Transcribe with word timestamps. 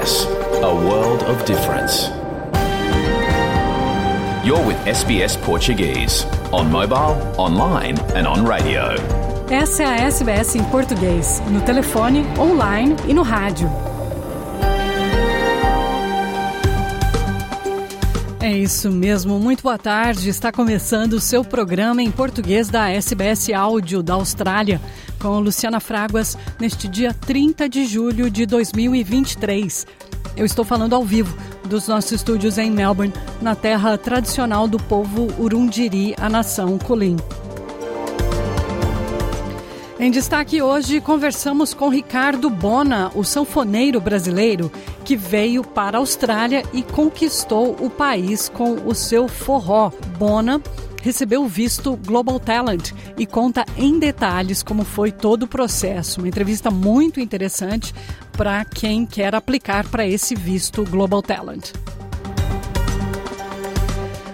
SBS, 0.00 0.26
a 0.62 0.72
world 0.72 1.22
of 1.24 1.44
difference. 1.44 2.10
You're 4.42 4.64
with 4.66 4.78
SBS 4.86 5.36
Portuguese, 5.44 6.24
on 6.52 6.70
mobile, 6.70 7.16
online 7.38 7.96
and 8.14 8.26
on 8.26 8.44
radio. 8.46 8.94
Essa 9.50 9.82
é 9.82 9.86
a 9.86 9.96
SBS 10.06 10.56
em 10.56 10.64
português, 10.64 11.42
no 11.50 11.60
telefone, 11.60 12.24
online 12.38 12.96
e 13.06 13.12
no 13.12 13.22
rádio. 13.22 13.68
É 18.40 18.56
isso 18.56 18.90
mesmo, 18.90 19.38
muito 19.38 19.62
boa 19.62 19.76
tarde. 19.76 20.30
Está 20.30 20.50
começando 20.50 21.14
o 21.14 21.20
seu 21.20 21.44
programa 21.44 22.02
em 22.02 22.10
português 22.10 22.68
da 22.68 22.88
SBS 22.88 23.50
Áudio 23.52 24.02
da 24.02 24.14
Austrália, 24.14 24.80
com 25.20 25.38
Luciana 25.38 25.78
Fraguas, 25.78 26.36
neste 26.58 26.88
dia 26.88 27.14
30 27.14 27.68
de 27.68 27.84
julho 27.84 28.30
de 28.30 28.46
2023. 28.46 29.86
Eu 30.36 30.46
estou 30.46 30.64
falando 30.64 30.94
ao 30.94 31.04
vivo 31.04 31.36
dos 31.64 31.86
nossos 31.86 32.12
estúdios 32.12 32.58
em 32.58 32.70
Melbourne, 32.70 33.12
na 33.40 33.54
terra 33.54 33.96
tradicional 33.98 34.66
do 34.66 34.78
povo 34.78 35.28
Urundiri, 35.38 36.14
a 36.18 36.28
nação 36.28 36.78
Kulin. 36.78 37.16
Em 39.98 40.10
destaque 40.10 40.62
hoje, 40.62 40.98
conversamos 40.98 41.74
com 41.74 41.90
Ricardo 41.90 42.48
Bona, 42.48 43.12
o 43.14 43.22
sanfoneiro 43.22 44.00
brasileiro 44.00 44.72
que 45.04 45.14
veio 45.14 45.62
para 45.62 45.98
a 45.98 46.00
Austrália 46.00 46.62
e 46.72 46.82
conquistou 46.82 47.76
o 47.78 47.90
país 47.90 48.48
com 48.48 48.76
o 48.86 48.94
seu 48.94 49.28
forró. 49.28 49.92
Bona 50.18 50.58
recebeu 51.00 51.42
o 51.42 51.48
visto 51.48 51.96
Global 51.96 52.38
Talent 52.38 52.92
e 53.16 53.26
conta 53.26 53.64
em 53.76 53.98
detalhes 53.98 54.62
como 54.62 54.84
foi 54.84 55.10
todo 55.12 55.44
o 55.44 55.48
processo. 55.48 56.20
Uma 56.20 56.28
entrevista 56.28 56.70
muito 56.70 57.20
interessante 57.20 57.94
para 58.32 58.64
quem 58.64 59.04
quer 59.04 59.34
aplicar 59.34 59.88
para 59.88 60.06
esse 60.06 60.34
visto 60.34 60.84
Global 60.84 61.22
Talent. 61.22 61.72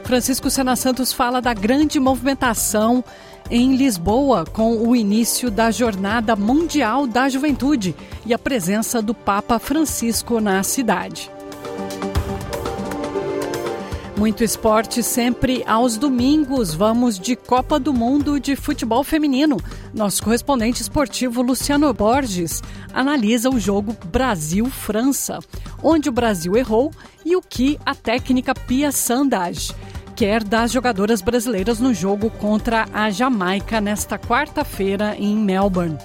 Francisco 0.04 0.48
Sena 0.48 0.76
Santos 0.76 1.12
fala 1.12 1.40
da 1.40 1.52
grande 1.52 1.98
movimentação 1.98 3.04
em 3.50 3.76
Lisboa 3.76 4.44
com 4.44 4.76
o 4.76 4.94
início 4.94 5.50
da 5.50 5.70
Jornada 5.70 6.36
Mundial 6.36 7.06
da 7.06 7.28
Juventude 7.28 7.94
e 8.24 8.32
a 8.32 8.38
presença 8.38 9.02
do 9.02 9.14
Papa 9.14 9.58
Francisco 9.58 10.40
na 10.40 10.62
cidade. 10.62 11.30
Muito 14.16 14.42
esporte 14.42 15.02
sempre 15.02 15.62
aos 15.66 15.98
domingos. 15.98 16.74
Vamos 16.74 17.18
de 17.18 17.36
Copa 17.36 17.78
do 17.78 17.92
Mundo 17.92 18.40
de 18.40 18.56
Futebol 18.56 19.04
Feminino. 19.04 19.58
Nosso 19.92 20.22
correspondente 20.22 20.80
esportivo 20.80 21.42
Luciano 21.42 21.92
Borges 21.92 22.62
analisa 22.94 23.50
o 23.50 23.60
jogo 23.60 23.94
Brasil-França, 24.06 25.38
onde 25.82 26.08
o 26.08 26.12
Brasil 26.12 26.56
errou 26.56 26.90
e 27.26 27.36
o 27.36 27.42
que 27.42 27.78
a 27.84 27.94
técnica 27.94 28.54
Pia 28.54 28.90
Sandage 28.90 29.74
quer 30.16 30.42
das 30.42 30.72
jogadoras 30.72 31.20
brasileiras 31.20 31.78
no 31.78 31.92
jogo 31.92 32.30
contra 32.30 32.86
a 32.94 33.10
Jamaica 33.10 33.82
nesta 33.82 34.18
quarta-feira 34.18 35.14
em 35.18 35.36
Melbourne. 35.36 35.98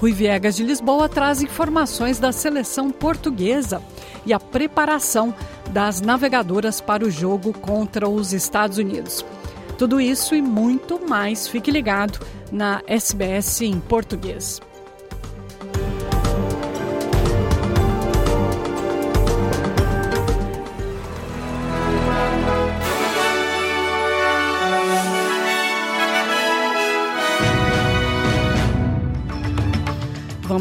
Rui 0.00 0.12
Viegas 0.12 0.56
de 0.56 0.64
Lisboa 0.64 1.06
traz 1.06 1.42
informações 1.42 2.18
da 2.18 2.32
seleção 2.32 2.90
portuguesa 2.90 3.82
e 4.24 4.32
a 4.32 4.40
preparação 4.40 5.34
das 5.70 6.00
navegadoras 6.00 6.80
para 6.80 7.04
o 7.04 7.10
jogo 7.10 7.52
contra 7.52 8.08
os 8.08 8.32
Estados 8.32 8.78
Unidos. 8.78 9.24
Tudo 9.78 10.00
isso 10.00 10.34
e 10.34 10.42
muito 10.42 11.00
mais, 11.08 11.48
fique 11.48 11.70
ligado 11.70 12.24
na 12.50 12.82
SBS 12.86 13.62
em 13.62 13.80
português. 13.80 14.60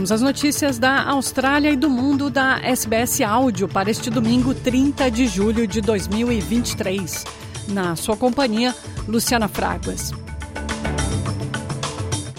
Vamos 0.02 0.12
às 0.12 0.22
notícias 0.24 0.80
da 0.80 1.04
Austrália 1.04 1.70
e 1.70 1.76
do 1.76 1.88
mundo 1.88 2.28
da 2.32 2.58
SBS 2.64 3.22
Áudio 3.22 3.68
para 3.68 3.92
este 3.92 4.10
domingo, 4.10 4.52
30 4.52 5.12
de 5.12 5.28
julho 5.28 5.68
de 5.68 5.80
2023. 5.80 7.24
Na 7.68 7.96
sua 7.96 8.18
companhia, 8.18 8.74
Luciana 9.08 9.48
Fraguas. 9.48 10.12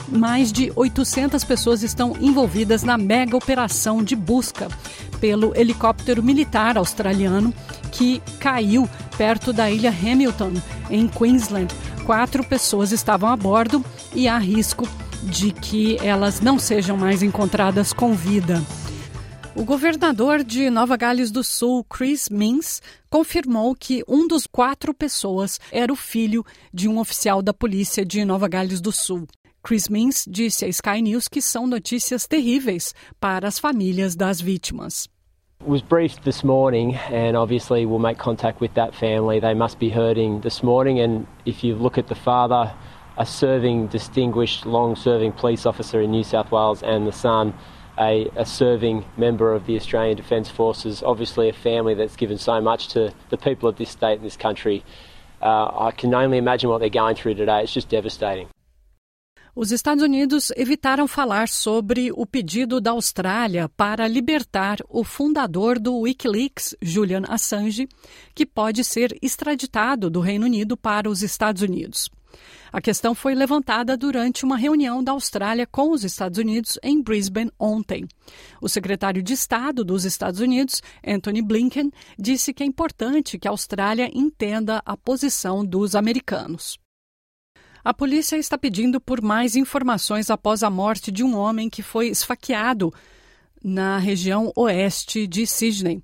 Mais 0.09 0.51
de 0.51 0.72
800 0.75 1.45
pessoas 1.45 1.84
estão 1.84 2.17
envolvidas 2.21 2.83
na 2.83 2.99
mega 2.99 3.37
operação 3.37 4.03
de 4.03 4.17
busca 4.17 4.67
pelo 5.21 5.56
helicóptero 5.56 6.21
militar 6.21 6.77
australiano 6.77 7.55
que 7.93 8.21
caiu 8.41 8.91
perto 9.17 9.53
da 9.53 9.71
ilha 9.71 9.91
Hamilton, 9.91 10.55
em 10.91 11.06
Queensland. 11.06 11.72
Quatro 12.05 12.43
pessoas 12.43 12.91
estavam 12.91 13.28
a 13.28 13.37
bordo 13.37 13.84
e 14.12 14.27
há 14.27 14.37
risco 14.37 14.89
de 15.22 15.53
que 15.53 15.97
elas 16.05 16.41
não 16.41 16.59
sejam 16.59 16.97
mais 16.97 17.22
encontradas 17.22 17.93
com 17.93 18.15
vida. 18.15 18.62
O 19.55 19.65
governador 19.65 20.43
de 20.43 20.71
Nova 20.71 20.97
Gales 20.97 21.31
do 21.31 21.44
Sul, 21.44 21.84
Chris 21.84 22.28
Minns, 22.31 22.81
confirmou 23.10 23.75
que 23.75 24.03
um 24.09 24.27
dos 24.27 24.47
quatro 24.47 24.94
pessoas 24.94 25.60
era 25.71 25.93
o 25.93 25.97
filho 25.97 26.44
de 26.72 26.88
um 26.88 26.99
oficial 26.99 27.43
da 27.43 27.53
polícia 27.53 28.05
de 28.05 28.25
Nova 28.25 28.49
Gales 28.49 28.81
do 28.81 28.91
Sul. 28.91 29.27
Chris 29.62 29.88
Minns 29.88 30.25
disse 30.27 30.65
à 30.65 30.69
Sky 30.69 31.03
News 31.03 31.28
que 31.28 31.41
são 31.41 31.66
notícias 31.66 32.27
terríveis 32.27 32.94
para 33.21 33.47
as 33.47 33.59
famílias 33.59 34.16
das 34.16 34.41
vítimas. 34.41 35.09
was 35.65 35.81
briefed 35.81 36.25
this 36.25 36.43
morning 36.43 36.97
and 37.10 37.37
obviously 37.37 37.87
we'll 37.87 38.00
make 38.00 38.19
contact 38.19 38.60
with 38.60 38.75
that 38.75 38.94
family. 38.94 39.39
They 39.39 39.54
must 39.54 39.78
be 39.78 39.91
hurting 39.91 40.41
this 40.41 40.62
morning 40.62 40.99
and 40.99 41.27
if 41.44 41.62
you 41.62 41.77
look 41.77 41.99
at 41.99 42.09
the 42.09 42.16
father 42.16 42.72
a 43.17 43.27
serving, 43.27 43.89
distinguished, 43.89 44.67
long 44.67 44.97
serving 44.97 45.33
police 45.33 45.67
officer 45.67 46.00
in 46.00 46.11
New 46.11 46.25
South 46.25 46.50
Wales, 46.50 46.83
and 46.83 47.06
the 47.06 47.12
son, 47.12 47.55
a, 47.99 48.31
a, 48.37 48.47
serving 48.47 49.05
member 49.17 49.53
of 49.53 49.67
the 49.67 49.77
Australian 49.77 50.17
Defence 50.17 50.49
Forces. 50.49 51.03
Obviously, 51.03 51.49
a 51.49 51.53
family 51.53 51.95
that's 51.95 52.17
given 52.17 52.39
so 52.39 52.61
much 52.61 52.89
to 52.89 53.12
the 53.31 53.37
people 53.37 53.69
of 53.69 53.77
this 53.77 53.91
state 53.91 54.17
and 54.17 54.25
this 54.25 54.37
country. 54.37 54.83
Uh, 55.43 55.89
I 55.89 55.91
can 55.91 56.15
only 56.15 56.39
imagine 56.39 56.71
what 56.71 56.78
they're 56.78 56.89
going 56.89 57.17
through 57.17 57.34
today. 57.34 57.62
It's 57.62 57.72
just 57.72 57.89
devastating. 57.89 58.49
Os 59.55 59.71
Estados 59.71 60.03
Unidos 60.03 60.51
evitaram 60.56 61.06
falar 61.06 61.47
sobre 61.47 62.11
o 62.12 62.25
pedido 62.25 62.81
da 62.81 62.93
Austrália 62.93 63.69
para 63.69 64.09
libertar 64.09 64.78
o 64.89 65.05
fundador 65.05 65.78
do 65.78 66.01
Wikileaks, 66.01 66.75
Julian 66.81 67.25
Assange, 67.28 67.87
que 68.34 68.47
pode 68.47 68.83
ser 68.83 69.15
extraditado 69.21 70.09
do 70.09 70.21
Reino 70.21 70.47
Unido 70.47 70.75
para 70.75 71.11
os 71.11 71.22
Estados 71.22 71.61
Unidos. 71.61 72.09
A 72.72 72.81
questão 72.81 73.15
foi 73.15 73.34
levantada 73.34 73.99
durante 73.99 74.44
uma 74.47 74.56
reunião 74.56 75.05
da 75.05 75.12
Austrália 75.12 75.66
com 75.66 75.91
os 75.91 76.05
Estados 76.05 76.38
Unidos 76.38 76.78
em 76.83 77.03
Brisbane 77.03 77.53
ontem. 77.59 78.09
O 78.62 78.69
secretário 78.69 79.22
de 79.22 79.34
Estado 79.34 79.84
dos 79.84 80.06
Estados 80.06 80.41
Unidos, 80.41 80.81
Anthony 81.06 81.43
Blinken, 81.43 81.93
disse 82.19 82.55
que 82.55 82.62
é 82.62 82.66
importante 82.66 83.38
que 83.38 83.47
a 83.47 83.50
Austrália 83.50 84.10
entenda 84.15 84.81
a 84.87 84.97
posição 84.97 85.62
dos 85.62 85.94
americanos. 85.94 86.78
A 87.84 87.93
polícia 87.93 88.37
está 88.37 88.56
pedindo 88.56 89.00
por 89.00 89.21
mais 89.21 89.54
informações 89.54 90.31
após 90.31 90.62
a 90.62 90.71
morte 90.71 91.12
de 91.12 91.22
um 91.22 91.37
homem 91.37 91.69
que 91.69 91.83
foi 91.83 92.09
esfaqueado 92.09 92.91
na 93.62 93.99
região 93.99 94.50
oeste 94.56 95.27
de 95.27 95.47
Sydney. 95.47 96.00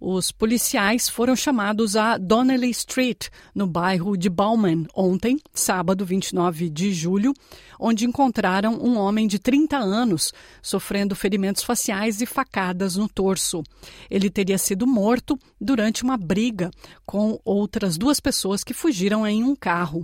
Os 0.00 0.30
policiais 0.30 1.08
foram 1.08 1.34
chamados 1.34 1.96
a 1.96 2.16
Donnelly 2.16 2.70
Street, 2.70 3.26
no 3.52 3.66
bairro 3.66 4.16
de 4.16 4.30
Bauman, 4.30 4.86
ontem, 4.94 5.40
sábado 5.52 6.06
29 6.06 6.70
de 6.70 6.92
julho, 6.92 7.34
onde 7.80 8.06
encontraram 8.06 8.74
um 8.74 8.96
homem 8.96 9.26
de 9.26 9.40
30 9.40 9.76
anos 9.76 10.32
sofrendo 10.62 11.16
ferimentos 11.16 11.64
faciais 11.64 12.20
e 12.20 12.26
facadas 12.26 12.94
no 12.94 13.08
torso. 13.08 13.64
Ele 14.08 14.30
teria 14.30 14.56
sido 14.56 14.86
morto 14.86 15.36
durante 15.60 16.04
uma 16.04 16.16
briga 16.16 16.70
com 17.04 17.40
outras 17.44 17.98
duas 17.98 18.20
pessoas 18.20 18.62
que 18.62 18.72
fugiram 18.72 19.26
em 19.26 19.42
um 19.42 19.56
carro. 19.56 20.00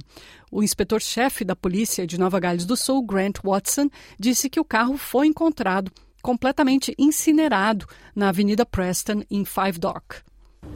O 0.51 0.61
inspetor-chefe 0.61 1.45
da 1.45 1.55
polícia 1.55 2.05
de 2.05 2.19
Nova 2.19 2.41
Gales 2.41 2.67
do 2.67 2.77
Sul, 2.77 3.01
Grant 3.05 3.39
Watson, 3.45 3.89
disse 4.19 4.51
que 4.51 4.59
o 4.59 4.65
carro 4.65 4.97
foi 4.97 5.29
encontrado 5.29 5.93
completamente 6.25 6.95
incinerado 6.99 7.87
na 8.17 8.31
Avenida 8.31 8.65
Preston, 8.65 9.23
em 9.31 9.45
Five 9.45 9.79
Dock. 9.79 10.25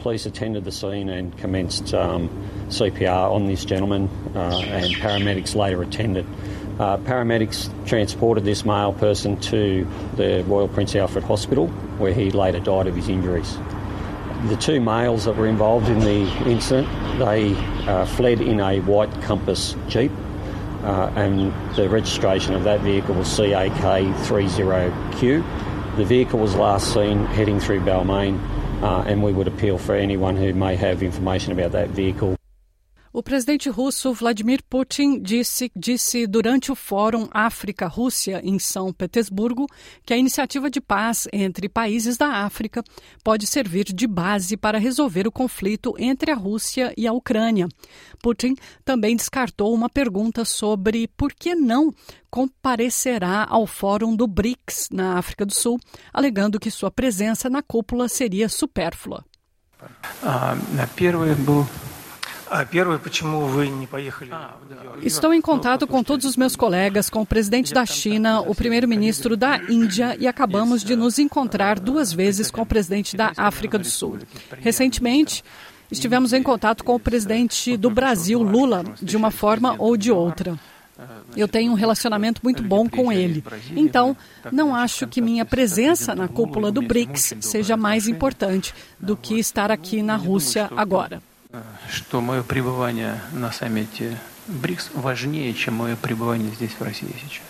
Police 0.01 0.27
attended 0.27 0.65
the 0.65 0.71
scene 0.71 1.09
and 1.09 1.37
commenced 1.39 1.95
um, 1.95 2.29
CPR 2.69 3.33
on 3.33 3.47
this 3.47 3.65
gentleman, 3.65 4.11
uh, 4.37 4.61
and 4.69 4.95
paramedics 4.97 5.57
later 5.57 5.83
attended. 5.83 6.27
Uh, 6.79 6.99
paramedics 6.99 7.71
transported 7.87 8.45
this 8.45 8.67
male 8.67 8.93
person 8.93 9.41
to 9.41 9.89
the 10.17 10.45
Royal 10.47 10.69
Prince 10.69 10.95
Alfred 10.95 11.25
Hospital, 11.25 11.69
where 11.97 12.13
he 12.13 12.31
later 12.31 12.61
died 12.61 12.87
of 12.87 12.95
his 12.95 13.09
injuries. 13.09 13.57
The 14.49 14.57
two 14.57 14.81
males 14.81 15.25
that 15.25 15.37
were 15.37 15.49
involved 15.49 15.89
in 15.89 16.01
the 16.01 16.31
incident, 16.47 16.87
they 17.19 17.55
uh, 17.89 18.05
fled 18.05 18.43
in 18.43 18.61
a 18.61 18.81
white 18.81 19.11
Compass 19.23 19.75
Jeep 19.89 20.13
uh, 20.83 21.13
and 21.17 21.53
the 21.75 21.89
registration 21.89 22.55
of 22.55 22.63
that 22.65 22.81
vehicle 22.81 23.15
was 23.15 23.29
CAK30Q. 23.29 25.97
The 25.97 26.05
vehicle 26.05 26.39
was 26.39 26.55
last 26.55 26.93
seen 26.95 27.25
heading 27.27 27.59
through 27.59 27.81
Balmain, 27.81 28.39
uh, 28.83 29.03
and 29.07 29.23
we 29.23 29.33
would 29.33 29.49
appeal 29.49 29.79
for 29.79 29.95
anyone 29.95 30.37
who 30.37 30.53
may 30.55 30.77
have 30.77 31.03
information 31.03 31.53
about 31.53 31.73
that 31.73 31.89
vehicle 31.91 32.38
o 33.19 33.23
presidente 33.23 33.69
russo 33.69 34.13
Vladimir 34.13 34.63
Putin 34.71 35.21
disse, 35.21 35.73
disse 35.75 36.25
durante 36.25 36.71
o 36.71 36.77
Fórum 36.77 37.27
África-Rússia 37.33 38.41
em 38.45 38.61
São 38.61 38.93
Petersburgo 38.93 39.67
que 40.07 40.15
a 40.15 40.17
iniciativa 40.17 40.71
de 40.71 40.81
paz 40.81 41.27
entre 41.33 41.69
países 41.69 42.17
da 42.17 42.45
África 42.45 42.81
pode 43.25 43.45
servir 43.45 43.87
de 43.87 44.07
base 44.07 44.57
para 44.57 44.79
resolver 44.79 45.27
o 45.27 45.33
conflito 45.33 45.97
entre 45.99 46.31
a 46.31 46.37
Rússia 46.37 46.95
e 46.97 47.09
a 47.09 47.13
Ucrânia. 47.13 47.67
Putin 48.23 48.55
também 48.85 49.17
descartou 49.17 49.75
uma 49.75 49.91
pergunta 49.91 50.45
sobre 50.45 51.09
por 51.09 51.33
que 51.33 51.57
não 51.57 51.93
comparecerá 52.31 53.45
ao 53.51 53.67
Fórum 53.67 54.15
do 54.15 54.29
BRICS 54.29 54.91
na 54.93 55.19
África 55.19 55.45
do 55.45 55.53
Sul, 55.53 55.81
alegando 56.13 56.61
que 56.61 56.71
sua 56.71 56.89
presença 56.89 57.51
na 57.51 57.63
cúpula 57.63 58.09
seria 58.09 58.49
supérflua. 58.49 59.25
Uh, 60.23 60.55
Estou 65.03 65.35
em 65.35 65.41
contato 65.41 65.87
com 65.87 66.03
todos 66.03 66.25
os 66.25 66.37
meus 66.37 66.57
colegas, 66.57 67.11
com 67.11 67.23
o 67.23 67.27
presidente 67.27 67.75
da 67.75 67.85
China, 67.85 68.41
o 68.41 68.55
primeiro-ministro 68.55 69.37
da 69.37 69.59
Índia 69.69 70.17
e 70.19 70.27
acabamos 70.27 70.83
de 70.83 70.97
nos 70.97 71.19
encontrar 71.19 71.79
duas 71.79 72.13
vezes 72.13 72.51
com 72.51 72.63
o 72.63 72.67
presidente 72.67 73.17
da 73.17 73.33
África 73.37 73.79
do 73.79 73.87
Sul. 73.87 74.19
Recentemente, 74.61 75.45
estivemos 75.91 76.33
em 76.33 76.43
contato 76.43 76.85
com 76.85 76.95
o 76.95 77.01
presidente 77.01 77.77
do 77.77 77.91
Brasil, 77.91 78.43
Lula, 78.43 78.85
de 79.01 79.17
uma 79.17 79.31
forma 79.31 79.75
ou 79.79 79.97
de 79.97 80.11
outra. 80.11 80.59
Eu 81.37 81.47
tenho 81.47 81.71
um 81.71 81.77
relacionamento 81.77 82.41
muito 82.43 82.63
bom 82.63 82.89
com 82.89 83.13
ele. 83.13 83.45
Então, 83.77 84.17
não 84.51 84.75
acho 84.75 85.07
que 85.07 85.21
minha 85.21 85.45
presença 85.45 86.15
na 86.15 86.27
cúpula 86.27 86.73
do 86.73 86.83
BRICS 86.83 87.35
seja 87.41 87.77
mais 87.77 88.09
importante 88.09 88.75
do 88.99 89.17
que 89.17 89.39
estar 89.39 89.71
aqui 89.71 90.03
na 90.03 90.17
Rússia 90.17 90.69
agora 90.77 91.23
что 91.90 92.22
мое 92.22 92.44
пребывание 92.44 93.22
на 93.32 93.52
саммите 93.52 94.18
БРИКС 94.48 94.92
важнее, 94.94 95.54
чем 95.54 95.76
мое 95.76 95.96
пребывание 95.96 96.52
здесь, 96.52 96.72
в 96.72 96.82
России 96.82 97.14
сейчас. 97.22 97.44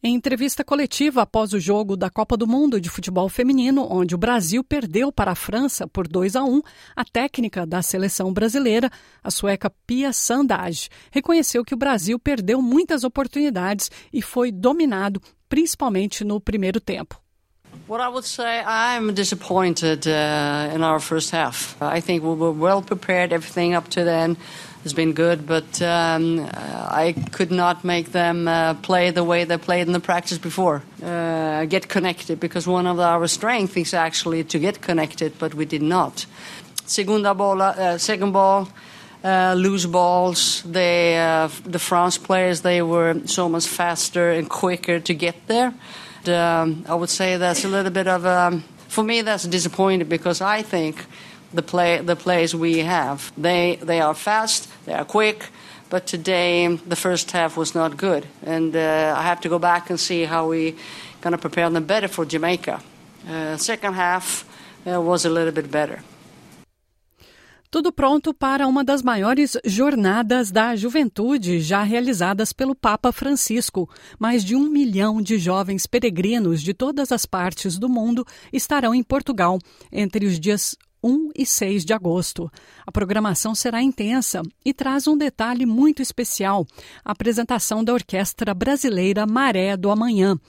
Em 0.00 0.14
entrevista 0.14 0.62
coletiva 0.62 1.22
após 1.22 1.52
o 1.52 1.58
jogo 1.58 1.96
da 1.96 2.08
Copa 2.08 2.36
do 2.36 2.46
Mundo 2.46 2.80
de 2.80 2.88
Futebol 2.88 3.28
Feminino, 3.28 3.84
onde 3.90 4.14
o 4.14 4.18
Brasil 4.18 4.62
perdeu 4.62 5.10
para 5.10 5.32
a 5.32 5.34
França 5.34 5.88
por 5.88 6.06
2 6.06 6.36
a 6.36 6.44
1, 6.44 6.62
a 6.94 7.04
técnica 7.04 7.66
da 7.66 7.82
seleção 7.82 8.32
brasileira, 8.32 8.92
a 9.24 9.28
sueca 9.28 9.72
Pia 9.84 10.12
Sandage, 10.12 10.88
reconheceu 11.10 11.64
que 11.64 11.74
o 11.74 11.76
Brasil 11.76 12.16
perdeu 12.16 12.62
muitas 12.62 13.02
oportunidades 13.02 13.90
e 14.12 14.22
foi 14.22 14.52
dominado, 14.52 15.20
principalmente 15.48 16.22
no 16.22 16.40
primeiro 16.40 16.80
tempo. 16.80 17.20
What 17.87 17.99
I 17.99 18.07
would 18.07 18.23
say, 18.23 18.63
I'm 18.65 19.13
disappointed 19.13 20.07
uh, 20.07 20.71
in 20.73 20.83
our 20.83 20.99
first 20.99 21.31
half. 21.31 21.75
I 21.81 21.99
think 21.99 22.23
we 22.23 22.33
were 22.33 22.51
well 22.51 22.81
prepared. 22.81 23.33
Everything 23.33 23.73
up 23.73 23.89
to 23.89 24.03
then 24.03 24.37
has 24.83 24.93
been 24.93 25.13
good, 25.13 25.45
but 25.45 25.81
um, 25.81 26.49
I 26.53 27.13
could 27.31 27.51
not 27.51 27.83
make 27.83 28.11
them 28.11 28.47
uh, 28.47 28.75
play 28.75 29.11
the 29.11 29.23
way 29.23 29.43
they 29.43 29.57
played 29.57 29.87
in 29.87 29.93
the 29.93 29.99
practice 29.99 30.37
before. 30.37 30.81
Uh, 31.03 31.65
get 31.65 31.89
connected, 31.89 32.39
because 32.39 32.67
one 32.67 32.87
of 32.87 32.99
our 32.99 33.27
strengths 33.27 33.75
is 33.75 33.93
actually 33.93 34.43
to 34.45 34.59
get 34.59 34.81
connected, 34.81 35.37
but 35.37 35.53
we 35.53 35.65
did 35.65 35.81
not. 35.81 36.25
Segunda 36.85 37.33
bola, 37.33 37.69
uh, 37.69 37.97
second 37.97 38.31
ball. 38.31 38.69
Uh, 39.23 39.53
loose 39.57 39.85
balls. 39.85 40.63
They, 40.63 41.17
uh, 41.17 41.47
the 41.63 41.79
France 41.79 42.17
players, 42.17 42.59
they 42.61 42.81
were 42.81 43.21
so 43.25 43.47
much 43.47 43.67
faster 43.67 44.31
and 44.31 44.49
quicker 44.49 44.99
to 44.99 45.13
get 45.13 45.47
there 45.47 45.73
um, 46.29 46.85
I 46.87 46.95
would 46.95 47.09
say 47.09 47.37
that's 47.37 47.65
a 47.65 47.67
little 47.67 47.91
bit 47.91 48.07
of 48.07 48.25
a, 48.25 48.61
for 48.87 49.03
me 49.03 49.21
that's 49.21 49.43
disappointing 49.43 50.07
because 50.07 50.41
I 50.41 50.61
think 50.61 51.05
the 51.53 51.61
play 51.61 52.01
the 52.01 52.15
plays 52.15 52.55
we 52.55 52.79
have 52.79 53.31
they 53.37 53.77
they 53.81 54.01
are 54.01 54.13
fast, 54.13 54.69
they 54.85 54.93
are 54.93 55.05
quick, 55.05 55.49
but 55.89 56.07
today 56.07 56.75
the 56.75 56.95
first 56.95 57.31
half 57.31 57.57
was 57.57 57.75
not 57.75 57.97
good, 57.97 58.25
and 58.45 58.75
uh, 58.75 59.15
I 59.17 59.23
have 59.23 59.41
to 59.41 59.49
go 59.49 59.59
back 59.59 59.89
and 59.89 59.99
see 59.99 60.23
how 60.23 60.49
we 60.49 60.75
gonna 61.21 61.37
prepare 61.37 61.69
them 61.69 61.85
better 61.85 62.07
for 62.07 62.25
Jamaica. 62.25 62.81
Uh, 63.29 63.57
second 63.57 63.93
half 63.93 64.45
uh, 64.85 64.99
was 64.99 65.25
a 65.25 65.29
little 65.29 65.53
bit 65.53 65.71
better. 65.71 66.01
Tudo 67.73 67.91
pronto 67.91 68.35
para 68.35 68.67
uma 68.67 68.83
das 68.83 69.01
maiores 69.01 69.57
jornadas 69.65 70.51
da 70.51 70.75
juventude 70.75 71.59
já 71.59 71.81
realizadas 71.81 72.53
pelo 72.53 72.75
Papa 72.75 73.11
Francisco. 73.11 73.89
Mais 74.19 74.45
de 74.45 74.55
um 74.55 74.69
milhão 74.69 75.19
de 75.19 75.39
jovens 75.39 75.87
peregrinos 75.87 76.61
de 76.61 76.71
todas 76.71 77.11
as 77.11 77.25
partes 77.25 77.79
do 77.79 77.89
mundo 77.89 78.23
estarão 78.53 78.93
em 78.93 79.01
Portugal 79.01 79.57
entre 79.91 80.27
os 80.27 80.39
dias 80.39 80.75
1 81.03 81.31
e 81.35 81.47
6 81.47 81.83
de 81.83 81.93
agosto. 81.93 82.47
A 82.85 82.91
programação 82.91 83.55
será 83.55 83.81
intensa 83.81 84.43
e 84.63 84.71
traz 84.71 85.07
um 85.07 85.17
detalhe 85.17 85.65
muito 85.65 85.99
especial: 85.99 86.67
a 87.03 87.11
apresentação 87.11 87.83
da 87.83 87.91
Orquestra 87.91 88.53
Brasileira 88.53 89.25
Maré 89.25 89.75
do 89.75 89.89
Amanhã. 89.89 90.39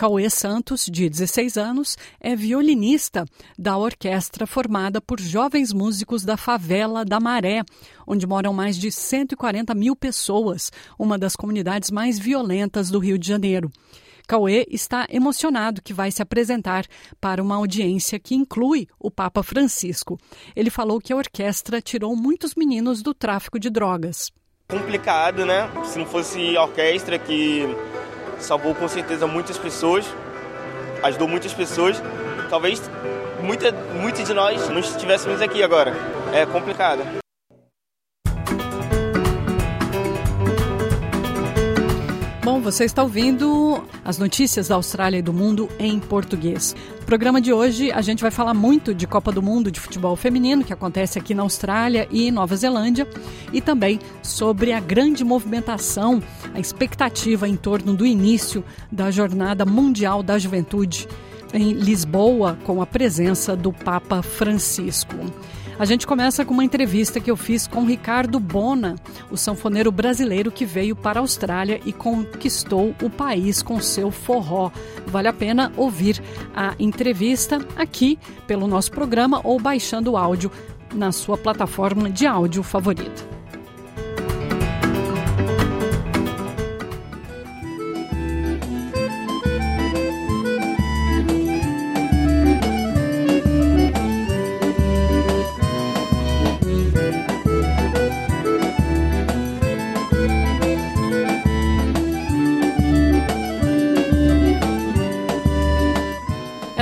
Cauê 0.00 0.30
Santos, 0.30 0.84
de 0.84 1.10
16 1.10 1.56
anos, 1.56 1.98
é 2.20 2.36
violinista 2.36 3.24
da 3.58 3.76
orquestra 3.76 4.46
formada 4.46 5.00
por 5.00 5.18
jovens 5.18 5.72
músicos 5.72 6.24
da 6.24 6.36
favela 6.36 7.04
da 7.04 7.18
Maré, 7.18 7.64
onde 8.06 8.24
moram 8.24 8.52
mais 8.52 8.78
de 8.78 8.92
140 8.92 9.74
mil 9.74 9.96
pessoas, 9.96 10.70
uma 10.96 11.18
das 11.18 11.34
comunidades 11.34 11.90
mais 11.90 12.16
violentas 12.16 12.90
do 12.90 13.00
Rio 13.00 13.18
de 13.18 13.26
Janeiro. 13.26 13.72
Cauê 14.28 14.64
está 14.70 15.04
emocionado 15.10 15.82
que 15.82 15.92
vai 15.92 16.12
se 16.12 16.22
apresentar 16.22 16.86
para 17.20 17.42
uma 17.42 17.56
audiência 17.56 18.20
que 18.20 18.36
inclui 18.36 18.86
o 19.00 19.10
Papa 19.10 19.42
Francisco. 19.42 20.16
Ele 20.54 20.70
falou 20.70 21.00
que 21.00 21.12
a 21.12 21.16
orquestra 21.16 21.82
tirou 21.82 22.14
muitos 22.14 22.54
meninos 22.54 23.02
do 23.02 23.12
tráfico 23.12 23.58
de 23.58 23.68
drogas. 23.68 24.30
Complicado, 24.70 25.44
né? 25.44 25.68
Se 25.86 25.98
não 25.98 26.06
fosse 26.06 26.56
a 26.56 26.62
orquestra 26.62 27.18
que 27.18 27.64
salvou 28.38 28.74
com 28.74 28.88
certeza 28.88 29.26
muitas 29.26 29.58
pessoas, 29.58 30.04
ajudou 31.02 31.28
muitas 31.28 31.52
pessoas. 31.52 32.02
Talvez 32.48 32.80
muita, 33.42 33.72
muitos 33.72 34.24
de 34.24 34.34
nós 34.34 34.68
não 34.68 34.80
estivéssemos 34.80 35.42
aqui 35.42 35.62
agora. 35.62 35.92
É 36.32 36.46
complicado. 36.46 37.27
Bom, 42.50 42.62
você 42.62 42.86
está 42.86 43.02
ouvindo 43.02 43.84
as 44.02 44.16
notícias 44.16 44.68
da 44.68 44.74
Austrália 44.74 45.18
e 45.18 45.22
do 45.22 45.34
mundo 45.34 45.68
em 45.78 46.00
português. 46.00 46.74
No 46.98 47.04
programa 47.04 47.42
de 47.42 47.52
hoje, 47.52 47.92
a 47.92 48.00
gente 48.00 48.22
vai 48.22 48.30
falar 48.30 48.54
muito 48.54 48.94
de 48.94 49.06
Copa 49.06 49.30
do 49.30 49.42
Mundo 49.42 49.70
de 49.70 49.78
Futebol 49.78 50.16
Feminino, 50.16 50.64
que 50.64 50.72
acontece 50.72 51.18
aqui 51.18 51.34
na 51.34 51.42
Austrália 51.42 52.08
e 52.10 52.30
Nova 52.30 52.56
Zelândia, 52.56 53.06
e 53.52 53.60
também 53.60 54.00
sobre 54.22 54.72
a 54.72 54.80
grande 54.80 55.22
movimentação, 55.24 56.22
a 56.54 56.58
expectativa 56.58 57.46
em 57.46 57.54
torno 57.54 57.92
do 57.92 58.06
início 58.06 58.64
da 58.90 59.10
Jornada 59.10 59.66
Mundial 59.66 60.22
da 60.22 60.38
Juventude 60.38 61.06
em 61.52 61.72
Lisboa, 61.72 62.56
com 62.64 62.80
a 62.80 62.86
presença 62.86 63.54
do 63.54 63.74
Papa 63.74 64.22
Francisco. 64.22 65.16
A 65.78 65.84
gente 65.84 66.08
começa 66.08 66.44
com 66.44 66.52
uma 66.52 66.64
entrevista 66.64 67.20
que 67.20 67.30
eu 67.30 67.36
fiz 67.36 67.68
com 67.68 67.84
Ricardo 67.84 68.40
Bona, 68.40 68.96
o 69.30 69.36
sanfoneiro 69.36 69.92
brasileiro 69.92 70.50
que 70.50 70.66
veio 70.66 70.96
para 70.96 71.20
a 71.20 71.22
Austrália 71.22 71.80
e 71.86 71.92
conquistou 71.92 72.96
o 73.00 73.08
país 73.08 73.62
com 73.62 73.80
seu 73.80 74.10
forró. 74.10 74.72
Vale 75.06 75.28
a 75.28 75.32
pena 75.32 75.72
ouvir 75.76 76.20
a 76.52 76.74
entrevista 76.80 77.64
aqui 77.76 78.18
pelo 78.44 78.66
nosso 78.66 78.90
programa 78.90 79.40
ou 79.44 79.60
baixando 79.60 80.10
o 80.10 80.16
áudio 80.16 80.50
na 80.92 81.12
sua 81.12 81.38
plataforma 81.38 82.10
de 82.10 82.26
áudio 82.26 82.64
favorita. 82.64 83.37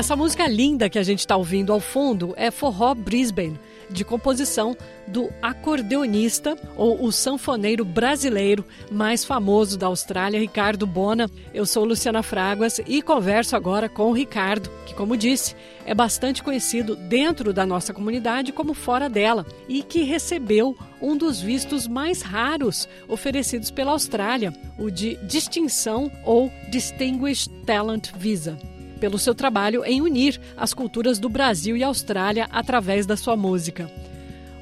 Essa 0.06 0.14
música 0.14 0.46
linda 0.46 0.88
que 0.88 1.00
a 1.00 1.02
gente 1.02 1.18
está 1.18 1.36
ouvindo 1.36 1.72
ao 1.72 1.80
fundo 1.80 2.32
é 2.36 2.52
Forró 2.52 2.94
Brisbane, 2.94 3.58
de 3.90 4.04
composição 4.04 4.76
do 5.04 5.28
acordeonista 5.42 6.56
ou 6.76 7.04
o 7.04 7.10
sanfoneiro 7.10 7.84
brasileiro 7.84 8.64
mais 8.88 9.24
famoso 9.24 9.76
da 9.76 9.88
Austrália, 9.88 10.38
Ricardo 10.38 10.86
Bona. 10.86 11.28
Eu 11.52 11.66
sou 11.66 11.84
Luciana 11.84 12.22
Fraguas 12.22 12.80
e 12.86 13.02
converso 13.02 13.56
agora 13.56 13.88
com 13.88 14.08
o 14.08 14.12
Ricardo, 14.12 14.70
que, 14.86 14.94
como 14.94 15.16
disse, 15.16 15.56
é 15.84 15.92
bastante 15.92 16.40
conhecido 16.40 16.94
dentro 16.94 17.52
da 17.52 17.66
nossa 17.66 17.92
comunidade 17.92 18.52
como 18.52 18.74
fora 18.74 19.08
dela 19.08 19.44
e 19.68 19.82
que 19.82 20.04
recebeu 20.04 20.78
um 21.02 21.16
dos 21.16 21.40
vistos 21.40 21.88
mais 21.88 22.22
raros 22.22 22.88
oferecidos 23.08 23.72
pela 23.72 23.90
Austrália, 23.90 24.52
o 24.78 24.88
de 24.88 25.16
distinção 25.24 26.08
ou 26.24 26.48
Distinguished 26.70 27.50
Talent 27.66 28.12
Visa. 28.16 28.56
Pelo 28.98 29.18
seu 29.18 29.34
trabalho 29.34 29.84
em 29.84 30.00
unir 30.00 30.40
as 30.56 30.74
culturas 30.74 31.18
do 31.18 31.28
Brasil 31.28 31.76
e 31.76 31.84
Austrália 31.84 32.48
através 32.50 33.06
da 33.06 33.16
sua 33.16 33.36
música. 33.36 33.90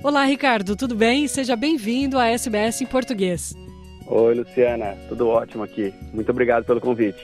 Olá, 0.03 0.25
Ricardo, 0.25 0.77
tudo 0.77 0.95
bem? 0.95 1.27
Seja 1.27 1.57
bem-vindo 1.57 2.19
à 2.19 2.29
SBS 2.29 2.83
em 2.83 2.87
português. 2.87 3.55
Oi, 4.07 4.35
Luciana, 4.35 4.97
tudo 5.09 5.29
ótimo 5.29 5.63
aqui. 5.63 5.95
Muito 6.13 6.31
obrigado 6.31 6.65
pelo 6.65 6.81
convite. 6.81 7.23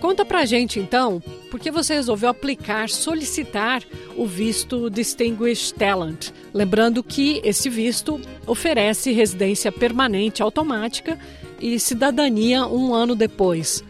Conta 0.00 0.26
pra 0.26 0.44
gente 0.44 0.78
então, 0.78 1.22
por 1.50 1.58
que 1.58 1.70
você 1.70 1.94
resolveu 1.94 2.28
aplicar, 2.28 2.90
solicitar 2.90 3.82
o 4.14 4.26
visto 4.26 4.90
Distinguished 4.90 5.74
Talent? 5.74 6.32
Lembrando 6.52 7.02
que 7.02 7.40
esse 7.42 7.70
visto 7.70 8.20
oferece 8.46 9.10
residência 9.12 9.72
permanente 9.72 10.42
automática 10.42 11.18
e 11.58 11.80
cidadania 11.80 12.66
um 12.66 12.92
ano 12.92 13.14
depois. 13.14 13.82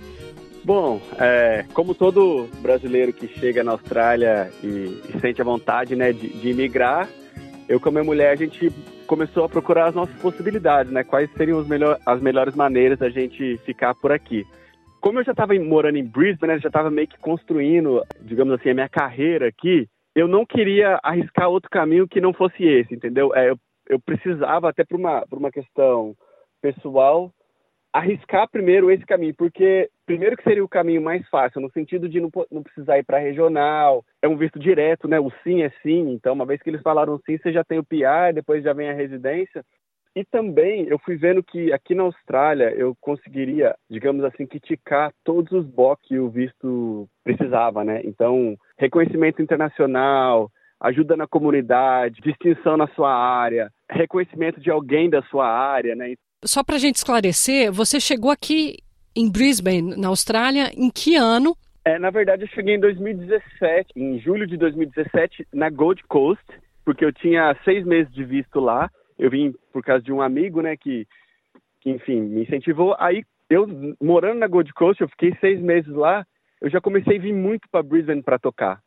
Bom, 0.66 1.00
é, 1.20 1.64
como 1.72 1.94
todo 1.94 2.48
brasileiro 2.60 3.12
que 3.12 3.28
chega 3.28 3.62
na 3.62 3.70
Austrália 3.70 4.50
e, 4.64 5.00
e 5.08 5.20
sente 5.20 5.40
a 5.40 5.44
vontade 5.44 5.94
né, 5.94 6.12
de, 6.12 6.26
de 6.26 6.50
imigrar, 6.50 7.08
eu 7.68 7.78
com 7.78 7.88
a 7.88 7.92
minha 7.92 8.02
mulher, 8.02 8.32
a 8.32 8.34
gente 8.34 8.72
começou 9.06 9.44
a 9.44 9.48
procurar 9.48 9.90
as 9.90 9.94
nossas 9.94 10.16
possibilidades, 10.16 10.90
né? 10.90 11.04
Quais 11.04 11.30
seriam 11.34 11.64
melhor, 11.64 12.00
as 12.04 12.20
melhores 12.20 12.56
maneiras 12.56 12.98
da 12.98 13.08
gente 13.08 13.56
ficar 13.58 13.94
por 13.94 14.10
aqui. 14.10 14.44
Como 15.00 15.20
eu 15.20 15.24
já 15.24 15.30
estava 15.30 15.54
morando 15.54 15.98
em 15.98 16.04
Brisbane, 16.04 16.54
né, 16.54 16.58
já 16.58 16.66
estava 16.66 16.90
meio 16.90 17.06
que 17.06 17.18
construindo, 17.20 18.04
digamos 18.20 18.52
assim, 18.54 18.70
a 18.70 18.74
minha 18.74 18.88
carreira 18.88 19.46
aqui, 19.46 19.86
eu 20.16 20.26
não 20.26 20.44
queria 20.44 20.98
arriscar 21.00 21.48
outro 21.48 21.70
caminho 21.70 22.08
que 22.08 22.20
não 22.20 22.32
fosse 22.32 22.64
esse, 22.64 22.92
entendeu? 22.92 23.32
É, 23.36 23.50
eu, 23.50 23.56
eu 23.88 24.00
precisava, 24.00 24.68
até 24.68 24.84
por 24.84 24.98
uma, 24.98 25.24
por 25.30 25.38
uma 25.38 25.52
questão 25.52 26.16
pessoal, 26.60 27.30
arriscar 27.92 28.50
primeiro 28.50 28.90
esse 28.90 29.06
caminho, 29.06 29.32
porque 29.32 29.88
primeiro 30.06 30.36
que 30.36 30.44
seria 30.44 30.64
o 30.64 30.68
caminho 30.68 31.02
mais 31.02 31.28
fácil, 31.28 31.60
no 31.60 31.70
sentido 31.72 32.08
de 32.08 32.20
não, 32.20 32.30
não 32.50 32.62
precisar 32.62 32.98
ir 32.98 33.04
para 33.04 33.18
regional, 33.18 34.04
é 34.22 34.28
um 34.28 34.36
visto 34.36 34.58
direto, 34.58 35.08
né? 35.08 35.18
O 35.18 35.30
sim 35.42 35.62
é 35.62 35.70
sim, 35.82 36.12
então 36.12 36.32
uma 36.32 36.46
vez 36.46 36.62
que 36.62 36.70
eles 36.70 36.80
falaram 36.80 37.20
sim, 37.26 37.36
você 37.36 37.52
já 37.52 37.64
tem 37.64 37.78
o 37.78 37.84
PR, 37.84 38.32
depois 38.32 38.62
já 38.62 38.72
vem 38.72 38.88
a 38.88 38.94
residência. 38.94 39.64
E 40.14 40.24
também 40.24 40.86
eu 40.88 40.98
fui 40.98 41.16
vendo 41.16 41.42
que 41.42 41.70
aqui 41.74 41.94
na 41.94 42.04
Austrália 42.04 42.72
eu 42.74 42.96
conseguiria, 43.02 43.74
digamos 43.90 44.24
assim, 44.24 44.46
criticar 44.46 45.12
todos 45.22 45.52
os 45.52 45.66
blocos 45.66 46.08
que 46.08 46.18
o 46.18 46.30
visto 46.30 47.06
precisava, 47.22 47.84
né? 47.84 48.00
Então, 48.02 48.56
reconhecimento 48.78 49.42
internacional, 49.42 50.50
ajuda 50.80 51.18
na 51.18 51.26
comunidade, 51.26 52.22
distinção 52.22 52.78
na 52.78 52.88
sua 52.94 53.14
área, 53.14 53.70
reconhecimento 53.90 54.58
de 54.58 54.70
alguém 54.70 55.10
da 55.10 55.20
sua 55.24 55.46
área, 55.46 55.94
né? 55.94 56.14
Só 56.44 56.64
para 56.64 56.76
a 56.76 56.78
gente 56.78 56.96
esclarecer, 56.96 57.70
você 57.70 58.00
chegou 58.00 58.30
aqui 58.30 58.76
em 59.16 59.30
Brisbane, 59.30 59.96
na 59.96 60.08
Austrália, 60.08 60.70
em 60.76 60.90
que 60.90 61.16
ano? 61.16 61.56
É, 61.84 61.98
na 61.98 62.10
verdade, 62.10 62.42
eu 62.42 62.48
cheguei 62.48 62.74
em 62.74 62.80
2017, 62.80 63.92
em 63.96 64.18
julho 64.18 64.46
de 64.46 64.56
2017, 64.56 65.46
na 65.52 65.70
Gold 65.70 66.02
Coast, 66.04 66.44
porque 66.84 67.04
eu 67.04 67.12
tinha 67.12 67.56
seis 67.64 67.84
meses 67.86 68.12
de 68.12 68.24
visto 68.24 68.60
lá. 68.60 68.90
Eu 69.18 69.30
vim 69.30 69.54
por 69.72 69.82
causa 69.82 70.04
de 70.04 70.12
um 70.12 70.20
amigo, 70.20 70.60
né, 70.60 70.76
que, 70.76 71.06
que 71.80 71.90
enfim, 71.90 72.20
me 72.20 72.42
incentivou. 72.42 72.94
Aí, 72.98 73.24
eu 73.48 73.66
morando 74.00 74.40
na 74.40 74.46
Gold 74.46 74.72
Coast, 74.74 75.00
eu 75.00 75.08
fiquei 75.08 75.34
seis 75.40 75.60
meses 75.60 75.92
lá. 75.94 76.26
Eu 76.60 76.68
já 76.68 76.80
comecei 76.80 77.16
a 77.16 77.20
vir 77.20 77.32
muito 77.32 77.68
para 77.70 77.82
Brisbane 77.82 78.22
para 78.22 78.38
tocar. 78.38 78.80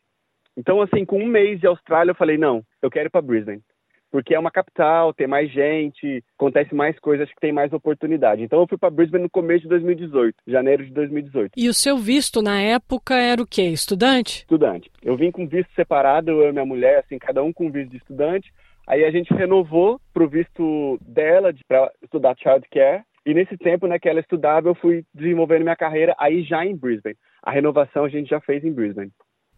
Então, 0.56 0.82
assim, 0.82 1.06
com 1.06 1.20
um 1.20 1.28
mês 1.28 1.60
de 1.60 1.68
Austrália, 1.68 2.12
eu 2.12 2.16
falei: 2.16 2.38
não, 2.38 2.64
eu 2.82 2.92
quero 2.92 3.08
ir 3.08 3.10
para 3.10 3.22
Brisbane 3.22 3.64
porque 4.12 4.34
é 4.34 4.40
uma 4.40 4.52
capital, 4.52 5.14
tem 5.14 5.28
mais 5.28 5.52
gente, 5.52 6.24
acontece 6.38 6.74
mais 6.74 6.98
coisas, 7.00 7.26
acho 7.26 7.36
que 7.36 7.42
tem 7.42 7.54
mais 7.54 7.72
oportunidade. 7.74 8.44
Então 8.44 8.60
eu 8.60 8.68
fui 8.68 8.78
para 8.78 8.90
Brisbane 8.90 9.24
no 9.24 9.30
começo 9.30 9.64
de 9.64 9.70
2018, 9.70 10.36
janeiro 10.48 10.86
de 10.86 10.92
2018. 10.92 11.52
E 11.56 11.70
o 11.70 11.74
seu 11.74 11.98
visto 11.98 12.42
na 12.42 12.62
época 12.62 13.16
era 13.16 13.42
o 13.42 13.48
quê? 13.48 13.64
Estudante? 13.64 14.40
Estudante. 14.40 14.92
Eu 15.04 15.16
vim 15.16 15.32
com 15.32 15.48
visto 15.48 15.72
separado, 15.76 16.32
eu 16.32 16.50
e 16.50 16.52
minha 16.52 16.66
mulher, 16.66 17.00
assim, 17.00 17.18
cada 17.18 17.44
um 17.44 17.54
com 17.54 17.72
visto 17.72 17.92
de 17.92 17.98
estudante. 17.98 18.52
Aí 18.88 19.06
a 19.06 19.12
gente 19.12 19.32
renovou 19.34 20.02
para 20.12 20.24
o 20.24 20.28
visto 20.28 20.98
dela 21.02 21.54
para 21.68 21.92
estudar 22.02 22.36
childcare. 22.36 23.04
E 23.26 23.34
nesse 23.36 23.56
tempo, 23.58 23.86
né, 23.86 24.00
que 24.00 24.10
ela 24.10 24.20
estudava, 24.20 24.70
eu 24.70 24.74
fui 24.74 25.04
desenvolvendo 25.14 25.62
minha 25.62 25.76
carreira 25.76 26.16
aí 26.18 26.42
já 26.42 26.66
em 26.66 26.76
Brisbane. 26.76 27.16
A 27.44 27.52
renovação 27.52 28.04
a 28.06 28.10
gente 28.10 28.30
já 28.30 28.42
fez 28.42 28.64
em 28.64 28.74
Brisbane. 28.74 29.12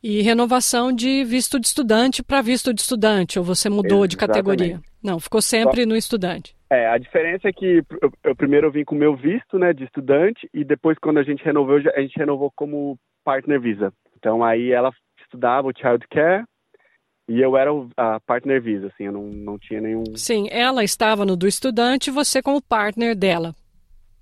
E 0.03 0.21
renovação 0.21 0.91
de 0.91 1.23
visto 1.23 1.59
de 1.59 1.67
estudante 1.67 2.23
para 2.23 2.41
visto 2.41 2.73
de 2.73 2.81
estudante, 2.81 3.37
ou 3.37 3.45
você 3.45 3.69
mudou 3.69 4.03
Exatamente. 4.03 4.09
de 4.09 4.17
categoria? 4.17 4.81
Não, 5.03 5.19
ficou 5.19 5.41
sempre 5.41 5.83
Só... 5.83 5.87
no 5.87 5.95
estudante. 5.95 6.55
É, 6.71 6.87
a 6.87 6.97
diferença 6.97 7.49
é 7.49 7.53
que 7.53 7.83
eu, 8.01 8.11
eu, 8.23 8.35
primeiro 8.35 8.67
eu 8.67 8.71
vim 8.71 8.83
com 8.83 8.95
o 8.95 8.97
meu 8.97 9.15
visto, 9.15 9.59
né, 9.59 9.73
de 9.73 9.83
estudante, 9.83 10.49
e 10.53 10.63
depois 10.63 10.97
quando 10.97 11.17
a 11.17 11.23
gente 11.23 11.43
renovou, 11.43 11.77
a 11.77 12.01
gente 12.01 12.17
renovou 12.17 12.51
como 12.55 12.97
partner 13.23 13.59
visa. 13.59 13.93
Então 14.17 14.43
aí 14.43 14.71
ela 14.71 14.91
estudava 15.21 15.67
o 15.67 15.73
child 15.77 16.07
care 16.09 16.45
e 17.27 17.39
eu 17.39 17.55
era 17.55 17.71
a 17.97 18.19
partner 18.21 18.61
visa, 18.61 18.87
assim, 18.87 19.05
eu 19.05 19.11
não, 19.11 19.23
não 19.23 19.59
tinha 19.59 19.81
nenhum... 19.81 20.03
Sim, 20.15 20.47
ela 20.49 20.83
estava 20.83 21.25
no 21.25 21.35
do 21.35 21.47
estudante 21.47 22.09
e 22.09 22.13
você 22.13 22.41
como 22.41 22.61
partner 22.61 23.15
dela. 23.15 23.53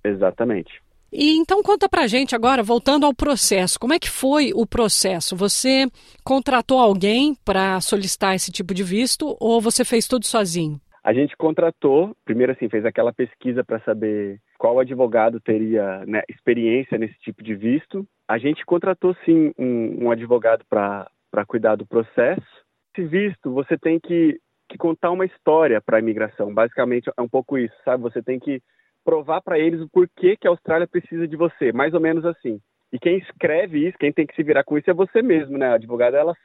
Exatamente. 0.03 0.81
E 1.11 1.37
então 1.37 1.63
conta 1.63 1.89
pra 1.89 2.07
gente 2.07 2.35
agora, 2.35 2.61
voltando 2.61 3.05
ao 3.05 3.13
processo, 3.13 3.79
como 3.79 3.93
é 3.93 3.99
que 3.99 4.09
foi 4.09 4.51
o 4.53 4.65
processo? 4.65 5.35
Você 5.35 5.87
contratou 6.23 6.79
alguém 6.79 7.35
para 7.43 7.81
solicitar 7.81 8.35
esse 8.35 8.51
tipo 8.51 8.73
de 8.73 8.83
visto 8.83 9.35
ou 9.39 9.59
você 9.59 9.83
fez 9.83 10.07
tudo 10.07 10.25
sozinho? 10.25 10.79
A 11.03 11.13
gente 11.13 11.35
contratou, 11.37 12.15
primeiro 12.25 12.51
assim, 12.51 12.69
fez 12.69 12.85
aquela 12.85 13.11
pesquisa 13.11 13.63
para 13.63 13.79
saber 13.79 14.39
qual 14.59 14.79
advogado 14.79 15.39
teria 15.39 16.05
né, 16.05 16.21
experiência 16.29 16.97
nesse 16.97 17.17
tipo 17.19 17.41
de 17.41 17.55
visto. 17.55 18.05
A 18.27 18.37
gente 18.37 18.65
contratou 18.65 19.15
sim 19.25 19.51
um, 19.57 20.05
um 20.05 20.11
advogado 20.11 20.63
para 20.69 21.09
cuidar 21.47 21.75
do 21.75 21.87
processo. 21.87 22.45
Esse 22.93 23.07
visto, 23.07 23.51
você 23.51 23.77
tem 23.77 23.99
que, 23.99 24.39
que 24.69 24.77
contar 24.77 25.09
uma 25.09 25.25
história 25.25 25.81
para 25.81 25.97
a 25.97 25.99
imigração. 25.99 26.53
Basicamente 26.53 27.09
é 27.17 27.21
um 27.21 27.29
pouco 27.29 27.57
isso, 27.57 27.75
sabe? 27.83 28.03
Você 28.03 28.21
tem 28.21 28.37
que 28.37 28.61
provar 29.09 29.41
para 29.41 29.57
eles 29.57 29.81
o 29.81 29.89
porquê 29.89 30.37
que 30.37 30.47
a 30.47 30.51
Austrália 30.51 30.87
precisa 30.87 31.27
de 31.27 31.35
você, 31.35 31.71
mais 31.71 31.95
ou 31.95 31.99
menos 31.99 32.23
assim. 32.23 32.59
E 32.93 32.99
quem 32.99 33.17
escreve 33.17 33.87
isso, 33.87 33.97
quem 33.97 34.13
tem 34.13 34.27
que 34.27 34.35
se 34.35 34.43
virar 34.43 34.63
com 34.63 34.77
isso 34.77 34.87
é 34.87 34.93
você 34.93 35.23
mesmo, 35.23 35.57
né? 35.57 35.69
A 35.69 35.73
advogada, 35.73 36.15
ela, 36.15 36.35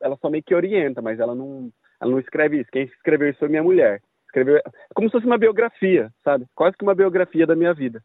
ela 0.00 0.16
só 0.16 0.30
meio 0.30 0.42
que 0.42 0.54
orienta, 0.54 1.02
mas 1.02 1.20
ela 1.20 1.34
não, 1.34 1.70
ela 2.00 2.10
não 2.10 2.18
escreve 2.18 2.58
isso. 2.58 2.70
Quem 2.72 2.84
escreveu 2.84 3.28
isso 3.28 3.38
foi 3.38 3.48
minha 3.48 3.62
mulher. 3.62 4.00
Escreveu 4.24 4.62
como 4.94 5.08
se 5.08 5.12
fosse 5.12 5.26
uma 5.26 5.36
biografia, 5.36 6.10
sabe? 6.24 6.46
Quase 6.54 6.74
que 6.74 6.84
uma 6.84 6.94
biografia 6.94 7.46
da 7.46 7.54
minha 7.54 7.74
vida. 7.74 8.02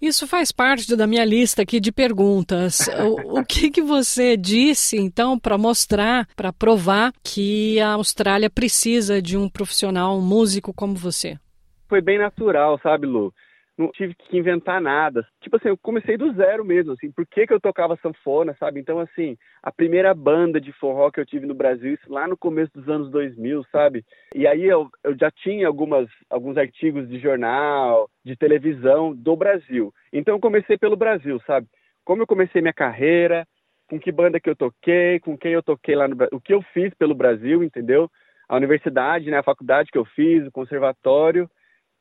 Isso 0.00 0.26
faz 0.26 0.50
parte 0.50 0.96
da 0.96 1.06
minha 1.06 1.24
lista 1.24 1.62
aqui 1.62 1.78
de 1.78 1.92
perguntas. 1.92 2.88
o, 3.06 3.38
o 3.38 3.44
que, 3.44 3.70
que 3.70 3.82
você 3.82 4.36
disse, 4.36 4.96
então, 4.96 5.38
para 5.38 5.56
mostrar, 5.56 6.26
para 6.34 6.52
provar 6.52 7.12
que 7.22 7.78
a 7.78 7.92
Austrália 7.92 8.50
precisa 8.50 9.22
de 9.22 9.36
um 9.36 9.48
profissional, 9.48 10.18
um 10.18 10.22
músico 10.22 10.74
como 10.74 10.96
você? 10.96 11.38
Foi 11.88 12.00
bem 12.00 12.18
natural, 12.18 12.78
sabe, 12.82 13.06
Lu? 13.06 13.32
não 13.76 13.90
tive 13.90 14.14
que 14.14 14.38
inventar 14.38 14.80
nada. 14.80 15.26
Tipo 15.40 15.56
assim, 15.56 15.68
eu 15.68 15.76
comecei 15.76 16.16
do 16.16 16.32
zero 16.32 16.64
mesmo, 16.64 16.92
assim, 16.92 17.10
por 17.10 17.26
que, 17.26 17.46
que 17.46 17.52
eu 17.52 17.60
tocava 17.60 17.98
sanfona, 18.00 18.56
sabe? 18.58 18.80
Então, 18.80 19.00
assim, 19.00 19.36
a 19.62 19.72
primeira 19.72 20.14
banda 20.14 20.60
de 20.60 20.72
forró 20.72 21.10
que 21.10 21.20
eu 21.20 21.26
tive 21.26 21.46
no 21.46 21.54
Brasil, 21.54 21.94
isso 21.94 22.12
lá 22.12 22.28
no 22.28 22.36
começo 22.36 22.70
dos 22.72 22.88
anos 22.88 23.10
2000, 23.10 23.64
sabe? 23.72 24.04
E 24.34 24.46
aí 24.46 24.64
eu, 24.64 24.88
eu 25.02 25.16
já 25.18 25.30
tinha 25.30 25.66
algumas, 25.66 26.08
alguns 26.30 26.56
artigos 26.56 27.08
de 27.08 27.18
jornal, 27.18 28.08
de 28.24 28.36
televisão 28.36 29.14
do 29.14 29.36
Brasil. 29.36 29.92
Então 30.12 30.36
eu 30.36 30.40
comecei 30.40 30.78
pelo 30.78 30.96
Brasil, 30.96 31.40
sabe? 31.46 31.66
Como 32.04 32.22
eu 32.22 32.26
comecei 32.26 32.60
minha 32.60 32.72
carreira, 32.72 33.46
com 33.88 33.98
que 33.98 34.12
banda 34.12 34.40
que 34.40 34.48
eu 34.48 34.56
toquei, 34.56 35.18
com 35.20 35.36
quem 35.36 35.52
eu 35.52 35.62
toquei 35.62 35.96
lá 35.96 36.06
no 36.06 36.14
Brasil, 36.14 36.36
o 36.36 36.40
que 36.40 36.54
eu 36.54 36.62
fiz 36.72 36.94
pelo 36.94 37.14
Brasil, 37.14 37.62
entendeu? 37.62 38.08
A 38.48 38.56
universidade, 38.56 39.30
né, 39.30 39.38
a 39.38 39.42
faculdade 39.42 39.90
que 39.90 39.98
eu 39.98 40.04
fiz, 40.04 40.46
o 40.46 40.52
conservatório. 40.52 41.50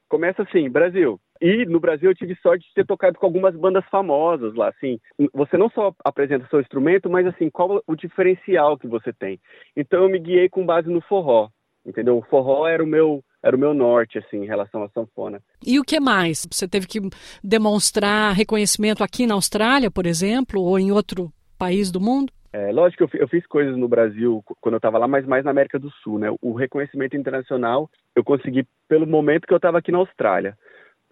Começa 0.10 0.44
assim, 0.44 0.70
Brasil, 0.70 1.20
e 1.42 1.66
no 1.66 1.80
Brasil 1.80 2.10
eu 2.10 2.16
tive 2.16 2.36
sorte 2.36 2.66
de 2.68 2.74
ter 2.74 2.86
tocado 2.86 3.20
com 3.20 3.26
algumas 3.26 3.56
bandas 3.56 3.84
famosas 3.92 4.56
lá, 4.56 4.70
assim. 4.70 4.98
Você 5.34 5.58
não 5.58 5.70
só 5.70 5.94
apresenta 6.04 6.48
seu 6.48 6.62
instrumento, 6.62 7.10
mas 7.10 7.28
assim, 7.28 7.50
qual 7.50 7.84
o 7.86 7.96
diferencial 7.96 8.78
que 8.78 8.88
você 8.88 9.12
tem. 9.12 9.40
Então 9.76 10.04
eu 10.04 10.10
me 10.10 10.20
guiei 10.20 10.48
com 10.48 10.66
base 10.66 10.90
no 10.90 11.02
forró, 11.02 11.50
entendeu? 11.86 12.18
O 12.18 12.22
forró 12.22 12.66
era 12.66 12.84
o 12.84 12.88
meu 12.88 13.24
era 13.44 13.58
o 13.58 13.60
meu 13.60 13.74
norte, 13.74 14.18
assim, 14.18 14.38
em 14.38 14.46
relação 14.46 14.84
à 14.84 14.90
sanfona. 14.90 15.42
E 15.66 15.78
o 15.78 15.84
que 15.84 16.00
mais? 16.00 16.48
Você 16.50 16.66
teve 16.66 16.88
que 16.88 17.02
demonstrar 17.44 18.34
reconhecimento 18.34 19.04
aqui 19.04 19.28
na 19.28 19.34
Austrália, 19.34 19.92
por 19.92 20.06
exemplo, 20.06 20.62
ou 20.62 20.80
em 20.80 20.94
outro 20.94 21.30
país 21.58 21.92
do 21.92 22.00
mundo? 22.00 22.32
É, 22.54 22.72
lógico 22.72 23.08
que 23.08 23.18
eu, 23.18 23.22
eu, 23.22 23.28
fiz 23.28 23.46
coisas 23.48 23.76
no 23.76 23.88
Brasil 23.88 24.44
quando 24.62 24.76
eu 24.76 24.78
estava 24.78 25.00
lá, 25.00 25.08
mas 25.08 25.26
mais 25.26 25.44
na 25.44 25.52
América 25.52 25.80
do 25.80 25.90
Sul, 25.90 26.20
né? 26.20 26.28
O 26.40 26.54
reconhecimento 26.54 27.18
internacional 27.18 27.90
eu 28.16 28.24
consegui 28.24 28.66
pelo 28.88 29.08
momento 29.08 29.48
que 29.48 29.54
eu 29.54 29.58
estava 29.58 29.80
aqui 29.80 29.92
na 29.92 29.98
Austrália 29.98 30.56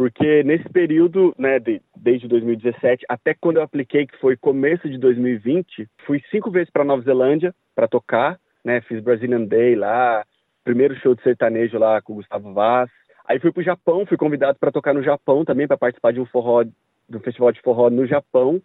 porque 0.02 0.44
nesse 0.44 0.68
período, 0.70 1.32
né, 1.38 1.60
de, 1.60 1.80
desde 1.96 2.28
2017 2.28 3.06
até 3.08 3.36
quando 3.36 3.58
eu 3.58 3.62
apliquei, 3.62 4.08
que 4.08 4.18
foi 4.18 4.36
começo 4.36 4.90
de 4.90 4.98
2020, 4.98 5.88
fui 6.08 6.20
cinco 6.32 6.50
vezes 6.50 6.72
para 6.72 6.84
Nova 6.84 7.04
Zelândia 7.04 7.54
para 7.76 7.88
tocar, 7.88 8.40
né, 8.66 8.82
fiz 8.82 9.00
Brazilian 9.00 9.46
Day 9.46 9.76
lá, 9.76 10.26
primeiro 10.64 10.96
show 10.96 11.14
de 11.14 11.22
sertanejo 11.22 11.78
lá 11.78 12.02
com 12.02 12.14
o 12.14 12.16
Gustavo 12.16 12.52
Vaz. 12.52 12.90
Aí 13.28 13.40
fui 13.40 13.52
para 13.52 13.62
o 13.62 13.64
Japão, 13.64 14.04
fui 14.08 14.18
convidado 14.18 14.58
para 14.60 14.72
tocar 14.72 14.92
no 14.92 15.04
Japão 15.04 15.46
também, 15.46 15.68
para 15.68 15.78
participar 15.78 16.12
de 16.12 16.20
um 16.20 16.26
forró, 16.26 16.64
do 17.08 17.20
festival 17.20 17.52
de 17.52 17.62
forró 17.62 17.92
no 17.92 18.08
Japão. 18.08 18.60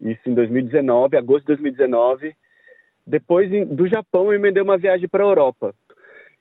Isso 0.00 0.20
em 0.26 0.34
2019, 0.34 1.16
agosto 1.16 1.42
de 1.42 1.56
2019. 1.56 2.34
Depois 3.06 3.50
do 3.68 3.86
Japão 3.86 4.26
eu 4.26 4.34
emendei 4.34 4.62
uma 4.62 4.78
viagem 4.78 5.08
para 5.08 5.24
a 5.24 5.26
Europa. 5.26 5.74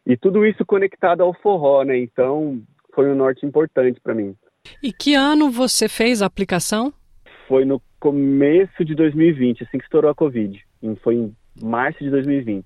E 0.06 0.16
tudo 0.16 0.46
isso 0.46 0.66
conectado 0.66 1.22
ao 1.22 1.34
forró, 1.34 1.84
né? 1.84 1.98
Então 1.98 2.62
foi 2.94 3.10
um 3.10 3.16
norte 3.16 3.46
importante 3.46 4.00
para 4.00 4.14
mim. 4.14 4.36
E 4.82 4.92
que 4.92 5.14
ano 5.14 5.50
você 5.50 5.88
fez 5.88 6.22
a 6.22 6.26
aplicação? 6.26 6.94
Foi 7.48 7.66
no 7.66 7.82
começo 8.00 8.84
de 8.84 8.94
2020, 8.96 9.64
assim 9.64 9.78
que 9.78 9.84
estourou 9.84 10.12
a 10.12 10.16
Covid. 10.16 10.62
Foi 11.02 11.16
em 11.16 11.36
março 11.62 12.04
de 12.04 12.10
2020. 12.10 12.66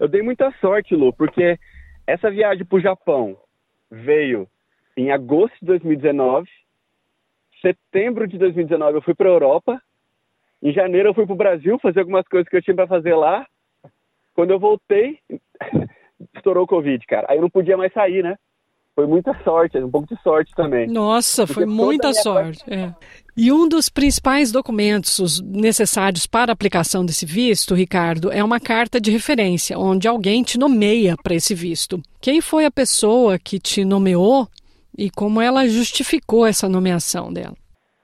Eu 0.00 0.08
dei 0.08 0.22
muita 0.22 0.50
sorte, 0.60 0.94
Lu, 0.94 1.12
porque 1.12 1.58
essa 2.06 2.30
viagem 2.30 2.64
para 2.64 2.76
o 2.76 2.80
Japão 2.80 3.36
veio 3.90 4.48
em 4.96 5.10
agosto 5.10 5.54
de 5.60 5.66
2019. 5.66 6.48
Setembro 7.64 8.28
de 8.28 8.36
2019 8.36 8.98
eu 8.98 9.02
fui 9.02 9.14
para 9.14 9.28
a 9.28 9.32
Europa. 9.32 9.80
Em 10.62 10.70
janeiro 10.70 11.08
eu 11.08 11.14
fui 11.14 11.24
para 11.24 11.32
o 11.32 11.36
Brasil 11.36 11.78
fazer 11.78 12.00
algumas 12.00 12.28
coisas 12.28 12.46
que 12.46 12.56
eu 12.56 12.62
tinha 12.62 12.76
para 12.76 12.86
fazer 12.86 13.14
lá. 13.14 13.46
Quando 14.34 14.50
eu 14.50 14.58
voltei, 14.58 15.18
estourou 16.36 16.64
o 16.64 16.66
Covid, 16.66 17.06
cara. 17.06 17.26
Aí 17.30 17.38
eu 17.38 17.42
não 17.42 17.48
podia 17.48 17.76
mais 17.76 17.92
sair, 17.92 18.22
né? 18.22 18.36
Foi 18.94 19.06
muita 19.06 19.34
sorte, 19.42 19.76
um 19.78 19.90
pouco 19.90 20.14
de 20.14 20.22
sorte 20.22 20.52
também. 20.54 20.86
Nossa, 20.86 21.46
foi 21.46 21.66
muita 21.66 22.12
sorte. 22.12 22.62
É. 22.72 22.92
E 23.36 23.50
um 23.50 23.68
dos 23.68 23.88
principais 23.88 24.52
documentos 24.52 25.40
necessários 25.40 26.26
para 26.26 26.52
a 26.52 26.54
aplicação 26.54 27.04
desse 27.04 27.26
visto, 27.26 27.74
Ricardo, 27.74 28.30
é 28.30 28.44
uma 28.44 28.60
carta 28.60 29.00
de 29.00 29.10
referência, 29.10 29.76
onde 29.76 30.06
alguém 30.06 30.44
te 30.44 30.56
nomeia 30.56 31.16
para 31.16 31.34
esse 31.34 31.54
visto. 31.54 32.00
Quem 32.20 32.40
foi 32.40 32.64
a 32.64 32.70
pessoa 32.70 33.36
que 33.36 33.58
te 33.58 33.84
nomeou 33.84 34.48
e 34.96 35.10
como 35.10 35.40
ela 35.40 35.66
justificou 35.66 36.46
essa 36.46 36.68
nomeação 36.68 37.32
dela? 37.32 37.54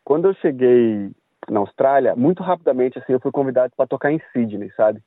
Quando 0.05 0.29
eu 0.29 0.35
cheguei 0.35 1.11
na 1.49 1.61
Austrália, 1.61 2.15
muito 2.17 2.43
rapidamente 2.43 2.99
assim, 2.99 3.13
eu 3.13 3.21
fui 3.21 3.31
convidado 3.31 3.73
para 3.77 3.87
tocar 3.87 4.13
em 4.13 4.21
Sydney, 4.33 4.71
sabe? 4.77 5.01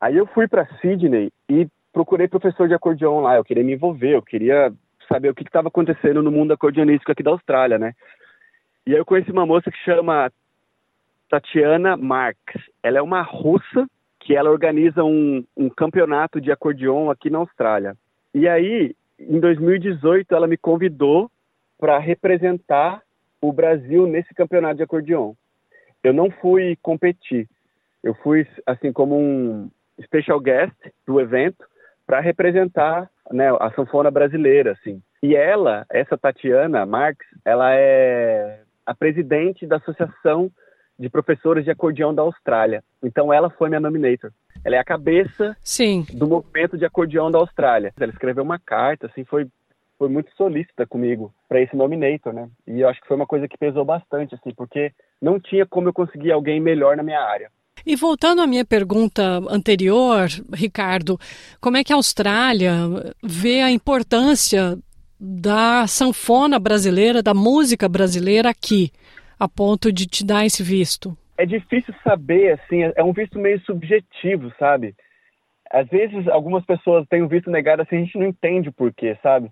Aí 0.00 0.16
eu 0.16 0.26
fui 0.26 0.46
para 0.46 0.66
Sydney 0.80 1.30
e 1.48 1.66
procurei 1.92 2.28
professor 2.28 2.68
de 2.68 2.74
acordeão 2.74 3.20
lá. 3.20 3.36
Eu 3.36 3.44
queria 3.44 3.64
me 3.64 3.72
envolver, 3.72 4.14
eu 4.14 4.22
queria 4.22 4.72
saber 5.08 5.30
o 5.30 5.34
que 5.34 5.42
estava 5.42 5.68
acontecendo 5.68 6.22
no 6.22 6.30
mundo 6.30 6.52
acordeonístico 6.52 7.10
aqui 7.10 7.22
da 7.22 7.30
Austrália, 7.30 7.78
né? 7.78 7.94
E 8.86 8.92
aí 8.92 8.98
eu 8.98 9.04
conheci 9.04 9.30
uma 9.30 9.46
moça 9.46 9.70
que 9.70 9.78
chama 9.78 10.30
Tatiana 11.28 11.96
Marx. 11.96 12.38
Ela 12.82 12.98
é 12.98 13.02
uma 13.02 13.22
russa 13.22 13.86
que 14.20 14.34
ela 14.34 14.50
organiza 14.50 15.04
um, 15.04 15.44
um 15.56 15.68
campeonato 15.68 16.40
de 16.40 16.52
acordeon 16.52 17.10
aqui 17.10 17.30
na 17.30 17.38
Austrália. 17.38 17.96
E 18.34 18.48
aí, 18.48 18.94
em 19.18 19.40
2018, 19.40 20.34
ela 20.34 20.46
me 20.46 20.56
convidou 20.56 21.30
para 21.78 21.98
representar 21.98 23.02
o 23.40 23.52
Brasil 23.52 24.06
nesse 24.06 24.34
campeonato 24.34 24.76
de 24.76 24.82
acordeon. 24.82 25.34
Eu 26.02 26.12
não 26.12 26.30
fui 26.30 26.76
competir. 26.82 27.48
Eu 28.02 28.14
fui, 28.14 28.46
assim, 28.66 28.92
como 28.92 29.18
um 29.18 29.70
special 30.02 30.40
guest 30.40 30.76
do 31.06 31.20
evento 31.20 31.64
para 32.06 32.20
representar 32.20 33.10
né, 33.32 33.48
a 33.58 33.70
sanfona 33.72 34.10
brasileira, 34.10 34.72
assim. 34.72 35.02
E 35.22 35.34
ela, 35.34 35.84
essa 35.90 36.16
Tatiana 36.16 36.86
Marx, 36.86 37.18
ela 37.44 37.74
é 37.74 38.60
a 38.84 38.94
presidente 38.94 39.66
da 39.66 39.76
Associação 39.76 40.50
de 40.98 41.10
Professores 41.10 41.64
de 41.64 41.70
Acordeão 41.70 42.14
da 42.14 42.22
Austrália. 42.22 42.82
Então 43.02 43.32
ela 43.32 43.50
foi 43.50 43.68
minha 43.68 43.80
nominator. 43.80 44.30
Ela 44.66 44.74
é 44.74 44.78
a 44.80 44.84
cabeça 44.84 45.56
Sim. 45.62 46.04
do 46.12 46.26
movimento 46.26 46.76
de 46.76 46.84
acordeão 46.84 47.30
da 47.30 47.38
Austrália. 47.38 47.94
Ela 48.00 48.10
escreveu 48.10 48.42
uma 48.42 48.58
carta, 48.58 49.06
assim, 49.06 49.24
foi 49.24 49.46
foi 49.96 50.08
muito 50.10 50.30
solícita 50.36 50.86
comigo 50.86 51.32
para 51.48 51.62
esse 51.62 51.74
nominator, 51.74 52.32
né? 52.32 52.50
E 52.66 52.80
eu 52.80 52.88
acho 52.88 53.00
que 53.00 53.06
foi 53.06 53.16
uma 53.16 53.26
coisa 53.26 53.48
que 53.48 53.56
pesou 53.56 53.82
bastante, 53.82 54.34
assim, 54.34 54.52
porque 54.54 54.92
não 55.22 55.40
tinha 55.40 55.64
como 55.64 55.88
eu 55.88 55.92
conseguir 55.92 56.32
alguém 56.32 56.60
melhor 56.60 56.96
na 56.96 57.02
minha 57.02 57.20
área. 57.20 57.50
E 57.86 57.94
voltando 57.94 58.42
à 58.42 58.46
minha 58.46 58.64
pergunta 58.64 59.38
anterior, 59.48 60.26
Ricardo, 60.52 61.18
como 61.60 61.76
é 61.76 61.84
que 61.84 61.92
a 61.92 61.96
Austrália 61.96 62.74
vê 63.22 63.62
a 63.62 63.70
importância 63.70 64.76
da 65.18 65.86
sanfona 65.86 66.58
brasileira, 66.58 67.22
da 67.22 67.32
música 67.32 67.88
brasileira 67.88 68.50
aqui, 68.50 68.90
a 69.38 69.48
ponto 69.48 69.90
de 69.92 70.06
te 70.06 70.26
dar 70.26 70.44
esse 70.44 70.62
visto? 70.62 71.16
É 71.38 71.44
difícil 71.44 71.94
saber, 72.02 72.52
assim, 72.52 72.82
é 72.94 73.02
um 73.02 73.12
visto 73.12 73.38
meio 73.38 73.60
subjetivo, 73.60 74.52
sabe? 74.58 74.94
Às 75.70 75.88
vezes 75.88 76.26
algumas 76.28 76.64
pessoas 76.64 77.06
têm 77.08 77.22
o 77.22 77.28
visto 77.28 77.50
negado 77.50 77.82
assim, 77.82 77.96
a 77.96 78.00
gente 78.00 78.18
não 78.18 78.26
entende 78.26 78.68
o 78.68 78.72
porquê, 78.72 79.18
sabe? 79.22 79.50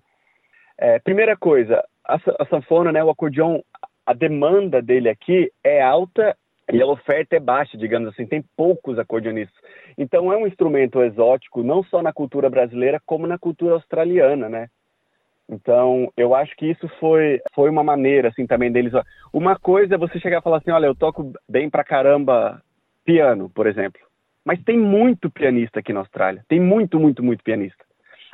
É, 0.77 0.99
primeira 0.99 1.37
coisa, 1.37 1.83
a, 2.03 2.15
a 2.39 2.45
sanfona, 2.45 2.91
né, 2.91 3.03
o 3.03 3.09
acordeão, 3.09 3.63
a 4.05 4.13
demanda 4.13 4.81
dele 4.81 5.09
aqui 5.09 5.51
é 5.63 5.81
alta 5.81 6.35
e 6.71 6.81
a 6.81 6.85
oferta 6.85 7.35
é 7.35 7.39
baixa, 7.39 7.77
digamos 7.77 8.09
assim, 8.09 8.25
tem 8.25 8.43
poucos 8.57 8.97
acordeonistas. 8.97 9.55
Então 9.97 10.31
é 10.33 10.37
um 10.37 10.47
instrumento 10.47 11.01
exótico, 11.03 11.63
não 11.63 11.83
só 11.83 12.01
na 12.01 12.11
cultura 12.11 12.49
brasileira, 12.49 12.99
como 13.05 13.27
na 13.27 13.37
cultura 13.37 13.75
australiana, 13.75 14.49
né? 14.49 14.67
Então, 15.49 16.11
eu 16.17 16.33
acho 16.33 16.55
que 16.55 16.65
isso 16.65 16.87
foi, 16.99 17.39
foi 17.53 17.69
uma 17.69 17.83
maneira, 17.83 18.29
assim, 18.29 18.47
também 18.47 18.71
deles. 18.71 18.91
Uma 19.31 19.57
coisa 19.57 19.95
é 19.95 19.97
você 19.97 20.19
chegar 20.19 20.39
e 20.39 20.43
falar 20.43 20.57
assim: 20.57 20.71
olha, 20.71 20.87
eu 20.87 20.95
toco 20.95 21.31
bem 21.47 21.69
pra 21.69 21.83
caramba 21.83 22.61
piano, 23.03 23.49
por 23.49 23.67
exemplo. 23.67 24.01
Mas 24.43 24.61
tem 24.63 24.77
muito 24.77 25.29
pianista 25.29 25.79
aqui 25.79 25.93
na 25.93 25.99
Austrália. 25.99 26.43
Tem 26.47 26.59
muito, 26.59 26.99
muito, 26.99 27.23
muito 27.23 27.43
pianista. 27.43 27.83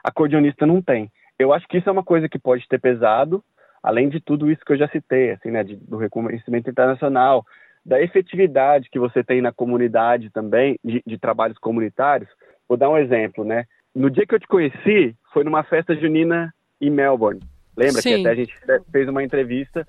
Acordeonista 0.04 0.66
não 0.66 0.82
tem. 0.82 1.12
Eu 1.38 1.54
acho 1.54 1.68
que 1.68 1.78
isso 1.78 1.90
é 1.90 1.92
uma 1.92 2.04
coisa 2.04 2.30
que 2.30 2.40
pode 2.40 2.68
ter 2.68 2.80
pesado, 2.80 3.44
além 3.82 4.10
de 4.10 4.20
tudo 4.20 4.50
isso 4.52 4.64
que 4.66 4.74
eu 4.74 4.78
já 4.78 4.88
citei, 4.88 5.32
assim, 5.32 5.52
né? 5.52 5.64
De, 5.64 5.76
do 5.76 5.98
reconhecimento 5.98 6.70
internacional, 6.70 7.46
da 7.86 8.02
efetividade 8.02 8.90
que 8.90 9.00
você 9.00 9.24
tem 9.24 9.42
na 9.42 9.52
comunidade 9.52 10.30
também, 10.30 10.78
de, 10.84 11.02
de, 11.06 11.18
trabalhos 11.18 11.58
comunitários. 11.58 12.30
Vou 12.68 12.78
dar 12.78 12.90
um 12.90 12.98
exemplo, 12.98 13.44
né? 13.44 13.66
No 13.94 14.10
dia 14.10 14.26
que 14.26 14.36
eu 14.36 14.40
te 14.40 14.48
conheci, 14.48 15.16
foi 15.34 15.44
numa 15.44 15.64
festa 15.64 15.96
junina 15.96 16.54
em 16.82 16.90
Melbourne. 16.90 17.40
Lembra 17.78 18.02
Sim. 18.02 18.16
que 18.16 18.20
até 18.22 18.30
a 18.32 18.36
gente 18.36 18.54
fez 18.92 19.08
uma 19.08 19.24
entrevista. 19.24 19.88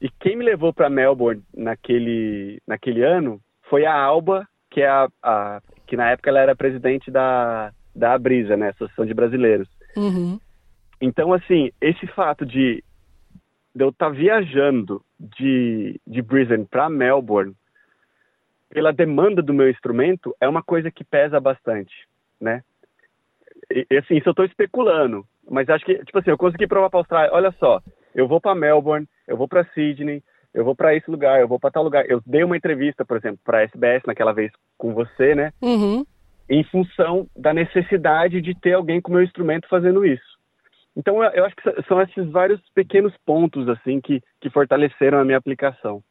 E 0.00 0.10
quem 0.10 0.36
me 0.36 0.44
levou 0.44 0.72
para 0.72 0.90
Melbourne 0.90 1.42
naquele, 1.56 2.60
naquele 2.66 3.02
ano 3.02 3.40
foi 3.70 3.86
a 3.86 3.94
Alba, 3.94 4.46
que, 4.68 4.82
é 4.82 4.88
a, 4.88 5.08
a, 5.22 5.62
que 5.86 5.96
na 5.96 6.10
época 6.10 6.28
ela 6.28 6.40
era 6.40 6.56
presidente 6.56 7.10
da, 7.10 7.72
da 7.94 8.12
Abrisa, 8.12 8.56
né? 8.56 8.70
Associação 8.70 9.06
de 9.06 9.14
Brasileiros. 9.14 9.68
Uhum. 9.96 10.38
Então, 11.00 11.32
assim, 11.32 11.70
esse 11.80 12.06
fato 12.08 12.44
de, 12.44 12.82
de 13.74 13.84
eu 13.84 13.90
estar 13.90 14.06
tá 14.06 14.12
viajando 14.12 15.02
de, 15.18 16.00
de 16.06 16.20
Brisbane 16.20 16.64
para 16.64 16.90
Melbourne, 16.90 17.54
pela 18.68 18.92
demanda 18.92 19.42
do 19.42 19.52
meu 19.52 19.68
instrumento, 19.68 20.34
é 20.40 20.48
uma 20.48 20.62
coisa 20.62 20.90
que 20.90 21.04
pesa 21.04 21.38
bastante, 21.38 21.94
né? 22.40 22.62
E, 23.70 23.86
assim, 23.96 24.16
isso 24.16 24.28
eu 24.28 24.32
estou 24.32 24.44
especulando, 24.44 25.26
mas 25.50 25.68
acho 25.68 25.84
que, 25.84 25.94
tipo 26.04 26.18
assim, 26.18 26.30
eu 26.30 26.38
consegui 26.38 26.66
provar 26.66 26.90
para 26.90 26.98
a 26.98 27.02
Austrália, 27.02 27.30
olha 27.32 27.52
só, 27.58 27.80
eu 28.14 28.28
vou 28.28 28.40
para 28.40 28.54
Melbourne, 28.54 29.08
eu 29.26 29.36
vou 29.36 29.48
para 29.48 29.64
Sydney, 29.74 30.22
eu 30.54 30.64
vou 30.64 30.74
para 30.74 30.94
esse 30.94 31.10
lugar, 31.10 31.40
eu 31.40 31.48
vou 31.48 31.58
para 31.58 31.70
tal 31.70 31.82
lugar. 31.82 32.04
Eu 32.08 32.20
dei 32.26 32.44
uma 32.44 32.56
entrevista, 32.56 33.04
por 33.04 33.16
exemplo, 33.16 33.38
para 33.44 33.58
a 33.58 33.62
SBS 33.62 34.02
naquela 34.06 34.32
vez 34.32 34.52
com 34.76 34.92
você, 34.92 35.34
né? 35.34 35.52
Uhum. 35.62 36.04
Em 36.48 36.62
função 36.64 37.26
da 37.36 37.54
necessidade 37.54 38.40
de 38.40 38.54
ter 38.54 38.74
alguém 38.74 39.00
com 39.00 39.10
o 39.10 39.14
meu 39.14 39.22
instrumento 39.22 39.68
fazendo 39.68 40.04
isso. 40.04 40.32
Então, 40.94 41.24
eu 41.24 41.44
acho 41.46 41.56
que 41.56 41.82
são 41.88 42.02
esses 42.02 42.30
vários 42.30 42.60
pequenos 42.74 43.14
pontos, 43.24 43.66
assim, 43.68 43.98
que, 43.98 44.20
que 44.40 44.50
fortaleceram 44.50 45.18
a 45.18 45.24
minha 45.24 45.38
aplicação. 45.38 46.02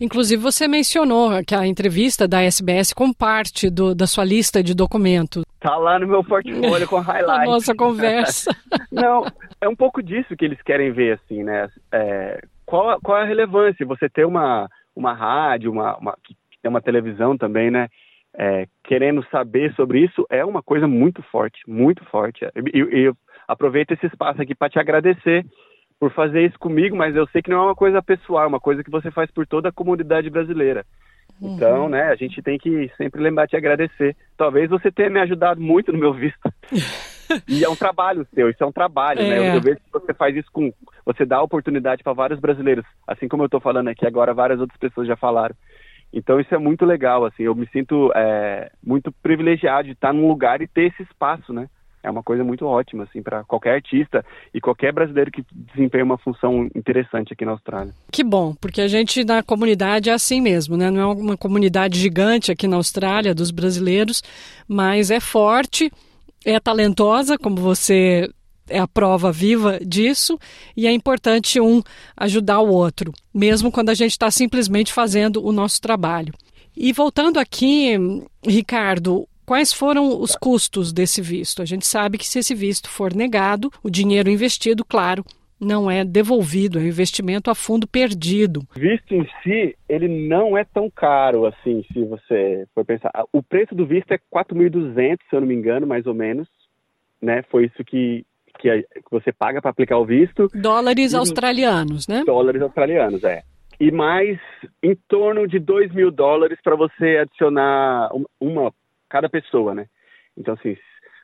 Inclusive, 0.00 0.42
você 0.42 0.68
mencionou 0.68 1.42
que 1.44 1.54
a 1.54 1.66
entrevista 1.66 2.28
da 2.28 2.42
SBS 2.42 2.92
com 2.92 3.12
parte 3.12 3.70
do, 3.70 3.94
da 3.94 4.06
sua 4.06 4.24
lista 4.24 4.62
de 4.62 4.74
documentos. 4.74 5.44
Tá 5.60 5.76
lá 5.76 5.98
no 5.98 6.06
meu 6.06 6.24
portfólio 6.24 6.88
com 6.88 6.98
highlights. 7.00 7.42
a 7.42 7.44
nossa 7.44 7.74
conversa. 7.74 8.50
Não, 8.90 9.24
é 9.60 9.68
um 9.68 9.76
pouco 9.76 10.02
disso 10.02 10.36
que 10.36 10.44
eles 10.44 10.60
querem 10.62 10.92
ver, 10.92 11.18
assim, 11.22 11.42
né? 11.42 11.68
É, 11.92 12.40
qual, 12.64 13.00
qual 13.00 13.18
é 13.18 13.22
a 13.22 13.26
relevância? 13.26 13.84
Você 13.86 14.08
ter 14.08 14.24
uma, 14.24 14.68
uma 14.94 15.12
rádio, 15.12 15.70
uma, 15.70 15.96
uma, 15.98 16.16
uma 16.64 16.80
televisão 16.80 17.36
também, 17.36 17.70
né? 17.70 17.88
É, 18.32 18.66
querendo 18.84 19.26
saber 19.30 19.74
sobre 19.74 20.04
isso 20.04 20.24
é 20.30 20.44
uma 20.44 20.62
coisa 20.62 20.86
muito 20.86 21.20
forte, 21.32 21.58
muito 21.66 22.04
forte. 22.04 22.44
E 22.72 22.78
eu, 22.78 22.88
eu 22.90 23.16
aproveito 23.46 23.90
esse 23.90 24.06
espaço 24.06 24.40
aqui 24.40 24.54
para 24.54 24.70
te 24.70 24.78
agradecer 24.78 25.44
por 26.00 26.10
fazer 26.12 26.46
isso 26.46 26.58
comigo, 26.58 26.96
mas 26.96 27.14
eu 27.14 27.26
sei 27.28 27.42
que 27.42 27.50
não 27.50 27.58
é 27.58 27.66
uma 27.66 27.74
coisa 27.74 28.02
pessoal, 28.02 28.44
é 28.44 28.46
uma 28.46 28.58
coisa 28.58 28.82
que 28.82 28.90
você 28.90 29.10
faz 29.10 29.30
por 29.30 29.46
toda 29.46 29.68
a 29.68 29.72
comunidade 29.72 30.30
brasileira. 30.30 30.86
Uhum. 31.38 31.54
Então, 31.54 31.88
né, 31.90 32.04
a 32.04 32.16
gente 32.16 32.40
tem 32.40 32.58
que 32.58 32.90
sempre 32.96 33.20
lembrar 33.20 33.44
de 33.44 33.54
agradecer. 33.54 34.16
Talvez 34.34 34.70
você 34.70 34.90
tenha 34.90 35.10
me 35.10 35.20
ajudado 35.20 35.60
muito 35.60 35.92
no 35.92 35.98
meu 35.98 36.14
visto. 36.14 36.40
e 37.46 37.62
é 37.62 37.68
um 37.68 37.76
trabalho 37.76 38.26
seu, 38.34 38.48
isso 38.48 38.64
é 38.64 38.66
um 38.66 38.72
trabalho, 38.72 39.22
né? 39.22 39.36
é. 39.36 39.40
né? 39.40 39.56
Eu 39.56 39.60
vejo 39.60 39.76
que 39.76 39.92
você 39.92 40.14
faz 40.14 40.34
isso 40.34 40.50
com. 40.50 40.72
Você 41.04 41.26
dá 41.26 41.42
oportunidade 41.42 42.02
para 42.02 42.14
vários 42.14 42.40
brasileiros, 42.40 42.84
assim 43.06 43.28
como 43.28 43.42
eu 43.42 43.46
estou 43.46 43.60
falando 43.60 43.88
aqui 43.88 44.06
agora, 44.06 44.32
várias 44.32 44.58
outras 44.58 44.78
pessoas 44.78 45.06
já 45.06 45.16
falaram. 45.16 45.54
Então 46.12 46.40
isso 46.40 46.52
é 46.54 46.58
muito 46.58 46.84
legal, 46.86 47.24
assim, 47.26 47.44
eu 47.44 47.54
me 47.54 47.68
sinto 47.68 48.10
é, 48.16 48.72
muito 48.82 49.12
privilegiado 49.12 49.84
de 49.84 49.92
estar 49.92 50.12
num 50.12 50.26
lugar 50.26 50.60
e 50.60 50.66
ter 50.66 50.86
esse 50.86 51.02
espaço, 51.02 51.52
né? 51.52 51.68
É 52.02 52.10
uma 52.10 52.22
coisa 52.22 52.42
muito 52.42 52.66
ótima 52.66 53.04
assim 53.04 53.22
para 53.22 53.44
qualquer 53.44 53.74
artista 53.74 54.24
e 54.52 54.60
qualquer 54.60 54.92
brasileiro 54.92 55.30
que 55.30 55.44
desempenha 55.52 56.04
uma 56.04 56.18
função 56.18 56.68
interessante 56.74 57.32
aqui 57.32 57.44
na 57.44 57.52
Austrália. 57.52 57.92
Que 58.10 58.24
bom, 58.24 58.54
porque 58.60 58.80
a 58.80 58.88
gente 58.88 59.24
na 59.24 59.42
comunidade 59.42 60.10
é 60.10 60.12
assim 60.12 60.40
mesmo, 60.40 60.76
né? 60.76 60.90
Não 60.90 61.00
é 61.00 61.06
uma 61.06 61.36
comunidade 61.36 61.98
gigante 61.98 62.50
aqui 62.50 62.66
na 62.66 62.76
Austrália 62.76 63.34
dos 63.34 63.50
brasileiros, 63.50 64.22
mas 64.66 65.10
é 65.10 65.20
forte, 65.20 65.90
é 66.44 66.58
talentosa, 66.58 67.36
como 67.36 67.56
você 67.56 68.28
é 68.68 68.78
a 68.78 68.86
prova 68.86 69.32
viva 69.32 69.78
disso 69.84 70.38
e 70.76 70.86
é 70.86 70.92
importante 70.92 71.60
um 71.60 71.82
ajudar 72.16 72.60
o 72.60 72.70
outro, 72.70 73.12
mesmo 73.34 73.70
quando 73.70 73.90
a 73.90 73.94
gente 73.94 74.12
está 74.12 74.30
simplesmente 74.30 74.92
fazendo 74.92 75.44
o 75.44 75.52
nosso 75.52 75.80
trabalho. 75.80 76.32
E 76.76 76.92
voltando 76.92 77.38
aqui, 77.38 77.98
Ricardo, 78.46 79.28
quais 79.50 79.72
foram 79.72 80.20
os 80.20 80.36
custos 80.36 80.92
desse 80.92 81.20
visto? 81.20 81.60
A 81.60 81.64
gente 81.64 81.84
sabe 81.84 82.16
que 82.16 82.28
se 82.28 82.38
esse 82.38 82.54
visto 82.54 82.88
for 82.88 83.12
negado, 83.12 83.68
o 83.82 83.90
dinheiro 83.90 84.30
investido, 84.30 84.84
claro, 84.84 85.24
não 85.60 85.90
é 85.90 86.04
devolvido, 86.04 86.78
é 86.78 86.82
um 86.82 86.86
investimento 86.86 87.50
a 87.50 87.54
fundo 87.56 87.88
perdido. 87.88 88.62
Visto 88.76 89.12
em 89.12 89.28
si, 89.42 89.76
ele 89.88 90.06
não 90.06 90.56
é 90.56 90.62
tão 90.62 90.88
caro 90.88 91.46
assim, 91.46 91.84
se 91.92 92.04
você 92.04 92.64
for 92.72 92.84
pensar. 92.84 93.10
O 93.32 93.42
preço 93.42 93.74
do 93.74 93.84
visto 93.84 94.12
é 94.12 94.20
4.200, 94.32 95.18
se 95.28 95.34
eu 95.34 95.40
não 95.40 95.48
me 95.48 95.54
engano, 95.56 95.84
mais 95.84 96.06
ou 96.06 96.14
menos, 96.14 96.46
né? 97.20 97.42
Foi 97.50 97.64
isso 97.64 97.84
que 97.84 98.24
que, 98.60 98.86
você 99.10 99.32
paga 99.32 99.60
para 99.60 99.72
aplicar 99.72 99.98
o 99.98 100.04
visto. 100.04 100.46
Dólares 100.54 101.12
e, 101.12 101.16
australianos, 101.16 102.06
né? 102.06 102.22
Dólares 102.24 102.62
australianos, 102.62 103.24
é. 103.24 103.42
E 103.80 103.90
mais 103.90 104.38
em 104.82 104.94
torno 105.08 105.48
de 105.48 105.58
2 105.58 105.92
mil 105.92 106.10
dólares 106.10 106.58
para 106.62 106.76
você 106.76 107.16
adicionar 107.16 108.10
uma, 108.38 108.70
cada 109.10 109.28
pessoa, 109.28 109.74
né? 109.74 109.86
Então, 110.36 110.54
assim, 110.54 110.76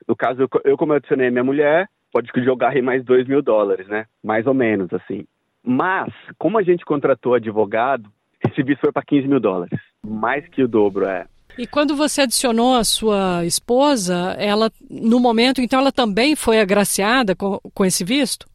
no 0.07 0.15
caso, 0.15 0.41
eu, 0.41 0.49
eu 0.65 0.77
como 0.77 0.93
eu 0.93 0.97
adicionei 0.97 1.29
a 1.29 1.31
minha 1.31 1.43
mulher, 1.43 1.87
pode 2.11 2.29
jogar 2.43 2.69
aí 2.69 2.81
mais 2.81 3.03
2 3.03 3.27
mil 3.27 3.41
dólares, 3.41 3.87
né? 3.87 4.05
Mais 4.23 4.45
ou 4.45 4.53
menos, 4.53 4.93
assim. 4.93 5.25
Mas, 5.63 6.13
como 6.37 6.57
a 6.57 6.63
gente 6.63 6.85
contratou 6.85 7.33
advogado, 7.33 8.09
esse 8.47 8.61
visto 8.61 8.81
foi 8.81 8.91
para 8.91 9.03
15 9.03 9.27
mil 9.27 9.39
dólares. 9.39 9.79
Mais 10.05 10.47
que 10.47 10.63
o 10.63 10.67
dobro, 10.67 11.05
é. 11.05 11.25
E 11.57 11.65
quando 11.65 11.95
você 11.95 12.21
adicionou 12.21 12.75
a 12.75 12.83
sua 12.83 13.43
esposa, 13.43 14.35
ela, 14.37 14.69
no 14.89 15.19
momento, 15.19 15.59
então, 15.59 15.79
ela 15.79 15.91
também 15.91 16.35
foi 16.35 16.59
agraciada 16.59 17.35
com, 17.35 17.59
com 17.73 17.83
esse 17.83 18.03
visto? 18.03 18.45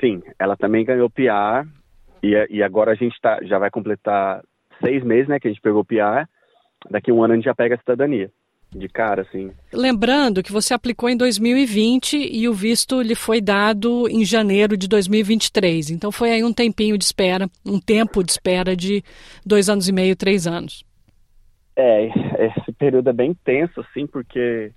Sim, 0.00 0.22
ela 0.38 0.56
também 0.56 0.84
ganhou 0.84 1.10
PR 1.10 1.66
e, 2.22 2.46
e 2.50 2.62
agora 2.62 2.92
a 2.92 2.94
gente 2.94 3.20
tá, 3.20 3.40
já 3.42 3.58
vai 3.58 3.70
completar 3.70 4.42
seis 4.84 5.02
meses, 5.02 5.28
né, 5.28 5.40
que 5.40 5.48
a 5.48 5.50
gente 5.50 5.60
pegou 5.60 5.84
PR. 5.84 6.28
Daqui 6.88 7.10
a 7.10 7.14
um 7.14 7.22
ano 7.22 7.32
a 7.32 7.36
gente 7.36 7.46
já 7.46 7.54
pega 7.54 7.74
a 7.74 7.78
cidadania. 7.78 8.30
De 8.76 8.88
cara, 8.88 9.22
assim. 9.22 9.50
Lembrando 9.72 10.42
que 10.42 10.52
você 10.52 10.74
aplicou 10.74 11.08
em 11.08 11.16
2020 11.16 12.14
e 12.14 12.46
o 12.46 12.52
visto 12.52 13.00
lhe 13.00 13.14
foi 13.14 13.40
dado 13.40 14.06
em 14.08 14.22
janeiro 14.22 14.76
de 14.76 14.86
2023. 14.86 15.90
Então 15.90 16.12
foi 16.12 16.30
aí 16.30 16.44
um 16.44 16.52
tempinho 16.52 16.98
de 16.98 17.04
espera, 17.04 17.48
um 17.64 17.80
tempo 17.80 18.22
de 18.22 18.30
espera 18.30 18.76
de 18.76 19.02
dois 19.44 19.70
anos 19.70 19.88
e 19.88 19.92
meio, 19.92 20.14
três 20.14 20.46
anos. 20.46 20.84
É, 21.74 22.06
esse 22.46 22.72
período 22.72 23.08
é 23.08 23.12
bem 23.12 23.34
tenso, 23.44 23.80
assim, 23.80 24.06
porque 24.06 24.72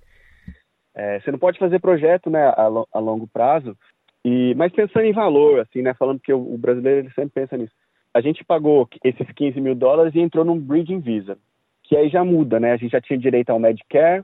é, 0.94 1.20
você 1.20 1.30
não 1.30 1.38
pode 1.38 1.58
fazer 1.58 1.78
projeto, 1.78 2.30
né, 2.30 2.42
a, 2.42 2.68
a, 2.92 2.98
longo 2.98 3.26
prazo. 3.26 3.76
E, 4.24 4.54
mas 4.54 4.72
pensando 4.72 5.04
em 5.04 5.12
valor, 5.12 5.60
assim, 5.60 5.82
né, 5.82 5.94
falando 5.94 6.20
que 6.20 6.32
o, 6.32 6.54
o 6.54 6.58
brasileiro 6.58 7.00
ele 7.00 7.10
sempre 7.14 7.32
pensa 7.34 7.56
nisso. 7.56 7.72
A 8.14 8.20
gente 8.20 8.44
pagou 8.44 8.88
esses 9.04 9.30
15 9.32 9.60
mil 9.60 9.74
dólares 9.74 10.14
e 10.14 10.20
entrou 10.20 10.44
num 10.44 10.58
Bridging 10.58 11.00
Visa, 11.00 11.38
que 11.90 11.96
aí 11.96 12.08
já 12.08 12.24
muda, 12.24 12.60
né? 12.60 12.70
A 12.70 12.76
gente 12.76 12.92
já 12.92 13.00
tinha 13.00 13.18
direito 13.18 13.50
ao 13.50 13.58
Medicare, 13.58 14.22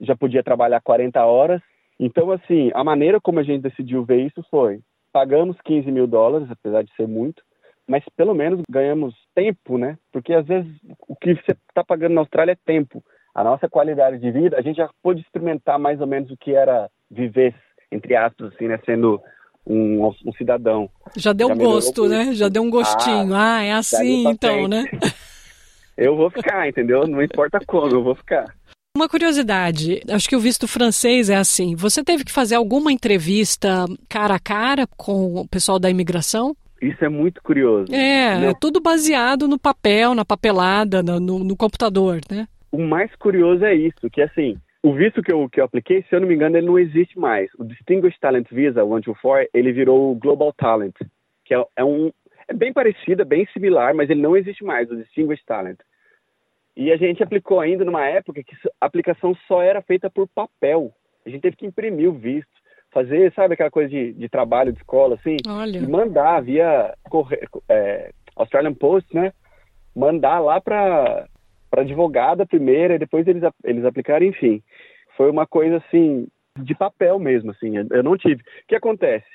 já 0.00 0.16
podia 0.16 0.42
trabalhar 0.42 0.80
40 0.80 1.22
horas. 1.22 1.60
Então, 2.00 2.32
assim, 2.32 2.70
a 2.74 2.82
maneira 2.82 3.20
como 3.20 3.38
a 3.38 3.42
gente 3.42 3.60
decidiu 3.60 4.06
ver 4.06 4.22
isso 4.22 4.42
foi: 4.50 4.80
pagamos 5.12 5.54
15 5.66 5.92
mil 5.92 6.06
dólares, 6.06 6.50
apesar 6.50 6.82
de 6.82 6.90
ser 6.96 7.06
muito, 7.06 7.42
mas 7.86 8.02
pelo 8.16 8.34
menos 8.34 8.62
ganhamos 8.70 9.14
tempo, 9.34 9.76
né? 9.76 9.98
Porque 10.10 10.32
às 10.32 10.46
vezes 10.46 10.72
o 11.06 11.14
que 11.14 11.34
você 11.34 11.52
está 11.68 11.84
pagando 11.86 12.14
na 12.14 12.22
Austrália 12.22 12.52
é 12.52 12.58
tempo. 12.64 13.04
A 13.34 13.44
nossa 13.44 13.68
qualidade 13.68 14.18
de 14.18 14.30
vida, 14.30 14.56
a 14.56 14.62
gente 14.62 14.76
já 14.76 14.88
pôde 15.02 15.20
experimentar 15.20 15.78
mais 15.78 16.00
ou 16.00 16.06
menos 16.06 16.30
o 16.30 16.36
que 16.38 16.54
era 16.54 16.88
viver, 17.10 17.54
entre 17.92 18.16
aspas, 18.16 18.54
assim, 18.54 18.66
né? 18.66 18.80
Sendo 18.86 19.20
um, 19.66 20.06
um 20.06 20.32
cidadão. 20.38 20.88
Já 21.14 21.34
deu 21.34 21.48
já 21.48 21.54
gosto, 21.54 22.08
né? 22.08 22.32
Já 22.32 22.48
deu 22.48 22.62
um 22.62 22.70
gostinho. 22.70 23.34
Ah, 23.34 23.58
ah 23.58 23.62
é 23.62 23.72
assim 23.72 24.26
então, 24.26 24.66
né? 24.66 24.84
eu 25.96 26.16
vou 26.16 26.30
ficar, 26.30 26.68
entendeu? 26.68 27.06
Não 27.06 27.22
importa 27.22 27.58
como, 27.66 27.92
eu 27.92 28.02
vou 28.02 28.14
ficar. 28.14 28.54
Uma 28.96 29.08
curiosidade, 29.08 30.00
acho 30.08 30.28
que 30.28 30.36
o 30.36 30.40
visto 30.40 30.68
francês 30.68 31.28
é 31.28 31.34
assim. 31.34 31.74
Você 31.74 32.04
teve 32.04 32.24
que 32.24 32.30
fazer 32.30 32.54
alguma 32.54 32.92
entrevista 32.92 33.86
cara 34.08 34.36
a 34.36 34.38
cara 34.38 34.86
com 34.96 35.34
o 35.34 35.48
pessoal 35.48 35.80
da 35.80 35.90
imigração? 35.90 36.54
Isso 36.80 37.04
é 37.04 37.08
muito 37.08 37.42
curioso. 37.42 37.92
É, 37.92 38.50
é 38.50 38.54
tudo 38.60 38.80
baseado 38.80 39.48
no 39.48 39.58
papel, 39.58 40.14
na 40.14 40.24
papelada, 40.24 41.02
no, 41.02 41.18
no, 41.18 41.56
computador, 41.56 42.20
né? 42.30 42.46
O 42.70 42.82
mais 42.82 43.14
curioso 43.16 43.64
é 43.64 43.74
isso, 43.74 44.10
que 44.12 44.20
assim, 44.20 44.56
o 44.82 44.92
visto 44.92 45.22
que 45.22 45.32
eu, 45.32 45.48
que 45.48 45.60
eu 45.60 45.64
apliquei, 45.64 46.02
se 46.02 46.14
eu 46.14 46.20
não 46.20 46.28
me 46.28 46.34
engano, 46.34 46.56
ele 46.56 46.66
não 46.66 46.78
existe 46.78 47.18
mais. 47.18 47.50
O 47.58 47.64
Distinguished 47.64 48.20
Talent 48.20 48.46
Visa, 48.50 48.82
124, 48.84 49.48
ele 49.54 49.72
virou 49.72 50.12
o 50.12 50.14
Global 50.14 50.52
Talent, 50.52 50.94
que 51.44 51.54
é, 51.54 51.64
é 51.76 51.84
um... 51.84 52.12
É 52.48 52.52
bem 52.52 52.72
parecido, 52.72 53.22
é 53.22 53.24
bem 53.24 53.46
similar, 53.52 53.94
mas 53.94 54.10
ele 54.10 54.20
não 54.20 54.36
existe 54.36 54.64
mais, 54.64 54.90
o 54.90 54.96
Distinguished 54.96 55.44
Talent. 55.46 55.78
E 56.76 56.92
a 56.92 56.96
gente 56.96 57.22
aplicou 57.22 57.60
ainda 57.60 57.84
numa 57.84 58.04
época 58.06 58.42
que 58.42 58.54
a 58.80 58.86
aplicação 58.86 59.34
só 59.46 59.62
era 59.62 59.80
feita 59.80 60.10
por 60.10 60.28
papel. 60.28 60.92
A 61.24 61.30
gente 61.30 61.42
teve 61.42 61.56
que 61.56 61.66
imprimir 61.66 62.08
o 62.08 62.12
visto 62.12 62.52
fazer, 62.94 63.32
sabe, 63.34 63.54
aquela 63.54 63.70
coisa 63.70 63.90
de, 63.90 64.12
de 64.12 64.28
trabalho 64.28 64.72
de 64.72 64.78
escola, 64.78 65.16
assim, 65.16 65.36
Olha. 65.48 65.78
e 65.78 65.86
mandar 65.86 66.40
via 66.40 66.94
é, 67.68 68.12
Australian 68.36 68.72
Post, 68.72 69.12
né? 69.12 69.32
Mandar 69.94 70.38
lá 70.38 70.60
para 70.60 71.26
para 71.70 71.82
advogada 71.82 72.46
primeiro 72.46 72.94
e 72.94 72.98
depois 72.98 73.26
eles 73.26 73.42
eles 73.64 73.84
aplicaram, 73.84 74.24
enfim. 74.24 74.62
Foi 75.16 75.28
uma 75.28 75.44
coisa 75.44 75.78
assim 75.78 76.28
de 76.60 76.72
papel 76.72 77.18
mesmo, 77.18 77.50
assim. 77.50 77.74
Eu 77.90 78.02
não 78.02 78.16
tive. 78.16 78.42
O 78.42 78.66
que 78.68 78.76
acontece? 78.76 79.26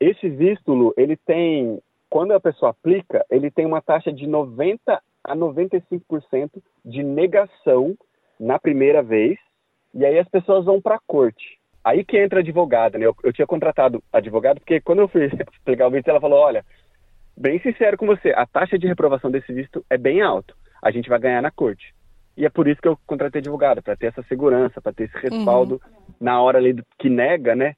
Esse 0.00 0.28
visto, 0.28 0.94
ele 0.96 1.16
tem 1.18 1.78
quando 2.08 2.32
a 2.32 2.40
pessoa 2.40 2.70
aplica, 2.70 3.24
ele 3.30 3.50
tem 3.50 3.66
uma 3.66 3.82
taxa 3.82 4.12
de 4.12 4.26
90 4.26 5.00
a 5.24 5.36
95% 5.36 6.62
de 6.84 7.02
negação 7.02 7.96
na 8.38 8.58
primeira 8.58 9.02
vez, 9.02 9.38
e 9.94 10.04
aí 10.04 10.18
as 10.18 10.28
pessoas 10.28 10.64
vão 10.64 10.80
para 10.80 10.96
a 10.96 11.00
corte. 11.06 11.58
Aí 11.84 12.04
que 12.04 12.18
entra 12.18 12.40
a 12.40 12.42
advogada, 12.42 12.98
né? 12.98 13.06
Eu, 13.06 13.14
eu 13.22 13.32
tinha 13.32 13.46
contratado 13.46 14.02
advogado 14.12 14.58
porque 14.60 14.80
quando 14.80 15.00
eu 15.00 15.08
fui 15.08 15.26
explicar 15.52 15.86
o 15.86 15.90
visto, 15.90 16.08
ela 16.08 16.20
falou: 16.20 16.38
olha, 16.38 16.64
bem 17.36 17.60
sincero 17.60 17.96
com 17.96 18.06
você, 18.06 18.32
a 18.36 18.46
taxa 18.46 18.78
de 18.78 18.86
reprovação 18.86 19.30
desse 19.30 19.52
visto 19.52 19.84
é 19.88 19.96
bem 19.96 20.20
alta. 20.20 20.54
A 20.82 20.90
gente 20.90 21.08
vai 21.08 21.18
ganhar 21.18 21.40
na 21.40 21.50
corte. 21.50 21.94
E 22.36 22.44
é 22.44 22.50
por 22.50 22.68
isso 22.68 22.80
que 22.82 22.88
eu 22.88 22.98
contratei 23.06 23.38
advogado, 23.38 23.82
para 23.82 23.96
ter 23.96 24.06
essa 24.06 24.22
segurança, 24.24 24.80
para 24.80 24.92
ter 24.92 25.04
esse 25.04 25.16
respaldo 25.18 25.74
uhum. 25.74 26.14
na 26.20 26.40
hora 26.40 26.58
ali 26.58 26.76
que 26.98 27.08
nega, 27.08 27.56
né? 27.56 27.74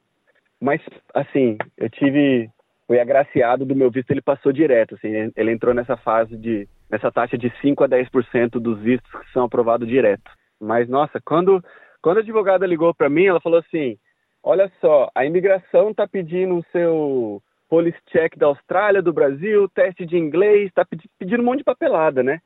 Mas, 0.60 0.80
assim, 1.14 1.56
eu 1.76 1.88
tive. 1.88 2.50
Fui 2.88 2.98
agraciado 2.98 3.64
do 3.66 3.77
meu 3.77 3.90
visto, 3.90 4.11
ele 4.11 4.22
passou 4.22 4.51
direto, 4.51 4.94
assim, 4.94 5.31
ele 5.37 5.53
entrou 5.53 5.74
nessa 5.74 5.94
fase 5.96 6.37
de. 6.37 6.66
nessa 6.90 7.12
taxa 7.12 7.37
de 7.37 7.53
5 7.61 7.85
a 7.85 7.88
10% 7.88 8.53
dos 8.53 8.81
vistos 8.81 9.11
que 9.12 9.31
são 9.31 9.44
aprovados 9.44 9.87
direto. 9.87 10.29
Mas, 10.59 10.88
nossa, 10.88 11.20
quando 11.20 11.62
quando 12.01 12.18
a 12.18 12.20
advogada 12.20 12.66
ligou 12.66 12.94
para 12.94 13.09
mim, 13.09 13.27
ela 13.27 13.40
falou 13.40 13.59
assim: 13.59 13.98
Olha 14.42 14.70
só, 14.81 15.11
a 15.14 15.24
imigração 15.24 15.90
está 15.90 16.07
pedindo 16.07 16.57
o 16.57 16.64
seu 16.72 17.42
police 17.68 17.98
check 18.11 18.37
da 18.37 18.46
Austrália, 18.46 19.03
do 19.03 19.12
Brasil, 19.12 19.68
teste 19.68 20.07
de 20.07 20.16
inglês, 20.16 20.68
está 20.68 20.87
pedindo 21.18 21.42
um 21.42 21.44
monte 21.44 21.59
de 21.59 21.64
papelada, 21.64 22.22
né? 22.22 22.40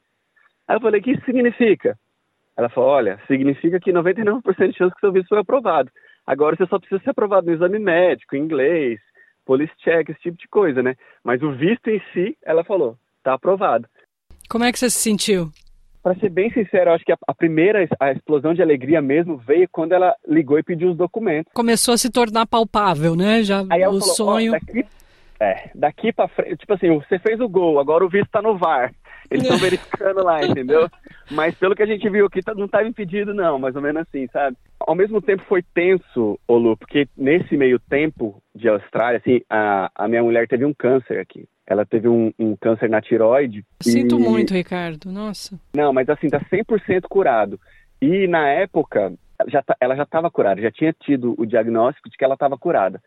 Aí 0.66 0.76
eu 0.76 0.80
falei: 0.80 1.00
O 1.00 1.04
que 1.04 1.12
isso 1.12 1.24
significa? 1.24 1.96
Ela 2.56 2.68
falou: 2.68 2.90
Olha, 2.90 3.20
significa 3.26 3.78
que 3.78 3.92
99% 3.92 4.42
de 4.70 4.76
chance 4.76 4.94
que 4.94 5.00
seu 5.00 5.12
visto 5.12 5.28
foi 5.28 5.38
aprovado. 5.38 5.90
Agora 6.26 6.56
você 6.56 6.66
só 6.66 6.78
precisa 6.78 7.02
ser 7.02 7.10
aprovado 7.10 7.46
no 7.46 7.52
exame 7.52 7.78
médico, 7.78 8.36
inglês, 8.36 8.98
police 9.44 9.72
check, 9.78 10.08
esse 10.08 10.20
tipo 10.20 10.38
de 10.38 10.48
coisa, 10.48 10.82
né? 10.82 10.96
Mas 11.22 11.42
o 11.42 11.52
visto 11.52 11.88
em 11.88 12.00
si, 12.12 12.36
ela 12.42 12.64
falou, 12.64 12.96
está 13.18 13.34
aprovado. 13.34 13.88
Como 14.48 14.64
é 14.64 14.72
que 14.72 14.78
você 14.78 14.90
se 14.90 14.98
sentiu? 14.98 15.50
para 16.02 16.16
ser 16.16 16.30
bem 16.30 16.50
sincero, 16.50 16.92
acho 16.92 17.04
que 17.04 17.12
a, 17.12 17.18
a, 17.28 17.32
primeira 17.32 17.88
a 18.00 18.10
explosão 18.10 18.52
de 18.52 18.60
alegria 18.60 19.00
mesmo 19.00 19.36
veio 19.36 19.68
quando 19.70 19.92
ela 19.92 20.14
ligou 20.26 20.58
e 20.58 20.62
pediu 20.62 20.90
os 20.90 20.96
documentos. 20.96 21.52
Começou 21.54 21.94
a 21.94 21.98
se 21.98 22.10
tornar 22.10 22.44
palpável, 22.46 23.14
né? 23.14 23.42
Já 23.44 23.64
Aí 23.70 23.82
o 23.86 24.00
falou, 24.00 24.00
sonho. 24.00 24.52
Oh, 24.52 24.58
daqui, 24.58 24.86
é, 25.38 25.70
daqui 25.74 26.12
para 26.12 26.28
frente, 26.28 26.56
tipo 26.56 26.74
assim, 26.74 26.88
você 26.98 27.18
fez 27.20 27.40
o 27.40 27.48
gol, 27.48 27.78
agora 27.78 28.04
o 28.04 28.08
visto 28.08 28.26
está 28.26 28.42
no 28.42 28.58
VAR. 28.58 28.92
Eles 29.32 29.42
estão 29.42 29.58
verificando 29.58 30.22
lá, 30.22 30.44
entendeu? 30.44 30.88
Mas 31.30 31.54
pelo 31.54 31.74
que 31.74 31.82
a 31.82 31.86
gente 31.86 32.08
viu 32.10 32.26
aqui, 32.26 32.42
tá, 32.42 32.54
não 32.54 32.66
estava 32.66 32.86
impedido, 32.86 33.32
não, 33.32 33.58
mais 33.58 33.74
ou 33.74 33.82
menos 33.82 34.02
assim, 34.02 34.26
sabe? 34.28 34.56
Ao 34.80 34.94
mesmo 34.94 35.22
tempo 35.22 35.42
foi 35.48 35.62
tenso, 35.74 36.38
Olu, 36.46 36.76
porque 36.76 37.08
nesse 37.16 37.56
meio 37.56 37.78
tempo 37.78 38.42
de 38.54 38.68
Austrália, 38.68 39.18
assim, 39.18 39.40
a, 39.48 39.90
a 39.94 40.08
minha 40.08 40.22
mulher 40.22 40.46
teve 40.46 40.64
um 40.64 40.74
câncer 40.74 41.18
aqui. 41.18 41.46
Ela 41.66 41.86
teve 41.86 42.08
um, 42.08 42.32
um 42.38 42.56
câncer 42.56 42.90
na 42.90 43.00
tiroide. 43.00 43.64
Sinto 43.80 44.18
e... 44.18 44.22
muito, 44.22 44.52
Ricardo. 44.52 45.10
Nossa. 45.10 45.58
Não, 45.74 45.92
mas 45.92 46.08
assim, 46.08 46.28
tá 46.28 46.40
100% 46.40 47.02
curado. 47.08 47.58
E 48.00 48.26
na 48.26 48.48
época, 48.48 49.12
já, 49.48 49.62
tá, 49.62 49.76
ela 49.80 49.96
já 49.96 50.02
estava 50.02 50.30
curada, 50.30 50.60
já 50.60 50.70
tinha 50.70 50.92
tido 50.92 51.34
o 51.38 51.46
diagnóstico 51.46 52.10
de 52.10 52.16
que 52.16 52.24
ela 52.24 52.34
estava 52.34 52.58
curada. 52.58 53.00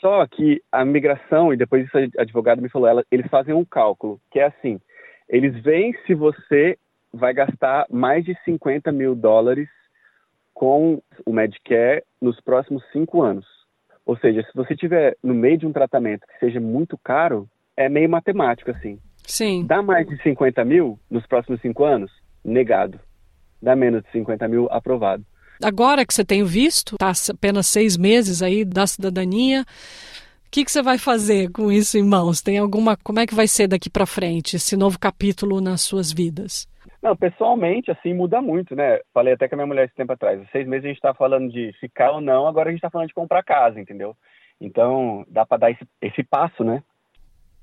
Só 0.00 0.26
que 0.26 0.60
a 0.70 0.84
migração, 0.84 1.52
e 1.52 1.56
depois 1.56 1.86
isso 1.86 1.96
a 1.96 2.22
advogado 2.22 2.60
me 2.60 2.68
falou, 2.68 2.88
ela, 2.88 3.04
eles 3.10 3.26
fazem 3.28 3.54
um 3.54 3.64
cálculo, 3.64 4.20
que 4.30 4.40
é 4.40 4.46
assim, 4.46 4.80
eles 5.32 5.58
veem 5.62 5.96
se 6.06 6.14
você 6.14 6.78
vai 7.10 7.32
gastar 7.32 7.86
mais 7.90 8.22
de 8.22 8.36
50 8.44 8.92
mil 8.92 9.14
dólares 9.14 9.68
com 10.52 11.02
o 11.24 11.32
Medicare 11.32 12.04
nos 12.20 12.38
próximos 12.40 12.84
cinco 12.92 13.22
anos. 13.22 13.46
Ou 14.04 14.16
seja, 14.18 14.42
se 14.42 14.54
você 14.54 14.76
tiver 14.76 15.16
no 15.22 15.32
meio 15.32 15.56
de 15.56 15.66
um 15.66 15.72
tratamento 15.72 16.26
que 16.26 16.38
seja 16.38 16.60
muito 16.60 16.98
caro, 16.98 17.48
é 17.74 17.88
meio 17.88 18.10
matemático 18.10 18.70
assim. 18.70 18.98
Sim. 19.26 19.64
Dá 19.66 19.80
mais 19.80 20.06
de 20.06 20.22
50 20.22 20.62
mil 20.66 20.98
nos 21.10 21.26
próximos 21.26 21.60
cinco 21.62 21.84
anos? 21.84 22.12
Negado. 22.44 23.00
Dá 23.62 23.74
menos 23.74 24.02
de 24.02 24.10
50 24.10 24.46
mil? 24.48 24.68
Aprovado. 24.70 25.24
Agora 25.62 26.04
que 26.04 26.12
você 26.12 26.24
tem 26.24 26.44
visto, 26.44 26.96
está 26.96 27.12
apenas 27.30 27.68
seis 27.68 27.96
meses 27.96 28.42
aí 28.42 28.64
da 28.64 28.86
cidadania, 28.86 29.64
que, 30.52 30.66
que 30.66 30.70
você 30.70 30.82
vai 30.82 30.98
fazer 30.98 31.50
com 31.50 31.72
isso 31.72 31.96
em 31.96 32.02
mãos? 32.02 32.42
Tem 32.42 32.58
alguma? 32.58 32.94
Como 33.02 33.18
é 33.18 33.26
que 33.26 33.34
vai 33.34 33.48
ser 33.48 33.66
daqui 33.66 33.88
para 33.88 34.04
frente 34.04 34.56
esse 34.56 34.76
novo 34.76 34.98
capítulo 34.98 35.62
nas 35.62 35.80
suas 35.80 36.12
vidas? 36.12 36.68
Não, 37.02 37.16
pessoalmente, 37.16 37.90
assim, 37.90 38.12
muda 38.12 38.40
muito, 38.42 38.76
né? 38.76 39.00
Falei 39.14 39.32
até 39.32 39.48
com 39.48 39.54
a 39.54 39.56
minha 39.56 39.66
mulher 39.66 39.86
esse 39.86 39.94
tempo 39.94 40.12
atrás. 40.12 40.40
Há 40.40 40.44
seis 40.52 40.68
meses 40.68 40.84
a 40.84 40.88
gente 40.88 40.98
está 40.98 41.14
falando 41.14 41.50
de 41.50 41.72
ficar 41.80 42.12
ou 42.12 42.20
não, 42.20 42.46
agora 42.46 42.68
a 42.68 42.70
gente 42.70 42.78
está 42.78 42.90
falando 42.90 43.08
de 43.08 43.14
comprar 43.14 43.42
casa, 43.42 43.80
entendeu? 43.80 44.14
Então, 44.60 45.24
dá 45.26 45.46
para 45.46 45.56
dar 45.56 45.70
esse, 45.70 45.88
esse 46.02 46.22
passo, 46.22 46.62
né? 46.62 46.82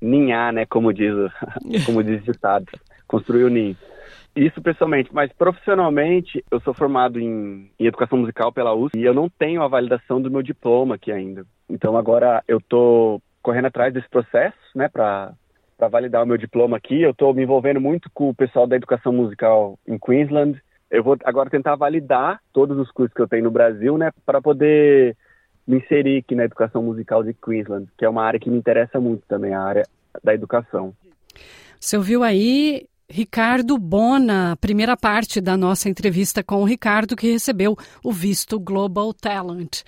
Ninhar, 0.00 0.52
né? 0.52 0.66
Como 0.66 0.92
diz, 0.92 1.14
como 1.86 2.02
diz 2.02 2.20
o 2.22 2.32
ditado. 2.32 2.66
Construir 3.06 3.44
o 3.44 3.48
ninho. 3.48 3.76
Isso 4.34 4.62
pessoalmente, 4.62 5.10
mas 5.12 5.32
profissionalmente 5.32 6.44
eu 6.50 6.60
sou 6.60 6.72
formado 6.72 7.18
em, 7.18 7.70
em, 7.78 7.86
educação 7.86 8.18
musical 8.18 8.52
pela 8.52 8.74
USP 8.74 8.98
e 8.98 9.04
eu 9.04 9.12
não 9.12 9.28
tenho 9.28 9.62
a 9.62 9.68
validação 9.68 10.22
do 10.22 10.30
meu 10.30 10.42
diploma 10.42 10.94
aqui 10.94 11.10
ainda. 11.10 11.44
Então 11.68 11.96
agora 11.96 12.42
eu 12.46 12.60
tô 12.60 13.20
correndo 13.42 13.66
atrás 13.66 13.92
desse 13.92 14.08
processo, 14.08 14.56
né, 14.74 14.88
para 14.88 15.32
para 15.76 15.88
validar 15.88 16.22
o 16.22 16.26
meu 16.26 16.36
diploma 16.36 16.76
aqui. 16.76 17.00
Eu 17.00 17.12
estou 17.12 17.32
me 17.32 17.42
envolvendo 17.42 17.80
muito 17.80 18.10
com 18.12 18.28
o 18.28 18.34
pessoal 18.34 18.66
da 18.66 18.76
educação 18.76 19.14
musical 19.14 19.78
em 19.88 19.98
Queensland. 19.98 20.60
Eu 20.90 21.02
vou 21.02 21.16
agora 21.24 21.48
tentar 21.48 21.74
validar 21.74 22.38
todos 22.52 22.78
os 22.78 22.90
cursos 22.90 23.14
que 23.14 23.22
eu 23.22 23.26
tenho 23.26 23.44
no 23.44 23.50
Brasil, 23.50 23.96
né, 23.96 24.10
para 24.26 24.42
poder 24.42 25.16
me 25.66 25.78
inserir 25.78 26.18
aqui 26.18 26.34
na 26.34 26.44
educação 26.44 26.82
musical 26.82 27.24
de 27.24 27.32
Queensland, 27.32 27.88
que 27.96 28.04
é 28.04 28.08
uma 28.08 28.22
área 28.22 28.38
que 28.38 28.50
me 28.50 28.58
interessa 28.58 29.00
muito 29.00 29.22
também, 29.26 29.54
a 29.54 29.62
área 29.62 29.86
da 30.22 30.34
educação. 30.34 30.92
Você 31.78 31.96
ouviu 31.96 32.22
aí 32.22 32.86
Ricardo 33.12 33.76
Bona, 33.76 34.56
primeira 34.60 34.96
parte 34.96 35.40
da 35.40 35.56
nossa 35.56 35.88
entrevista 35.88 36.44
com 36.44 36.62
o 36.62 36.64
Ricardo, 36.64 37.16
que 37.16 37.32
recebeu 37.32 37.76
o 38.04 38.12
visto 38.12 38.58
Global 38.60 39.12
Talent. 39.12 39.82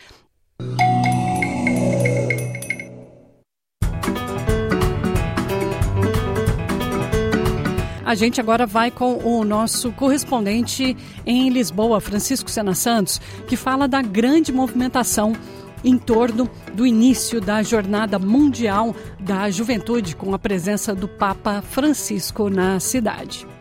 A 8.05 8.17
gente 8.17 8.41
agora 8.41 8.67
vai 8.67 8.91
com 8.91 9.19
o 9.19 9.45
nosso 9.45 9.93
correspondente 9.93 10.97
em 11.25 11.49
Lisboa, 11.49 12.01
Francisco 12.01 12.51
Sena 12.51 12.75
Santos, 12.75 13.21
que 13.47 13.57
fala 13.57 13.87
da 13.87 14.03
grande 14.03 14.53
movimentação 14.53 15.33
em 15.85 15.99
torno 15.99 16.49
do 16.75 16.87
início 16.87 17.41
da 17.41 17.63
Jornada 17.63 18.19
Mundial 18.19 18.95
da 19.19 19.51
Juventude, 19.51 20.17
com 20.17 20.35
a 20.35 20.39
presença 20.39 20.95
do 20.95 21.09
Papa 21.09 21.63
Francisco 21.63 22.49
na 22.49 22.79
cidade. 22.81 23.52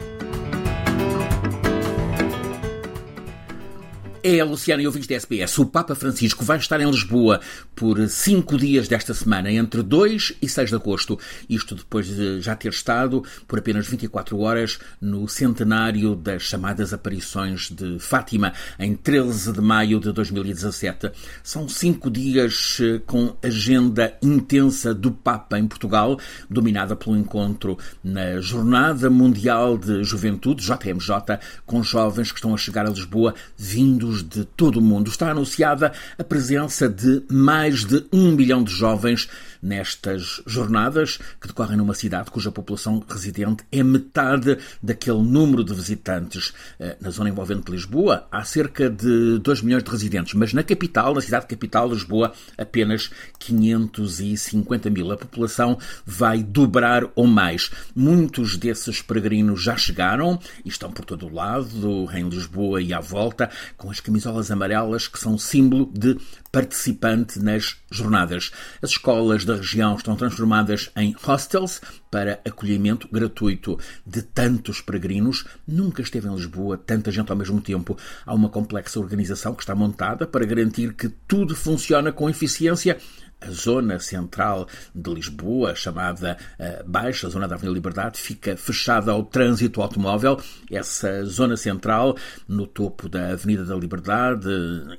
É, 4.23 4.43
Luciana 4.43 4.83
e 4.83 4.85
ouvintes 4.85 5.07
da 5.07 5.15
SBS. 5.15 5.57
O 5.57 5.65
Papa 5.65 5.95
Francisco 5.95 6.45
vai 6.45 6.57
estar 6.57 6.79
em 6.79 6.89
Lisboa 6.89 7.41
por 7.75 8.07
cinco 8.07 8.55
dias 8.55 8.87
desta 8.87 9.15
semana, 9.15 9.51
entre 9.51 9.81
2 9.81 10.33
e 10.39 10.47
6 10.47 10.69
de 10.69 10.75
agosto. 10.75 11.17
Isto 11.49 11.73
depois 11.73 12.05
de 12.05 12.39
já 12.39 12.55
ter 12.55 12.69
estado 12.69 13.23
por 13.47 13.57
apenas 13.57 13.87
24 13.87 14.37
horas 14.39 14.79
no 15.01 15.27
centenário 15.27 16.15
das 16.15 16.43
chamadas 16.43 16.93
aparições 16.93 17.71
de 17.71 17.97
Fátima, 17.97 18.53
em 18.77 18.95
13 18.95 19.53
de 19.53 19.61
maio 19.61 19.99
de 19.99 20.11
2017. 20.11 21.11
São 21.43 21.67
cinco 21.67 22.11
dias 22.11 22.77
eh, 22.79 23.01
com 23.05 23.35
agenda 23.41 24.15
intensa 24.21 24.93
do 24.93 25.11
Papa 25.11 25.57
em 25.57 25.65
Portugal, 25.67 26.19
dominada 26.47 26.95
pelo 26.95 27.17
encontro 27.17 27.75
na 28.03 28.39
Jornada 28.39 29.09
Mundial 29.09 29.79
de 29.79 30.03
Juventude, 30.03 30.63
JMJ, 30.63 31.39
com 31.65 31.81
jovens 31.81 32.31
que 32.31 32.37
estão 32.37 32.53
a 32.53 32.57
chegar 32.57 32.85
a 32.85 32.89
Lisboa 32.89 33.33
vindos 33.57 34.10
de 34.17 34.45
todo 34.45 34.77
o 34.77 34.81
mundo. 34.81 35.09
Está 35.09 35.31
anunciada 35.31 35.91
a 36.17 36.23
presença 36.23 36.89
de 36.89 37.23
mais 37.29 37.85
de 37.85 38.05
um 38.11 38.31
milhão 38.31 38.63
de 38.63 38.71
jovens 38.71 39.29
nestas 39.61 40.41
jornadas 40.45 41.19
que 41.39 41.47
decorrem 41.47 41.77
numa 41.77 41.93
cidade 41.93 42.31
cuja 42.31 42.51
população 42.51 43.03
residente 43.07 43.63
é 43.71 43.83
metade 43.83 44.57
daquele 44.81 45.21
número 45.21 45.63
de 45.63 45.73
visitantes. 45.73 46.53
Eh, 46.79 46.97
na 46.99 47.09
zona 47.09 47.29
envolvente 47.29 47.65
de 47.65 47.71
Lisboa 47.71 48.27
há 48.31 48.43
cerca 48.43 48.89
de 48.89 49.39
2 49.39 49.61
milhões 49.61 49.83
de 49.83 49.91
residentes, 49.91 50.33
mas 50.33 50.53
na 50.53 50.63
capital, 50.63 51.13
na 51.13 51.21
cidade 51.21 51.47
capital, 51.47 51.89
Lisboa, 51.89 52.33
apenas 52.57 53.11
550 53.39 54.89
mil. 54.89 55.11
A 55.11 55.17
população 55.17 55.77
vai 56.05 56.43
dobrar 56.43 57.07
ou 57.15 57.27
mais. 57.27 57.71
Muitos 57.95 58.57
desses 58.57 59.01
peregrinos 59.01 59.61
já 59.61 59.75
chegaram 59.77 60.39
e 60.65 60.69
estão 60.69 60.91
por 60.91 61.05
todo 61.05 61.27
o 61.27 61.33
lado, 61.33 62.09
em 62.13 62.27
Lisboa 62.27 62.81
e 62.81 62.93
à 62.93 62.99
volta, 62.99 63.49
com 63.77 63.89
as 63.89 63.99
camisolas 63.99 64.51
amarelas 64.51 65.07
que 65.07 65.19
são 65.19 65.37
símbolo 65.37 65.91
de 65.93 66.17
participante 66.51 67.39
nas 67.39 67.77
jornadas. 67.89 68.51
As 68.81 68.91
escolas 68.91 69.45
da 69.45 69.55
região 69.55 69.95
estão 69.95 70.15
transformadas 70.15 70.91
em 70.95 71.15
hostels 71.23 71.81
para 72.09 72.41
acolhimento 72.45 73.07
gratuito 73.11 73.79
de 74.05 74.21
tantos 74.21 74.81
peregrinos. 74.81 75.45
Nunca 75.65 76.01
esteve 76.01 76.27
em 76.27 76.35
Lisboa 76.35 76.77
tanta 76.77 77.11
gente 77.11 77.31
ao 77.31 77.37
mesmo 77.37 77.61
tempo. 77.61 77.97
Há 78.25 78.35
uma 78.35 78.49
complexa 78.49 78.99
organização 78.99 79.55
que 79.55 79.63
está 79.63 79.73
montada 79.73 80.27
para 80.27 80.45
garantir 80.45 80.93
que 80.93 81.07
tudo 81.09 81.55
funciona 81.55 82.11
com 82.11 82.29
eficiência 82.29 82.97
a 83.41 83.49
zona 83.49 83.99
central 83.99 84.67
de 84.93 85.11
Lisboa, 85.11 85.75
chamada 85.75 86.37
uh, 86.59 86.87
Baixa, 86.87 87.27
zona 87.27 87.47
da 87.47 87.55
Avenida 87.55 87.73
Liberdade, 87.73 88.19
fica 88.19 88.55
fechada 88.55 89.11
ao 89.11 89.23
trânsito 89.23 89.81
automóvel. 89.81 90.39
Essa 90.69 91.25
zona 91.25 91.57
central, 91.57 92.15
no 92.47 92.67
topo 92.67 93.09
da 93.09 93.31
Avenida 93.31 93.65
da 93.65 93.75
Liberdade, 93.75 94.47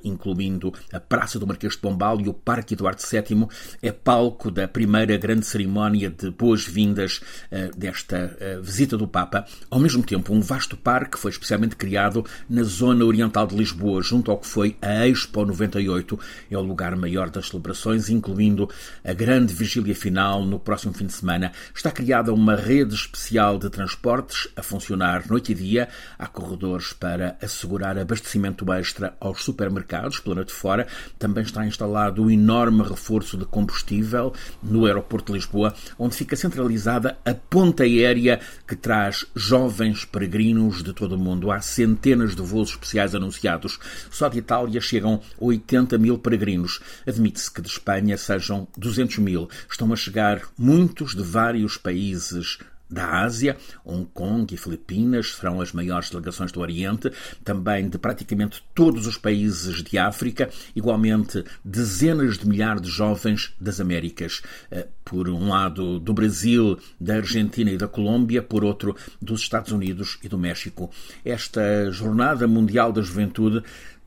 incluindo 0.03 0.73
a 0.91 0.99
Praça 0.99 1.39
do 1.39 1.47
Marquês 1.47 1.73
de 1.73 1.79
Pombal 1.79 2.19
e 2.19 2.27
o 2.27 2.33
Parque 2.33 2.73
Eduardo 2.73 3.01
VII, 3.01 3.47
é 3.81 3.91
palco 3.91 4.51
da 4.51 4.67
primeira 4.67 5.15
grande 5.17 5.45
cerimónia 5.45 6.09
de 6.09 6.29
boas-vindas 6.29 7.21
uh, 7.49 7.77
desta 7.77 8.35
uh, 8.35 8.61
visita 8.61 8.97
do 8.97 9.07
Papa. 9.07 9.45
Ao 9.71 9.79
mesmo 9.79 10.03
tempo, 10.03 10.33
um 10.33 10.41
vasto 10.41 10.75
parque 10.75 11.17
foi 11.17 11.31
especialmente 11.31 11.77
criado 11.77 12.25
na 12.49 12.63
zona 12.63 13.05
oriental 13.05 13.47
de 13.47 13.55
Lisboa, 13.55 14.01
junto 14.01 14.29
ao 14.29 14.37
que 14.37 14.47
foi 14.47 14.75
a 14.81 15.07
Expo 15.07 15.45
98. 15.45 16.19
É 16.51 16.57
o 16.57 16.61
lugar 16.61 16.95
maior 16.97 17.29
das 17.29 17.47
celebrações, 17.47 18.09
incluindo 18.09 18.32
incluindo 18.33 18.69
a 19.03 19.13
grande 19.13 19.53
vigília 19.53 19.95
final 19.95 20.43
no 20.45 20.59
próximo 20.59 20.93
fim 20.93 21.05
de 21.05 21.13
semana. 21.13 21.51
Está 21.73 21.91
criada 21.91 22.33
uma 22.33 22.55
rede 22.55 22.95
especial 22.95 23.57
de 23.57 23.69
transportes 23.69 24.47
a 24.55 24.63
funcionar 24.63 25.27
noite 25.27 25.51
e 25.51 25.55
dia. 25.55 25.87
Há 26.17 26.27
corredores 26.27 26.93
para 26.93 27.37
assegurar 27.41 27.97
abastecimento 27.97 28.71
extra 28.73 29.15
aos 29.19 29.43
supermercados 29.43 30.19
pela 30.19 30.35
noite 30.35 30.51
fora. 30.51 30.87
Também 31.19 31.43
está 31.43 31.65
instalado 31.65 32.23
um 32.23 32.31
enorme 32.31 32.83
reforço 32.83 33.37
de 33.37 33.45
combustível 33.45 34.33
no 34.61 34.85
aeroporto 34.85 35.31
de 35.31 35.39
Lisboa, 35.39 35.73
onde 35.97 36.15
fica 36.15 36.35
centralizada 36.35 37.17
a 37.23 37.33
ponta 37.33 37.83
aérea 37.83 38.39
que 38.67 38.75
traz 38.75 39.25
jovens 39.35 40.05
peregrinos 40.05 40.83
de 40.83 40.93
todo 40.93 41.13
o 41.15 41.19
mundo. 41.19 41.51
Há 41.51 41.61
centenas 41.61 42.35
de 42.35 42.41
voos 42.41 42.71
especiais 42.71 43.13
anunciados. 43.13 43.79
Só 44.09 44.27
de 44.27 44.39
Itália 44.39 44.81
chegam 44.81 45.21
80 45.39 45.97
mil 45.97 46.17
peregrinos. 46.17 46.79
Admite-se 47.07 47.51
que 47.51 47.61
de 47.61 47.67
Espanha 47.67 48.17
sejam 48.23 48.67
200 48.77 49.17
mil. 49.19 49.49
Estão 49.69 49.91
a 49.91 49.95
chegar 49.95 50.41
muitos 50.57 51.15
de 51.15 51.23
vários 51.23 51.77
países 51.77 52.57
da 52.93 53.23
Ásia, 53.23 53.57
Hong 53.83 54.07
Kong 54.13 54.53
e 54.53 54.57
Filipinas 54.57 55.35
serão 55.35 55.59
as 55.59 55.73
maiores 55.73 56.11
delegações 56.11 56.51
do 56.51 56.59
Oriente, 56.59 57.11
também 57.43 57.89
de 57.89 57.97
praticamente 57.97 58.63
todos 58.75 59.07
os 59.07 59.17
países 59.17 59.81
de 59.81 59.97
África, 59.97 60.49
igualmente 60.75 61.43
dezenas 61.65 62.37
de 62.37 62.47
milhares 62.47 62.81
de 62.81 62.89
jovens 62.89 63.53
das 63.59 63.79
Américas, 63.79 64.43
eh, 64.69 64.87
por 65.03 65.27
um 65.27 65.49
lado 65.49 65.99
do 65.99 66.13
Brasil, 66.13 66.77
da 66.99 67.15
Argentina 67.15 67.71
e 67.71 67.77
da 67.77 67.87
Colômbia, 67.87 68.43
por 68.43 68.63
outro 68.63 68.95
dos 69.19 69.41
Estados 69.41 69.71
Unidos 69.71 70.19
e 70.23 70.29
do 70.29 70.37
México. 70.37 70.91
Esta 71.25 71.91
Jornada 71.91 72.47
Mundial 72.47 72.93
da 72.93 73.01
Juventude 73.01 73.63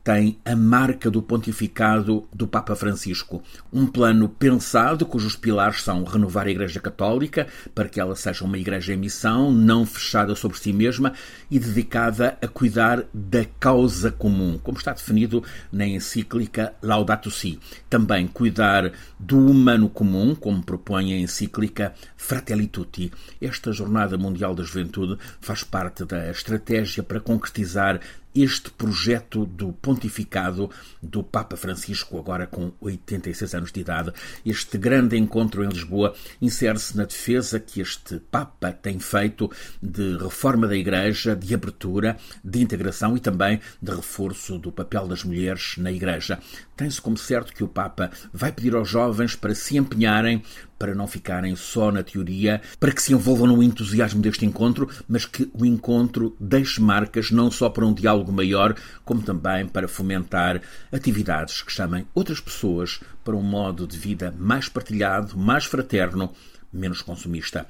tem 0.07 0.39
a 0.45 0.55
marca 0.55 1.11
do 1.11 1.21
pontificado 1.21 2.25
do 2.33 2.47
Papa 2.47 2.77
Francisco. 2.77 3.43
Um 3.73 3.85
plano 3.85 4.29
pensado 4.29 5.05
cujos 5.05 5.35
pilares 5.35 5.81
são 5.81 6.05
renovar 6.05 6.47
a 6.47 6.49
Igreja 6.49 6.79
Católica 6.79 7.45
para 7.75 7.89
que 7.89 7.99
ela 7.99 8.15
seja 8.15 8.45
uma 8.45 8.57
igreja 8.57 8.93
em 8.93 8.97
missão, 8.97 9.51
não 9.51 9.85
fechada 9.85 10.33
sobre 10.33 10.57
si 10.59 10.71
mesma 10.71 11.11
e 11.51 11.59
dedicada 11.59 12.37
a 12.41 12.47
cuidar 12.47 13.03
da 13.13 13.43
causa 13.59 14.09
comum, 14.09 14.57
como 14.63 14.77
está 14.77 14.93
definido 14.93 15.43
na 15.73 15.85
encíclica 15.85 16.73
Laudato 16.81 17.29
Si. 17.29 17.59
Também 17.89 18.27
cuidar 18.27 18.93
do 19.19 19.37
humano 19.37 19.89
comum, 19.89 20.33
como 20.33 20.63
propõe 20.63 21.15
a 21.15 21.19
encíclica 21.19 21.93
Fratelli 22.15 22.67
Tutti. 22.67 23.11
Esta 23.41 23.73
Jornada 23.73 24.17
Mundial 24.17 24.55
da 24.55 24.63
Juventude 24.63 25.17
faz 25.41 25.65
parte 25.65 26.05
da 26.05 26.31
estratégia 26.31 27.03
para 27.03 27.19
concretizar 27.19 27.99
este 28.43 28.69
projeto 28.71 29.45
do 29.45 29.73
pontificado 29.73 30.69
do 31.01 31.23
Papa 31.23 31.55
Francisco, 31.55 32.17
agora 32.17 32.47
com 32.47 32.71
86 32.79 33.55
anos 33.55 33.71
de 33.71 33.79
idade. 33.79 34.11
Este 34.45 34.77
grande 34.77 35.17
encontro 35.17 35.63
em 35.63 35.69
Lisboa 35.69 36.13
insere-se 36.41 36.95
na 36.95 37.05
defesa 37.05 37.59
que 37.59 37.81
este 37.81 38.19
Papa 38.31 38.71
tem 38.71 38.99
feito 38.99 39.51
de 39.81 40.17
reforma 40.17 40.67
da 40.67 40.75
Igreja, 40.75 41.35
de 41.35 41.53
abertura, 41.53 42.17
de 42.43 42.61
integração 42.61 43.15
e 43.15 43.19
também 43.19 43.59
de 43.81 43.91
reforço 43.91 44.57
do 44.57 44.71
papel 44.71 45.07
das 45.07 45.23
mulheres 45.23 45.75
na 45.77 45.91
Igreja. 45.91 46.39
Tem-se 46.75 47.01
como 47.01 47.17
certo 47.17 47.53
que 47.53 47.63
o 47.63 47.67
Papa 47.67 48.11
vai 48.33 48.51
pedir 48.51 48.75
aos 48.75 48.89
jovens 48.89 49.35
para 49.35 49.55
se 49.55 49.77
empenharem 49.77 50.43
para 50.77 50.95
não 50.95 51.07
ficarem 51.07 51.55
só 51.55 51.91
na 51.91 52.03
teoria, 52.03 52.61
para 52.79 52.91
que 52.91 53.01
se 53.01 53.13
envolvam 53.13 53.47
no 53.47 53.63
entusiasmo 53.63 54.21
deste 54.21 54.45
encontro, 54.45 54.89
mas 55.07 55.25
que 55.25 55.49
o 55.53 55.65
encontro 55.65 56.35
deixe 56.39 56.81
marcas 56.81 57.31
não 57.31 57.49
só 57.49 57.69
para 57.69 57.85
um 57.85 57.93
diálogo 57.93 58.31
maior, 58.31 58.75
como 59.03 59.21
também 59.21 59.67
para 59.67 59.87
fomentar 59.87 60.61
atividades 60.91 61.61
que 61.61 61.71
chamem 61.71 62.07
outras 62.13 62.39
pessoas 62.39 62.99
para 63.23 63.35
um 63.35 63.41
modo 63.41 63.87
de 63.87 63.97
vida 63.97 64.33
mais 64.37 64.69
partilhado, 64.69 65.37
mais 65.37 65.65
fraterno, 65.65 66.31
menos 66.71 67.01
consumista. 67.01 67.65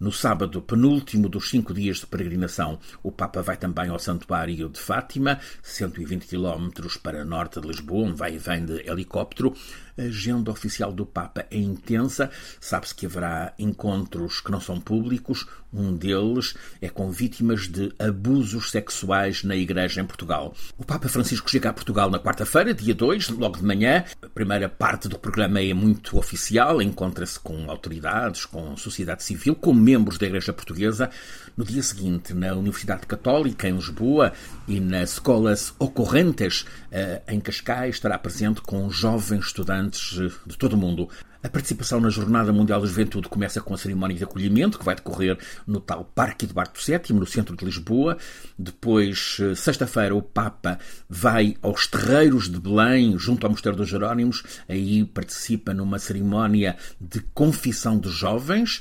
No 0.00 0.12
sábado, 0.12 0.62
penúltimo 0.62 1.28
dos 1.28 1.50
cinco 1.50 1.74
dias 1.74 1.96
de 1.96 2.06
peregrinação, 2.06 2.78
o 3.02 3.10
Papa 3.10 3.42
vai 3.42 3.56
também 3.56 3.88
ao 3.88 3.98
Santuário 3.98 4.68
de 4.68 4.78
Fátima, 4.78 5.40
120 5.60 6.24
km 6.24 6.68
para 7.02 7.24
norte 7.24 7.60
de 7.60 7.66
Lisboa, 7.66 8.06
um 8.06 8.14
vai 8.14 8.36
e 8.36 8.38
vem 8.38 8.64
de 8.64 8.88
helicóptero. 8.88 9.52
A 9.98 10.02
agenda 10.02 10.52
oficial 10.52 10.92
do 10.92 11.04
Papa 11.04 11.44
é 11.50 11.58
intensa. 11.58 12.30
Sabe-se 12.60 12.94
que 12.94 13.04
haverá 13.04 13.52
encontros 13.58 14.40
que 14.40 14.52
não 14.52 14.60
são 14.60 14.80
públicos. 14.80 15.44
Um 15.72 15.94
deles 15.94 16.54
é 16.80 16.88
com 16.88 17.10
vítimas 17.10 17.68
de 17.68 17.92
abusos 17.98 18.70
sexuais 18.70 19.42
na 19.42 19.56
Igreja 19.56 20.00
em 20.00 20.06
Portugal. 20.06 20.54
O 20.78 20.84
Papa 20.84 21.08
Francisco 21.08 21.50
chega 21.50 21.68
a 21.68 21.72
Portugal 21.72 22.08
na 22.10 22.18
quarta-feira, 22.18 22.72
dia 22.72 22.94
2, 22.94 23.30
logo 23.30 23.58
de 23.58 23.64
manhã. 23.64 24.04
A 24.22 24.28
primeira 24.28 24.68
parte 24.68 25.08
do 25.08 25.18
programa 25.18 25.60
é 25.60 25.74
muito 25.74 26.16
oficial, 26.16 26.80
encontra-se 26.80 27.38
com 27.40 27.68
autoridades, 27.68 28.46
com 28.46 28.76
sociedade 28.76 29.24
civil, 29.24 29.54
com 29.54 29.74
membros 29.74 30.16
da 30.16 30.26
Igreja 30.26 30.52
Portuguesa. 30.52 31.10
No 31.56 31.64
dia 31.64 31.82
seguinte, 31.82 32.32
na 32.32 32.54
Universidade 32.54 33.04
Católica, 33.04 33.68
em 33.68 33.74
Lisboa, 33.74 34.32
e 34.66 34.78
nas 34.78 35.14
escolas 35.14 35.74
ocorrentes, 35.78 36.64
eh, 36.90 37.20
em 37.28 37.40
Cascais, 37.40 37.96
estará 37.96 38.16
presente 38.16 38.62
com 38.62 38.88
jovens 38.88 39.52
eh, 39.96 40.30
de 40.46 40.56
todo 40.56 40.74
o 40.74 40.76
mundo. 40.76 41.08
A 41.42 41.48
participação 41.48 42.00
na 42.00 42.10
Jornada 42.10 42.52
Mundial 42.52 42.80
da 42.80 42.86
Juventude 42.86 43.28
começa 43.28 43.60
com 43.60 43.72
a 43.72 43.78
cerimónia 43.78 44.16
de 44.16 44.24
acolhimento, 44.24 44.78
que 44.78 44.84
vai 44.84 44.96
decorrer 44.96 45.38
no 45.66 45.80
tal 45.80 46.04
Parque 46.04 46.46
Eduardo 46.46 46.72
VII, 46.76 47.16
no 47.16 47.24
centro 47.24 47.56
de 47.56 47.64
Lisboa. 47.64 48.18
Depois, 48.58 49.38
eh, 49.40 49.54
sexta-feira, 49.54 50.14
o 50.14 50.22
Papa 50.22 50.78
vai 51.08 51.56
aos 51.62 51.86
Terreiros 51.86 52.50
de 52.50 52.58
Belém, 52.58 53.16
junto 53.16 53.46
ao 53.46 53.50
Mosteiro 53.50 53.76
dos 53.76 53.88
Jerónimos. 53.88 54.42
Aí 54.68 55.04
participa 55.04 55.72
numa 55.72 55.98
cerimónia 55.98 56.76
de 57.00 57.20
confissão 57.32 57.98
de 57.98 58.10
jovens, 58.10 58.80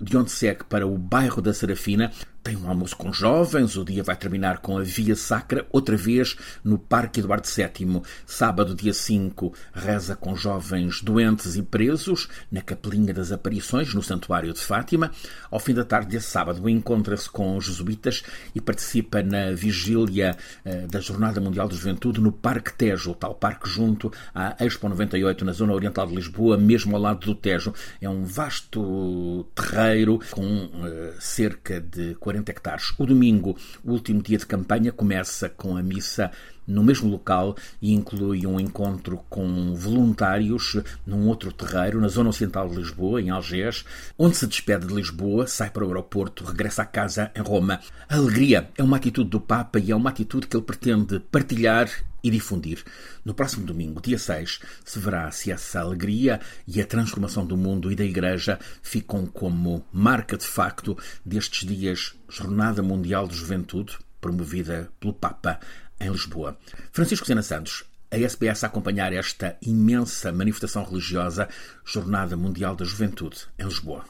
de 0.00 0.16
onde 0.16 0.30
segue 0.30 0.64
para 0.64 0.86
o 0.86 0.96
bairro 0.96 1.42
da 1.42 1.52
Serafina, 1.52 2.12
tem 2.42 2.56
um 2.56 2.68
almoço 2.68 2.96
com 2.96 3.12
jovens, 3.12 3.76
o 3.76 3.84
dia 3.84 4.02
vai 4.02 4.16
terminar 4.16 4.58
com 4.58 4.78
a 4.78 4.82
Via 4.82 5.14
Sacra, 5.14 5.66
outra 5.70 5.96
vez 5.96 6.36
no 6.64 6.78
Parque 6.78 7.20
Eduardo 7.20 7.46
VII. 7.46 8.00
Sábado, 8.26 8.74
dia 8.74 8.94
5, 8.94 9.52
reza 9.74 10.16
com 10.16 10.34
jovens 10.34 11.02
doentes 11.02 11.56
e 11.56 11.62
presos 11.62 12.28
na 12.50 12.62
Capelinha 12.62 13.12
das 13.12 13.32
Aparições, 13.32 13.92
no 13.92 14.02
Santuário 14.02 14.52
de 14.52 14.60
Fátima. 14.60 15.10
Ao 15.50 15.60
fim 15.60 15.74
da 15.74 15.84
tarde 15.84 16.10
desse 16.10 16.28
sábado, 16.28 16.66
encontra-se 16.68 17.28
com 17.28 17.56
os 17.56 17.66
jesuítas 17.66 18.22
e 18.54 18.60
participa 18.60 19.22
na 19.22 19.52
vigília 19.52 20.36
eh, 20.64 20.86
da 20.86 21.00
Jornada 21.00 21.40
Mundial 21.40 21.68
da 21.68 21.74
Juventude 21.74 22.20
no 22.20 22.32
Parque 22.32 22.72
Tejo, 22.72 23.14
tal 23.14 23.34
parque 23.34 23.68
junto 23.68 24.10
à 24.34 24.56
Expo 24.64 24.88
98, 24.88 25.44
na 25.44 25.52
zona 25.52 25.74
oriental 25.74 26.06
de 26.06 26.14
Lisboa, 26.14 26.56
mesmo 26.56 26.96
ao 26.96 27.02
lado 27.02 27.26
do 27.26 27.34
Tejo. 27.34 27.74
É 28.00 28.08
um 28.08 28.24
vasto 28.24 29.46
terreiro 29.54 30.18
com 30.30 30.70
eh, 30.84 31.14
cerca 31.18 31.80
de 31.80 32.14
40 32.14 32.37
40 32.38 32.50
hectares. 32.50 32.94
O 32.98 33.06
domingo, 33.06 33.56
o 33.84 33.92
último 33.92 34.22
dia 34.22 34.38
de 34.38 34.46
campanha, 34.46 34.92
começa 34.92 35.48
com 35.48 35.76
a 35.76 35.82
missa 35.82 36.30
no 36.66 36.84
mesmo 36.84 37.10
local 37.10 37.56
e 37.80 37.94
inclui 37.94 38.46
um 38.46 38.60
encontro 38.60 39.20
com 39.30 39.74
voluntários 39.74 40.78
num 41.06 41.26
outro 41.26 41.50
terreiro, 41.50 42.00
na 42.00 42.08
zona 42.08 42.28
ocidental 42.28 42.68
de 42.68 42.76
Lisboa, 42.76 43.22
em 43.22 43.30
Algés, 43.30 43.84
onde 44.18 44.36
se 44.36 44.46
despede 44.46 44.86
de 44.86 44.94
Lisboa, 44.94 45.46
sai 45.46 45.70
para 45.70 45.84
o 45.84 45.88
aeroporto, 45.88 46.44
regressa 46.44 46.82
à 46.82 46.84
casa 46.84 47.30
em 47.34 47.40
Roma. 47.40 47.80
A 48.08 48.16
alegria 48.16 48.68
é 48.76 48.82
uma 48.82 48.98
atitude 48.98 49.30
do 49.30 49.40
Papa 49.40 49.78
e 49.78 49.90
é 49.90 49.96
uma 49.96 50.10
atitude 50.10 50.46
que 50.46 50.56
ele 50.56 50.64
pretende 50.64 51.18
partilhar 51.18 51.88
e 52.22 52.30
difundir. 52.30 52.84
No 53.24 53.34
próximo 53.34 53.64
domingo, 53.64 54.00
dia 54.00 54.18
6, 54.18 54.60
se 54.84 54.98
verá 54.98 55.30
se 55.30 55.50
essa 55.50 55.80
alegria 55.80 56.40
e 56.66 56.80
a 56.80 56.86
transformação 56.86 57.46
do 57.46 57.56
mundo 57.56 57.90
e 57.90 57.96
da 57.96 58.04
Igreja 58.04 58.58
ficam 58.82 59.26
como 59.26 59.84
marca 59.92 60.36
de 60.36 60.46
facto 60.46 60.96
destes 61.24 61.66
dias 61.66 62.14
Jornada 62.28 62.82
Mundial 62.82 63.26
de 63.26 63.36
Juventude, 63.36 63.96
promovida 64.20 64.90
pelo 64.98 65.12
Papa 65.12 65.60
em 66.00 66.10
Lisboa. 66.10 66.58
Francisco 66.92 67.26
Sena 67.26 67.42
Santos, 67.42 67.84
a 68.10 68.16
SBS 68.16 68.64
a 68.64 68.68
acompanhar 68.68 69.12
esta 69.12 69.56
imensa 69.60 70.32
manifestação 70.32 70.84
religiosa, 70.84 71.48
Jornada 71.84 72.36
Mundial 72.36 72.74
da 72.74 72.84
Juventude, 72.84 73.46
em 73.58 73.64
Lisboa. 73.64 74.04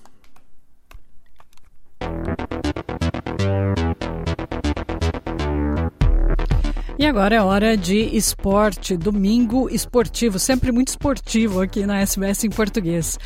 E 6.99 7.07
agora 7.07 7.37
é 7.37 7.41
hora 7.41 7.77
de 7.77 7.97
esporte, 8.17 8.97
domingo 8.97 9.71
esportivo, 9.71 10.37
sempre 10.37 10.73
muito 10.73 10.89
esportivo 10.89 11.61
aqui 11.61 11.87
na 11.87 12.01
SBS 12.01 12.43
em 12.43 12.51
português. 12.51 13.17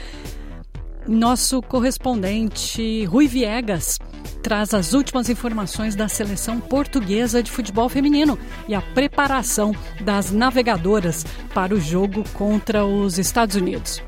Nosso 1.09 1.63
correspondente 1.63 3.07
Rui 3.07 3.27
Viegas 3.27 3.99
traz 4.43 4.75
as 4.75 4.93
últimas 4.93 5.31
informações 5.31 5.95
da 5.95 6.07
seleção 6.07 6.61
portuguesa 6.61 7.43
de 7.43 7.51
futebol 7.51 7.89
feminino 7.89 8.39
e 8.69 8.75
a 8.75 8.83
preparação 8.83 9.75
das 10.03 10.31
navegadoras 10.31 11.25
para 11.55 11.75
o 11.75 11.81
jogo 11.81 12.25
contra 12.35 12.85
os 12.85 13.19
Estados 13.19 13.57
Unidos. 13.57 14.03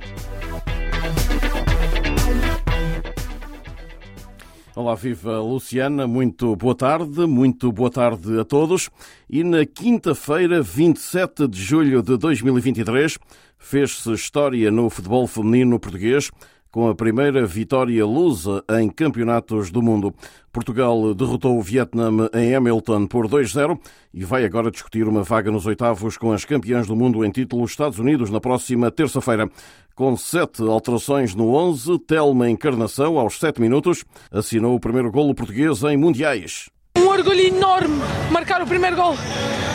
Olá, 4.77 4.97
viva 4.97 5.39
Luciana, 5.39 6.05
muito 6.05 6.57
boa 6.57 6.75
tarde, 6.75 7.29
muito 7.29 7.71
boa 7.71 7.89
tarde 7.89 8.41
a 8.41 8.45
todos. 8.45 8.91
E 9.31 9.45
na 9.45 9.65
quinta-feira, 9.65 10.61
27 10.61 11.47
de 11.47 11.63
julho 11.63 12.03
de 12.03 12.17
2023, 12.17 13.17
fez-se 13.57 14.11
história 14.13 14.73
no 14.73 14.91
futebol 14.91 15.29
feminino 15.29 15.79
português 15.79 16.29
com 16.75 16.89
a 16.89 16.95
primeira 16.95 17.47
vitória 17.47 18.05
lusa 18.05 18.65
em 18.81 18.89
campeonatos 18.89 19.71
do 19.71 19.81
mundo. 19.81 20.13
Portugal 20.53 21.15
derrotou 21.15 21.57
o 21.57 21.63
Vietnã 21.63 22.11
em 22.35 22.53
Hamilton 22.53 23.07
por 23.07 23.29
2-0 23.29 23.79
e 24.13 24.25
vai 24.25 24.45
agora 24.45 24.73
discutir 24.73 25.07
uma 25.07 25.23
vaga 25.23 25.53
nos 25.53 25.67
oitavos 25.67 26.17
com 26.17 26.33
as 26.33 26.45
campeãs 26.45 26.89
do 26.89 26.97
mundo 26.97 27.25
em 27.25 27.31
título 27.31 27.65
Estados 27.65 28.01
Unidos 28.01 28.29
na 28.29 28.41
próxima 28.41 28.91
terça-feira. 28.91 29.49
Com 29.95 30.17
sete 30.17 30.63
alterações 30.63 31.33
no 31.33 31.55
11, 31.55 31.97
Telma 32.01 32.51
Encarnação, 32.51 33.21
aos 33.21 33.39
sete 33.39 33.61
minutos, 33.61 34.05
assinou 34.33 34.75
o 34.75 34.81
primeiro 34.81 35.13
golo 35.13 35.33
português 35.33 35.81
em 35.85 35.97
Mundiais. 35.97 36.69
Um 36.99 37.07
orgulho 37.07 37.39
enorme 37.39 38.03
marcar 38.33 38.61
o 38.61 38.67
primeiro 38.67 38.97
gol 38.97 39.15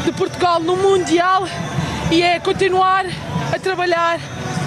de 0.03 0.12
Portugal 0.12 0.59
no 0.59 0.75
Mundial 0.75 1.43
e 2.12 2.21
é 2.21 2.41
continuar 2.41 3.05
a 3.55 3.57
trabalhar 3.57 4.19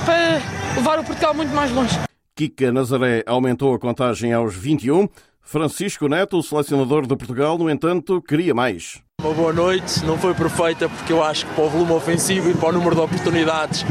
para 0.06 0.40
levar 0.76 0.98
o 0.98 1.04
Portugal 1.04 1.34
muito 1.34 1.54
mais 1.54 1.70
longe. 1.70 2.11
Kika 2.34 2.72
Nazaré 2.72 3.22
aumentou 3.26 3.74
a 3.74 3.78
contagem 3.78 4.32
aos 4.32 4.54
21. 4.54 5.08
Francisco 5.42 6.08
Neto, 6.08 6.38
o 6.38 6.42
selecionador 6.42 7.06
de 7.06 7.14
Portugal, 7.14 7.58
no 7.58 7.68
entanto, 7.68 8.22
queria 8.22 8.54
mais. 8.54 9.02
Uma 9.22 9.34
boa 9.34 9.52
noite, 9.52 10.04
não 10.04 10.16
foi 10.16 10.34
perfeita 10.34 10.88
porque 10.88 11.12
eu 11.12 11.22
acho 11.22 11.46
que 11.46 11.54
para 11.54 11.64
o 11.64 11.68
volume 11.68 11.92
ofensivo 11.92 12.50
e 12.50 12.54
para 12.54 12.70
o 12.70 12.72
número 12.72 12.94
de 12.94 13.02
oportunidades 13.02 13.84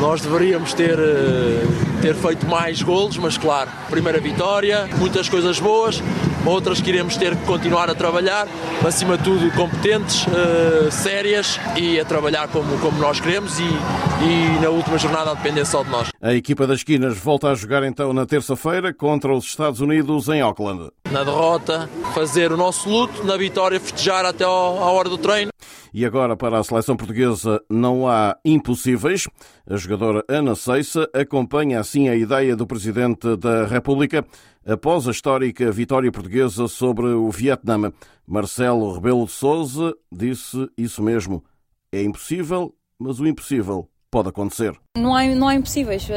nós 0.00 0.20
deveríamos 0.20 0.74
ter, 0.74 0.98
eh, 0.98 1.62
ter 2.00 2.14
feito 2.16 2.44
mais 2.46 2.82
golos, 2.82 3.16
mas 3.18 3.38
claro, 3.38 3.70
primeira 3.88 4.18
vitória, 4.18 4.88
muitas 4.98 5.28
coisas 5.28 5.60
boas, 5.60 6.02
outras 6.46 6.80
que 6.80 6.90
iremos 6.90 7.16
ter 7.16 7.36
que 7.36 7.44
continuar 7.44 7.88
a 7.90 7.94
trabalhar, 7.94 8.48
acima 8.86 9.16
de 9.16 9.24
tudo 9.24 9.50
competentes, 9.52 10.26
uh, 10.26 10.90
sérias 10.90 11.58
e 11.76 12.00
a 12.00 12.04
trabalhar 12.04 12.48
como, 12.48 12.78
como 12.78 12.98
nós 12.98 13.20
queremos 13.20 13.58
e, 13.58 13.62
e 13.62 14.60
na 14.60 14.68
última 14.68 14.98
jornada 14.98 15.30
a 15.30 15.34
depender 15.34 15.64
só 15.64 15.82
de 15.82 15.90
nós. 15.90 16.08
A 16.20 16.34
equipa 16.34 16.66
das 16.66 16.78
esquinas 16.78 17.18
volta 17.18 17.48
a 17.48 17.54
jogar 17.54 17.82
então 17.84 18.12
na 18.12 18.26
terça-feira 18.26 18.92
contra 18.92 19.32
os 19.34 19.44
Estados 19.44 19.80
Unidos 19.80 20.28
em 20.28 20.40
Auckland. 20.40 20.90
Na 21.10 21.24
derrota, 21.24 21.88
fazer 22.14 22.52
o 22.52 22.56
nosso 22.56 22.88
luto, 22.88 23.24
na 23.24 23.36
vitória, 23.36 23.78
festejar 23.78 24.24
até 24.24 24.44
à 24.44 24.48
hora 24.48 25.08
do 25.08 25.18
treino. 25.18 25.50
E 25.94 26.06
agora, 26.06 26.34
para 26.34 26.58
a 26.58 26.64
seleção 26.64 26.96
portuguesa, 26.96 27.60
não 27.68 28.08
há 28.08 28.34
impossíveis. 28.44 29.28
A 29.68 29.76
jogadora 29.76 30.24
Ana 30.26 30.54
Seissa 30.54 31.06
acompanha 31.14 31.78
assim 31.78 32.08
a 32.08 32.16
ideia 32.16 32.56
do 32.56 32.66
Presidente 32.66 33.36
da 33.36 33.66
República 33.66 34.24
após 34.66 35.06
a 35.08 35.10
histórica 35.10 35.70
vitória 35.70 36.10
portuguesa 36.10 36.68
sobre 36.68 37.06
o 37.06 37.30
Vietnã. 37.30 37.92
Marcelo 38.26 38.92
Rebelo 38.94 39.26
de 39.26 39.32
Souza 39.32 39.94
disse 40.10 40.68
isso 40.76 41.02
mesmo. 41.02 41.44
É 41.92 42.02
impossível, 42.02 42.74
mas 42.98 43.20
o 43.20 43.26
impossível 43.26 43.88
pode 44.10 44.28
acontecer. 44.28 44.72
Não 44.96 45.14
há, 45.14 45.24
não 45.26 45.48
há 45.48 45.54
impossíveis. 45.54 46.08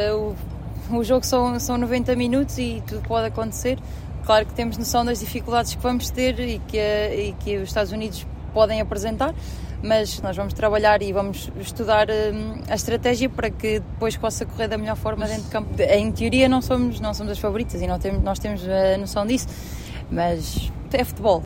O, 0.91 0.95
o 0.95 1.03
jogo 1.03 1.25
são, 1.25 1.59
são 1.59 1.77
90 1.77 2.15
minutos 2.15 2.57
e 2.57 2.81
tudo 2.87 3.01
pode 3.07 3.27
acontecer. 3.27 3.79
Claro 4.25 4.45
que 4.45 4.53
temos 4.53 4.77
noção 4.77 5.05
das 5.05 5.19
dificuldades 5.19 5.75
que 5.75 5.81
vamos 5.81 6.09
ter 6.09 6.39
e 6.39 6.59
que, 6.59 6.77
e 6.77 7.33
que 7.43 7.57
os 7.57 7.69
Estados 7.69 7.91
Unidos 7.91 8.25
podem 8.53 8.81
apresentar, 8.81 9.35
mas 9.83 10.21
nós 10.21 10.35
vamos 10.35 10.53
trabalhar 10.53 11.01
e 11.01 11.11
vamos 11.11 11.51
estudar 11.59 12.07
hum, 12.09 12.61
a 12.69 12.75
estratégia 12.75 13.29
para 13.29 13.49
que 13.49 13.79
depois 13.79 14.15
possa 14.17 14.45
correr 14.45 14.67
da 14.67 14.77
melhor 14.77 14.95
forma 14.95 15.27
dentro 15.27 15.43
de 15.43 15.49
campo. 15.49 15.69
Em 15.81 16.11
teoria 16.11 16.49
não 16.49 16.61
somos, 16.61 16.99
não 16.99 17.13
somos 17.13 17.33
as 17.33 17.39
favoritas 17.39 17.81
e 17.81 17.87
não 17.87 17.99
temos, 17.99 18.23
nós 18.23 18.39
temos 18.39 18.67
a 18.67 18.97
noção 18.97 19.25
disso, 19.25 19.47
mas 20.11 20.71
é 20.91 21.03
futebol. 21.03 21.43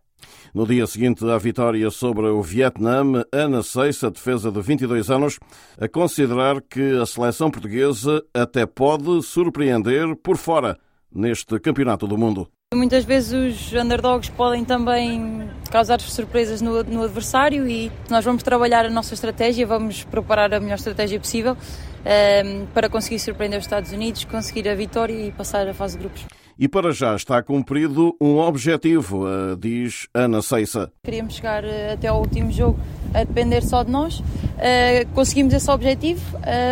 No 0.54 0.66
dia 0.66 0.88
seguinte 0.88 1.24
à 1.30 1.38
vitória 1.38 1.92
sobre 1.92 2.26
o 2.26 2.42
Vietnã, 2.42 3.24
Ana 3.32 3.62
Seis, 3.62 4.04
a 4.04 4.10
defesa 4.10 4.52
de 4.52 4.60
22 4.60 5.12
anos, 5.12 5.40
a 5.80 5.88
considerar 5.88 6.60
que 6.62 7.00
a 7.00 7.06
seleção 7.06 7.52
portuguesa 7.52 8.24
até 8.34 8.66
pode 8.66 9.22
surpreender 9.22 10.16
por 10.16 10.38
fora 10.38 10.78
neste 11.14 11.60
Campeonato 11.60 12.08
do 12.08 12.18
Mundo. 12.18 12.50
Muitas 12.72 13.04
vezes 13.04 13.34
os 13.34 13.74
underdogs 13.74 14.30
podem 14.30 14.64
também 14.64 15.50
causar 15.72 16.00
surpresas 16.00 16.62
no, 16.62 16.84
no, 16.84 17.02
adversário 17.02 17.68
e 17.68 17.92
nós 18.12 18.24
vamos 18.24 18.44
trabalhar 18.44 18.86
a 18.86 18.92
nossa 18.92 19.16
estratégia, 19.16 19.66
vamos 19.66 20.04
preparar 20.04 20.54
a 20.54 20.60
melhor 20.60 20.76
estratégia 20.76 21.20
possível 21.20 21.54
um, 21.54 21.58
ehm, 22.06 22.66
para 22.72 22.88
conseguir 22.88 23.18
surpreender 23.18 23.58
os 23.58 23.66
Estados 23.66 23.92
Unidos, 23.92 24.24
conseguir 24.24 24.70
a 24.70 24.76
vitória 24.76 25.14
e 25.16 25.32
passar 25.32 25.68
a 25.68 25.74
fase 25.74 25.98
de 25.98 26.04
grupos. 26.04 26.26
E 26.60 26.68
para 26.68 26.92
já 26.92 27.16
está 27.16 27.42
cumprido 27.42 28.16
um 28.22 28.38
objetivo, 28.38 29.28
eh, 29.28 29.56
diz 29.58 30.08
Ana 30.14 30.44
Seissa. 30.44 30.92
Queríamos 31.04 31.34
chegar 31.34 31.64
eh, 31.64 31.94
até 31.94 32.08
ao 32.08 32.20
último 32.20 32.52
jogo 32.52 32.80
a 33.16 33.24
depender 33.24 33.64
só 33.64 33.82
de 33.82 33.90
nós. 33.90 34.20
Uh, 34.20 35.08
conseguimos 35.16 35.54
esse 35.54 35.72
objetivo, 35.72 36.22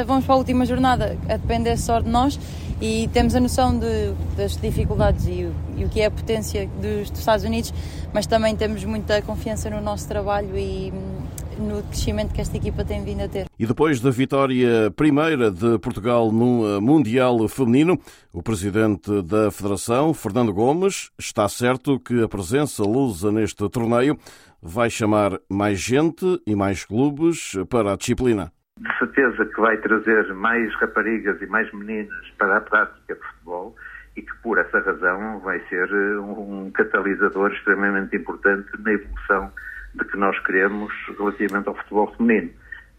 vamos 0.06 0.26
para 0.26 0.36
a 0.36 0.38
última 0.38 0.66
jornada 0.66 1.18
a 1.30 1.38
depender 1.38 1.78
só 1.78 2.02
de 2.02 2.10
nós 2.10 2.38
e 2.82 3.10
temos 3.12 3.36
a 3.36 3.40
noção 3.40 3.78
de, 3.78 4.14
das 4.36 4.56
dificuldades 4.56 5.26
e, 5.26 5.50
e, 5.78 5.86
o 5.86 5.90
que 5.90 6.02
é 6.02 6.06
a 6.06 6.12
potência 6.12 6.70
dos, 6.80 7.10
dos, 7.10 7.20
Estados 7.20 7.44
Unidos, 7.44 7.74
mas 8.14 8.28
também 8.28 8.56
temos 8.56 8.84
muita 8.84 9.22
confiança 9.22 9.70
no 9.70 9.82
nosso 9.82 10.08
trabalho 10.08 10.58
e 10.58 10.92
hum, 10.92 11.66
no 11.66 11.82
crescimento 11.84 12.34
que 12.34 12.40
esta 12.40 12.56
equipa 12.56 12.86
tem 12.86 13.04
vindo 13.04 13.22
a 13.22 13.28
ter. 13.28 13.48
E 13.58 13.66
depois 13.66 14.00
da 14.00 14.12
vitória 14.12 14.92
primeira 14.92 15.50
de 15.50 15.80
Portugal 15.80 16.32
no 16.32 16.80
Mundial 16.80 17.48
Feminino, 17.48 18.00
o 18.32 18.44
presidente 18.44 19.24
da 19.24 19.50
Federação, 19.50 20.14
Fernando 20.14 20.54
Gomes, 20.54 21.10
está 21.18 21.50
certo 21.50 22.00
que 22.00 22.22
a 22.22 22.28
presença 22.28 22.84
lusa 22.84 23.32
neste 23.32 23.68
torneio 23.70 24.20
vai 24.62 24.90
chamar 24.90 25.40
mais 25.50 25.80
gente 25.80 26.40
e 26.46 26.56
mais 26.56 26.86
clubes 26.86 27.54
para 27.70 27.94
a 27.94 27.98
disciplina 27.98 28.52
de 28.80 28.98
certeza 29.00 29.46
que 29.46 29.60
vai 29.60 29.78
trazer 29.78 30.34
mais 30.34 30.74
raparigas 30.76 31.42
e 31.42 31.48
mais 31.48 31.72
meninas 31.74 32.30
para 32.38 32.58
a 32.58 32.62
prática 32.62 33.16
de 33.16 33.22
futebol 33.22 33.76
e 34.16 34.22
que 34.22 34.36
por 34.42 34.58
essa 34.58 34.80
razão 34.80 35.40
vai 35.40 35.60
ser 35.70 35.90
eh, 35.92 36.20
um 36.20 36.72
catalisador 36.72 37.52
extremamente 37.52 38.16
importante 38.16 38.70
na 38.80 38.94
evolução 38.94 39.52
de 39.94 40.06
que 40.06 40.18
nós 40.18 40.38
queremos 40.40 40.92
relativamente 41.18 41.68
ao 41.68 41.76
futebol 41.76 42.14
feminino. 42.16 42.52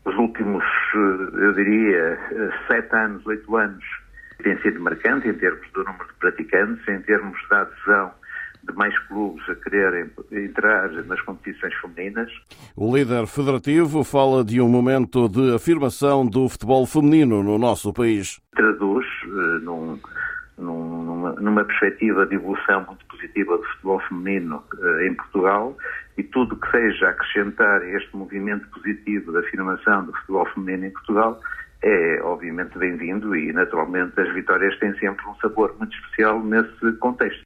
Os 0.05 0.15
últimos, 0.17 0.65
eh, 0.65 1.45
eu 1.45 1.53
diria, 1.55 2.19
eh, 2.31 2.51
sete 2.69 2.95
anos, 2.95 3.27
oito 3.27 3.57
anos, 3.57 3.85
têm 4.43 4.57
sido 4.63 4.81
marcantes 4.81 5.29
em 5.29 5.35
termos 5.35 5.69
do 5.73 5.85
número 5.85 6.07
de 6.07 6.15
praticantes, 6.15 6.89
em 6.89 7.01
termos 7.03 7.39
da 7.49 7.63
adesão 7.63 8.13
de 8.69 8.77
mais 8.77 8.97
clubes 9.07 9.43
a 9.49 9.55
quererem 9.55 10.11
entrar 10.33 10.91
nas 11.05 11.21
competições 11.23 11.75
femininas. 11.75 12.31
O 12.77 12.95
líder 12.97 13.27
federativo 13.27 14.05
fala 14.05 14.45
de 14.45 14.61
um 14.61 14.69
momento 14.69 15.29
de 15.29 15.55
afirmação 15.55 16.27
do 16.27 16.49
futebol 16.49 16.87
feminino 16.87 17.43
no 17.43 17.59
nosso 17.59 17.93
país. 17.93 18.41
Traduz 18.55 19.07
uh, 19.25 19.59
num, 19.61 19.99
num, 20.59 21.05
numa, 21.05 21.33
numa, 21.35 21.65
perspectiva 21.65 22.27
de 22.27 22.35
evolução 22.35 22.85
muito 22.87 23.05
positiva 23.07 23.57
do 23.57 23.65
futebol 23.65 24.01
feminino 24.09 24.63
uh, 24.75 25.01
em 25.03 25.15
Portugal 25.15 25.77
e 26.17 26.23
tudo 26.23 26.57
que 26.57 26.71
seja 26.71 27.09
acrescentar 27.09 27.83
este 27.89 28.17
movimento 28.17 28.69
positivo 28.71 29.33
da 29.33 29.41
afirmação 29.41 30.05
do 30.05 30.13
futebol 30.13 30.47
feminino 30.55 30.87
em 30.87 30.91
Portugal 30.91 31.41
é 31.83 32.21
obviamente 32.23 32.77
bem-vindo 32.77 33.37
e 33.37 33.53
naturalmente 33.53 34.21
as 34.21 34.33
vitórias 34.35 34.77
têm 34.79 34.93
sempre 34.99 35.25
um 35.27 35.35
sabor 35.37 35.77
muito 35.79 35.95
especial 35.97 36.43
nesse 36.43 36.93
contexto. 36.99 37.45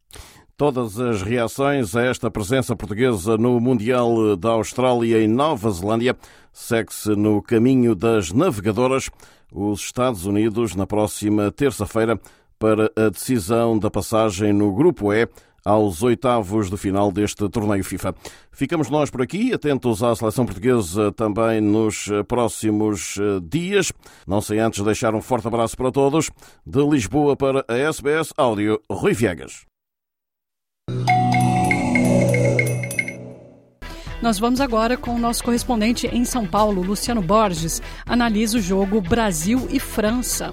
Todas 0.56 1.00
as 1.00 1.22
reações 1.22 1.96
a 1.96 2.02
esta 2.02 2.30
presença 2.30 2.76
portuguesa 2.76 3.36
no 3.36 3.58
Mundial 3.58 4.36
da 4.36 4.50
Austrália 4.50 5.18
e 5.18 5.26
Nova 5.26 5.70
Zelândia 5.70 6.16
segue-se 6.52 7.10
no 7.16 7.42
caminho 7.42 7.94
das 7.94 8.30
navegadoras, 8.30 9.10
os 9.52 9.80
Estados 9.80 10.26
Unidos, 10.26 10.74
na 10.74 10.86
próxima 10.86 11.50
terça-feira, 11.50 12.20
para 12.58 12.92
a 12.94 13.08
decisão 13.08 13.78
da 13.78 13.90
passagem 13.90 14.52
no 14.52 14.72
Grupo 14.72 15.12
E 15.12 15.28
aos 15.64 16.02
oitavos 16.02 16.70
de 16.70 16.76
final 16.76 17.10
deste 17.10 17.48
torneio 17.48 17.84
FIFA. 17.84 18.14
Ficamos 18.50 18.90
nós 18.90 19.10
por 19.10 19.22
aqui, 19.22 19.52
atentos 19.52 20.02
à 20.02 20.14
seleção 20.14 20.44
portuguesa 20.44 21.12
também 21.12 21.60
nos 21.60 22.08
próximos 22.26 23.16
eh, 23.18 23.40
dias. 23.42 23.92
Não 24.26 24.40
sei 24.40 24.58
antes 24.58 24.82
deixar 24.84 25.14
um 25.14 25.22
forte 25.22 25.46
abraço 25.46 25.76
para 25.76 25.92
todos. 25.92 26.30
De 26.66 26.84
Lisboa 26.84 27.36
para 27.36 27.64
a 27.68 27.76
SBS 27.76 28.32
Áudio, 28.36 28.80
Rui 28.90 29.12
Viegas. 29.12 29.71
Nós 34.22 34.38
vamos 34.38 34.60
agora 34.60 34.96
com 34.96 35.16
o 35.16 35.18
nosso 35.18 35.42
correspondente 35.42 36.06
em 36.06 36.24
São 36.24 36.46
Paulo, 36.46 36.80
Luciano 36.80 37.20
Borges, 37.20 37.82
analisa 38.06 38.56
o 38.56 38.60
jogo 38.60 39.00
Brasil 39.00 39.66
e 39.68 39.80
França 39.80 40.52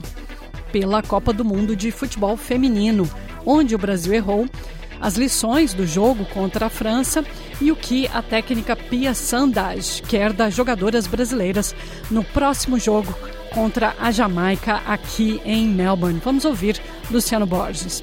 pela 0.72 1.04
Copa 1.04 1.32
do 1.32 1.46
Mundo 1.46 1.76
de 1.76 1.92
Futebol 1.92 2.36
Feminino, 2.36 3.08
onde 3.46 3.76
o 3.76 3.78
Brasil 3.78 4.12
errou, 4.12 4.48
as 5.00 5.16
lições 5.18 5.72
do 5.76 5.86
jogo 5.86 6.26
contra 6.26 6.66
a 6.66 6.70
França 6.70 7.24
e 7.62 7.72
o 7.72 7.76
que 7.76 8.08
a 8.08 8.24
técnica 8.24 8.76
Pia 8.76 9.14
Sandage 9.14 10.02
quer 10.02 10.34
das 10.34 10.56
jogadoras 10.56 11.06
brasileiras 11.06 11.76
no 12.10 12.24
próximo 12.24 12.80
jogo 12.80 13.16
contra 13.54 13.96
a 14.00 14.10
Jamaica 14.10 14.82
aqui 14.88 15.40
em 15.46 15.68
Melbourne. 15.68 16.20
Vamos 16.26 16.44
ouvir 16.44 16.82
Luciano 17.12 17.46
Borges. 17.46 18.02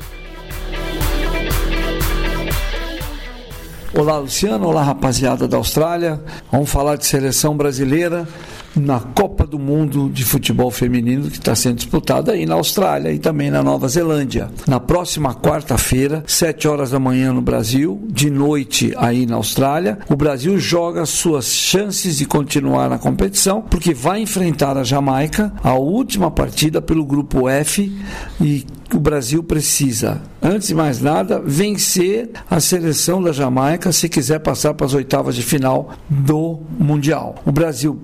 Olá, 3.96 4.18
Luciano. 4.18 4.68
Olá, 4.68 4.82
rapaziada 4.82 5.48
da 5.48 5.56
Austrália. 5.56 6.20
Vamos 6.52 6.68
falar 6.68 6.96
de 6.96 7.06
seleção 7.06 7.56
brasileira 7.56 8.28
na 8.76 9.00
Copa 9.00 9.46
do 9.46 9.58
Mundo 9.58 10.10
de 10.10 10.22
Futebol 10.22 10.70
Feminino 10.70 11.30
que 11.30 11.38
está 11.38 11.54
sendo 11.54 11.76
disputada 11.76 12.32
aí 12.32 12.44
na 12.44 12.56
Austrália 12.56 13.10
e 13.10 13.18
também 13.18 13.50
na 13.50 13.62
Nova 13.62 13.88
Zelândia. 13.88 14.50
Na 14.68 14.78
próxima 14.78 15.34
quarta-feira, 15.34 16.22
7 16.26 16.68
horas 16.68 16.90
da 16.90 16.98
manhã 16.98 17.32
no 17.32 17.40
Brasil, 17.40 17.98
de 18.06 18.28
noite 18.28 18.92
aí 18.98 19.24
na 19.24 19.36
Austrália, 19.36 19.98
o 20.10 20.14
Brasil 20.14 20.58
joga 20.58 21.06
suas 21.06 21.46
chances 21.46 22.18
de 22.18 22.26
continuar 22.26 22.90
na 22.90 22.98
competição 22.98 23.62
porque 23.62 23.94
vai 23.94 24.20
enfrentar 24.20 24.76
a 24.76 24.84
Jamaica, 24.84 25.50
a 25.64 25.72
última 25.72 26.30
partida 26.30 26.82
pelo 26.82 27.06
grupo 27.06 27.48
F 27.48 27.90
e 28.42 28.66
o 28.94 29.00
Brasil 29.00 29.42
precisa, 29.42 30.22
antes 30.40 30.68
de 30.68 30.74
mais 30.74 31.00
nada, 31.00 31.40
vencer 31.44 32.30
a 32.48 32.60
seleção 32.60 33.22
da 33.22 33.32
Jamaica 33.32 33.90
se 33.90 34.08
quiser 34.08 34.38
passar 34.40 34.74
para 34.74 34.86
as 34.86 34.94
oitavas 34.94 35.34
de 35.34 35.42
final 35.42 35.90
do 36.08 36.60
Mundial. 36.78 37.34
O 37.44 37.50
Brasil 37.50 37.98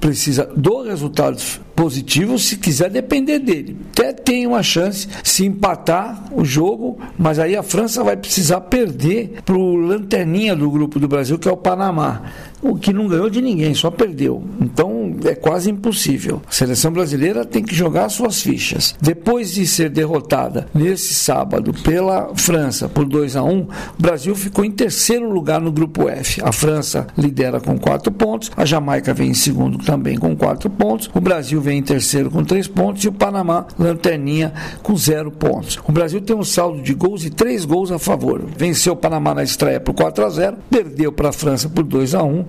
precisa 0.00 0.50
do 0.56 0.82
resultado 0.82 1.38
positivo 1.74 2.38
se 2.38 2.56
quiser 2.56 2.90
depender 2.90 3.38
dele. 3.38 3.76
Até 3.90 4.12
tem 4.12 4.46
uma 4.46 4.62
chance 4.62 5.08
se 5.22 5.44
empatar 5.44 6.28
o 6.32 6.44
jogo, 6.44 6.98
mas 7.18 7.38
aí 7.38 7.56
a 7.56 7.62
França 7.62 8.02
vai 8.02 8.16
precisar 8.16 8.60
perder 8.62 9.42
para 9.44 9.56
o 9.56 9.76
lanterninha 9.76 10.54
do 10.54 10.70
grupo 10.70 10.98
do 10.98 11.08
Brasil, 11.08 11.38
que 11.38 11.48
é 11.48 11.52
o 11.52 11.56
Panamá, 11.56 12.22
o 12.62 12.76
que 12.76 12.92
não 12.92 13.08
ganhou 13.08 13.28
de 13.28 13.42
ninguém, 13.42 13.74
só 13.74 13.90
perdeu. 13.90 14.42
Então 14.60 14.93
É 15.24 15.34
quase 15.34 15.70
impossível. 15.70 16.42
A 16.48 16.52
seleção 16.52 16.92
brasileira 16.92 17.44
tem 17.44 17.62
que 17.62 17.74
jogar 17.74 18.08
suas 18.08 18.40
fichas. 18.40 18.94
Depois 19.00 19.52
de 19.52 19.66
ser 19.66 19.90
derrotada 19.90 20.66
nesse 20.74 21.14
sábado 21.14 21.72
pela 21.82 22.34
França 22.34 22.88
por 22.88 23.04
2 23.04 23.36
a 23.36 23.42
1 23.42 23.60
o 23.60 23.68
Brasil 23.98 24.34
ficou 24.34 24.64
em 24.64 24.70
terceiro 24.70 25.30
lugar 25.30 25.60
no 25.60 25.72
grupo 25.72 26.08
F. 26.08 26.40
A 26.42 26.52
França 26.52 27.06
lidera 27.16 27.60
com 27.60 27.78
quatro 27.78 28.12
pontos, 28.12 28.50
a 28.56 28.64
Jamaica 28.64 29.14
vem 29.14 29.30
em 29.30 29.34
segundo 29.34 29.78
também 29.78 30.16
com 30.16 30.36
quatro 30.36 30.68
pontos, 30.70 31.10
o 31.14 31.20
Brasil 31.20 31.60
vem 31.60 31.78
em 31.78 31.82
terceiro 31.82 32.30
com 32.30 32.44
três 32.44 32.66
pontos 32.66 33.04
e 33.04 33.08
o 33.08 33.12
Panamá, 33.12 33.66
lanterninha, 33.78 34.52
com 34.82 34.96
zero 34.96 35.30
pontos. 35.30 35.78
O 35.86 35.92
Brasil 35.92 36.20
tem 36.20 36.36
um 36.36 36.44
saldo 36.44 36.82
de 36.82 36.94
gols 36.94 37.24
e 37.24 37.30
três 37.30 37.64
gols 37.64 37.90
a 37.90 37.98
favor. 37.98 38.44
Venceu 38.56 38.92
o 38.92 38.96
Panamá 38.96 39.34
na 39.34 39.42
estreia 39.42 39.80
por 39.80 39.94
4 39.94 40.24
a 40.24 40.30
0 40.30 40.56
perdeu 40.70 41.12
para 41.12 41.28
a 41.28 41.32
França 41.32 41.68
por 41.68 41.84
2 41.84 42.14
a 42.14 42.22
1 42.22 42.44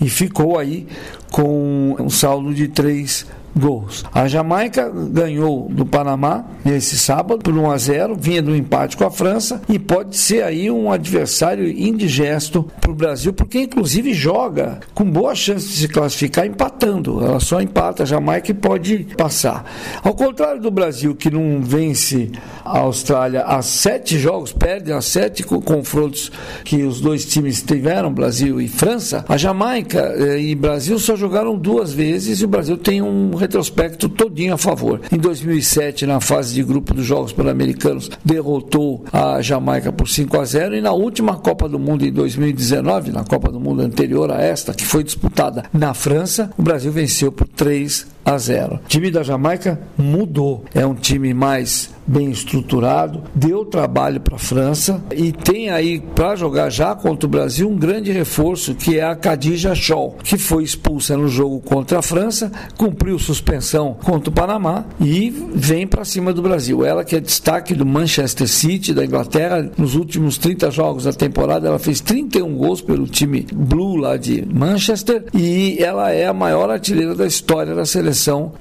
e 0.00 0.08
ficou 0.08 0.58
aí 0.58 0.86
com 1.30 1.96
um 1.98 2.10
saldo 2.10 2.54
de 2.54 2.68
três 2.68 3.26
gols. 3.56 4.04
A 4.12 4.26
Jamaica 4.26 4.90
ganhou 4.90 5.68
do 5.70 5.86
Panamá 5.86 6.44
nesse 6.64 6.98
sábado 6.98 7.42
por 7.42 7.56
1 7.56 7.70
a 7.70 7.78
0, 7.78 8.16
vinha 8.18 8.42
do 8.42 8.54
empate 8.54 8.96
com 8.96 9.04
a 9.04 9.10
França 9.10 9.60
e 9.68 9.78
pode 9.78 10.16
ser 10.16 10.42
aí 10.42 10.70
um 10.70 10.90
adversário 10.90 11.68
indigesto 11.68 12.68
para 12.80 12.90
o 12.90 12.94
Brasil, 12.94 13.32
porque 13.32 13.60
inclusive 13.60 14.12
joga 14.12 14.80
com 14.94 15.04
boa 15.04 15.34
chance 15.34 15.68
de 15.68 15.74
se 15.74 15.88
classificar 15.88 16.46
empatando. 16.46 17.24
Ela 17.24 17.40
só 17.40 17.60
empata 17.60 18.02
a 18.02 18.06
Jamaica 18.06 18.50
e 18.50 18.54
pode 18.54 19.06
passar. 19.16 19.64
Ao 20.02 20.14
contrário 20.14 20.60
do 20.60 20.70
Brasil, 20.70 21.14
que 21.14 21.30
não 21.30 21.60
vence 21.62 22.30
a 22.64 22.78
Austrália 22.78 23.42
há 23.42 23.62
sete 23.62 24.18
jogos, 24.18 24.52
perde 24.52 24.92
a 24.92 25.00
sete 25.00 25.42
confrontos 25.42 26.32
que 26.64 26.82
os 26.82 27.00
dois 27.00 27.24
times 27.24 27.62
tiveram, 27.62 28.12
Brasil 28.12 28.60
e 28.60 28.68
França, 28.68 29.24
a 29.28 29.36
Jamaica 29.36 30.14
eh, 30.16 30.40
e 30.40 30.54
Brasil 30.54 30.98
só 30.98 31.14
jogaram 31.14 31.56
duas 31.56 31.92
vezes 31.92 32.40
e 32.40 32.44
o 32.44 32.48
Brasil 32.48 32.76
tem 32.76 33.02
um 33.02 33.34
retrospecto 33.44 34.08
todinho 34.08 34.54
a 34.54 34.58
favor. 34.58 35.00
Em 35.12 35.18
2007, 35.18 36.06
na 36.06 36.18
fase 36.18 36.54
de 36.54 36.62
grupo 36.62 36.94
dos 36.94 37.04
Jogos 37.04 37.32
Pan-Americanos, 37.32 38.10
derrotou 38.24 39.04
a 39.12 39.42
Jamaica 39.42 39.92
por 39.92 40.08
5 40.08 40.40
a 40.40 40.44
0 40.44 40.76
e 40.76 40.80
na 40.80 40.92
última 40.92 41.36
Copa 41.36 41.68
do 41.68 41.78
Mundo 41.78 42.06
em 42.06 42.12
2019, 42.12 43.12
na 43.12 43.22
Copa 43.22 43.52
do 43.52 43.60
Mundo 43.60 43.82
anterior 43.82 44.30
a 44.30 44.40
esta, 44.40 44.72
que 44.72 44.84
foi 44.84 45.04
disputada 45.04 45.64
na 45.72 45.92
França, 45.92 46.50
o 46.56 46.62
Brasil 46.62 46.90
venceu 46.90 47.30
por 47.30 47.46
3 47.46 48.13
a 48.24 48.38
0. 48.38 48.76
O 48.76 48.88
time 48.88 49.10
da 49.10 49.22
Jamaica 49.22 49.80
mudou. 49.96 50.64
É 50.74 50.86
um 50.86 50.94
time 50.94 51.34
mais 51.34 51.92
bem 52.06 52.30
estruturado, 52.30 53.22
deu 53.34 53.64
trabalho 53.64 54.20
para 54.20 54.36
a 54.36 54.38
França 54.38 55.02
e 55.14 55.32
tem 55.32 55.70
aí 55.70 56.00
para 56.14 56.36
jogar 56.36 56.68
já 56.68 56.94
contra 56.94 57.26
o 57.26 57.30
Brasil 57.30 57.66
um 57.66 57.78
grande 57.78 58.12
reforço 58.12 58.74
que 58.74 58.98
é 58.98 59.04
a 59.04 59.16
Khadija 59.16 59.74
Scholl, 59.74 60.18
que 60.22 60.36
foi 60.36 60.64
expulsa 60.64 61.16
no 61.16 61.28
jogo 61.28 61.60
contra 61.60 62.00
a 62.00 62.02
França, 62.02 62.52
cumpriu 62.76 63.18
suspensão 63.18 63.96
contra 64.04 64.28
o 64.28 64.32
Panamá 64.32 64.84
e 65.00 65.30
vem 65.54 65.86
para 65.86 66.04
cima 66.04 66.30
do 66.34 66.42
Brasil. 66.42 66.84
Ela 66.84 67.04
que 67.04 67.16
é 67.16 67.20
destaque 67.20 67.74
do 67.74 67.86
Manchester 67.86 68.48
City 68.48 68.92
da 68.92 69.02
Inglaterra 69.02 69.70
nos 69.78 69.94
últimos 69.94 70.36
30 70.36 70.70
jogos 70.70 71.04
da 71.04 71.12
temporada, 71.12 71.68
ela 71.68 71.78
fez 71.78 72.02
31 72.02 72.54
gols 72.54 72.82
pelo 72.82 73.06
time 73.06 73.46
Blue 73.50 73.96
lá 73.96 74.18
de 74.18 74.46
Manchester 74.46 75.24
e 75.32 75.78
ela 75.80 76.10
é 76.10 76.26
a 76.26 76.34
maior 76.34 76.68
artilheira 76.68 77.14
da 77.14 77.26
história 77.26 77.74
da 77.74 77.86
seleção 77.86 78.13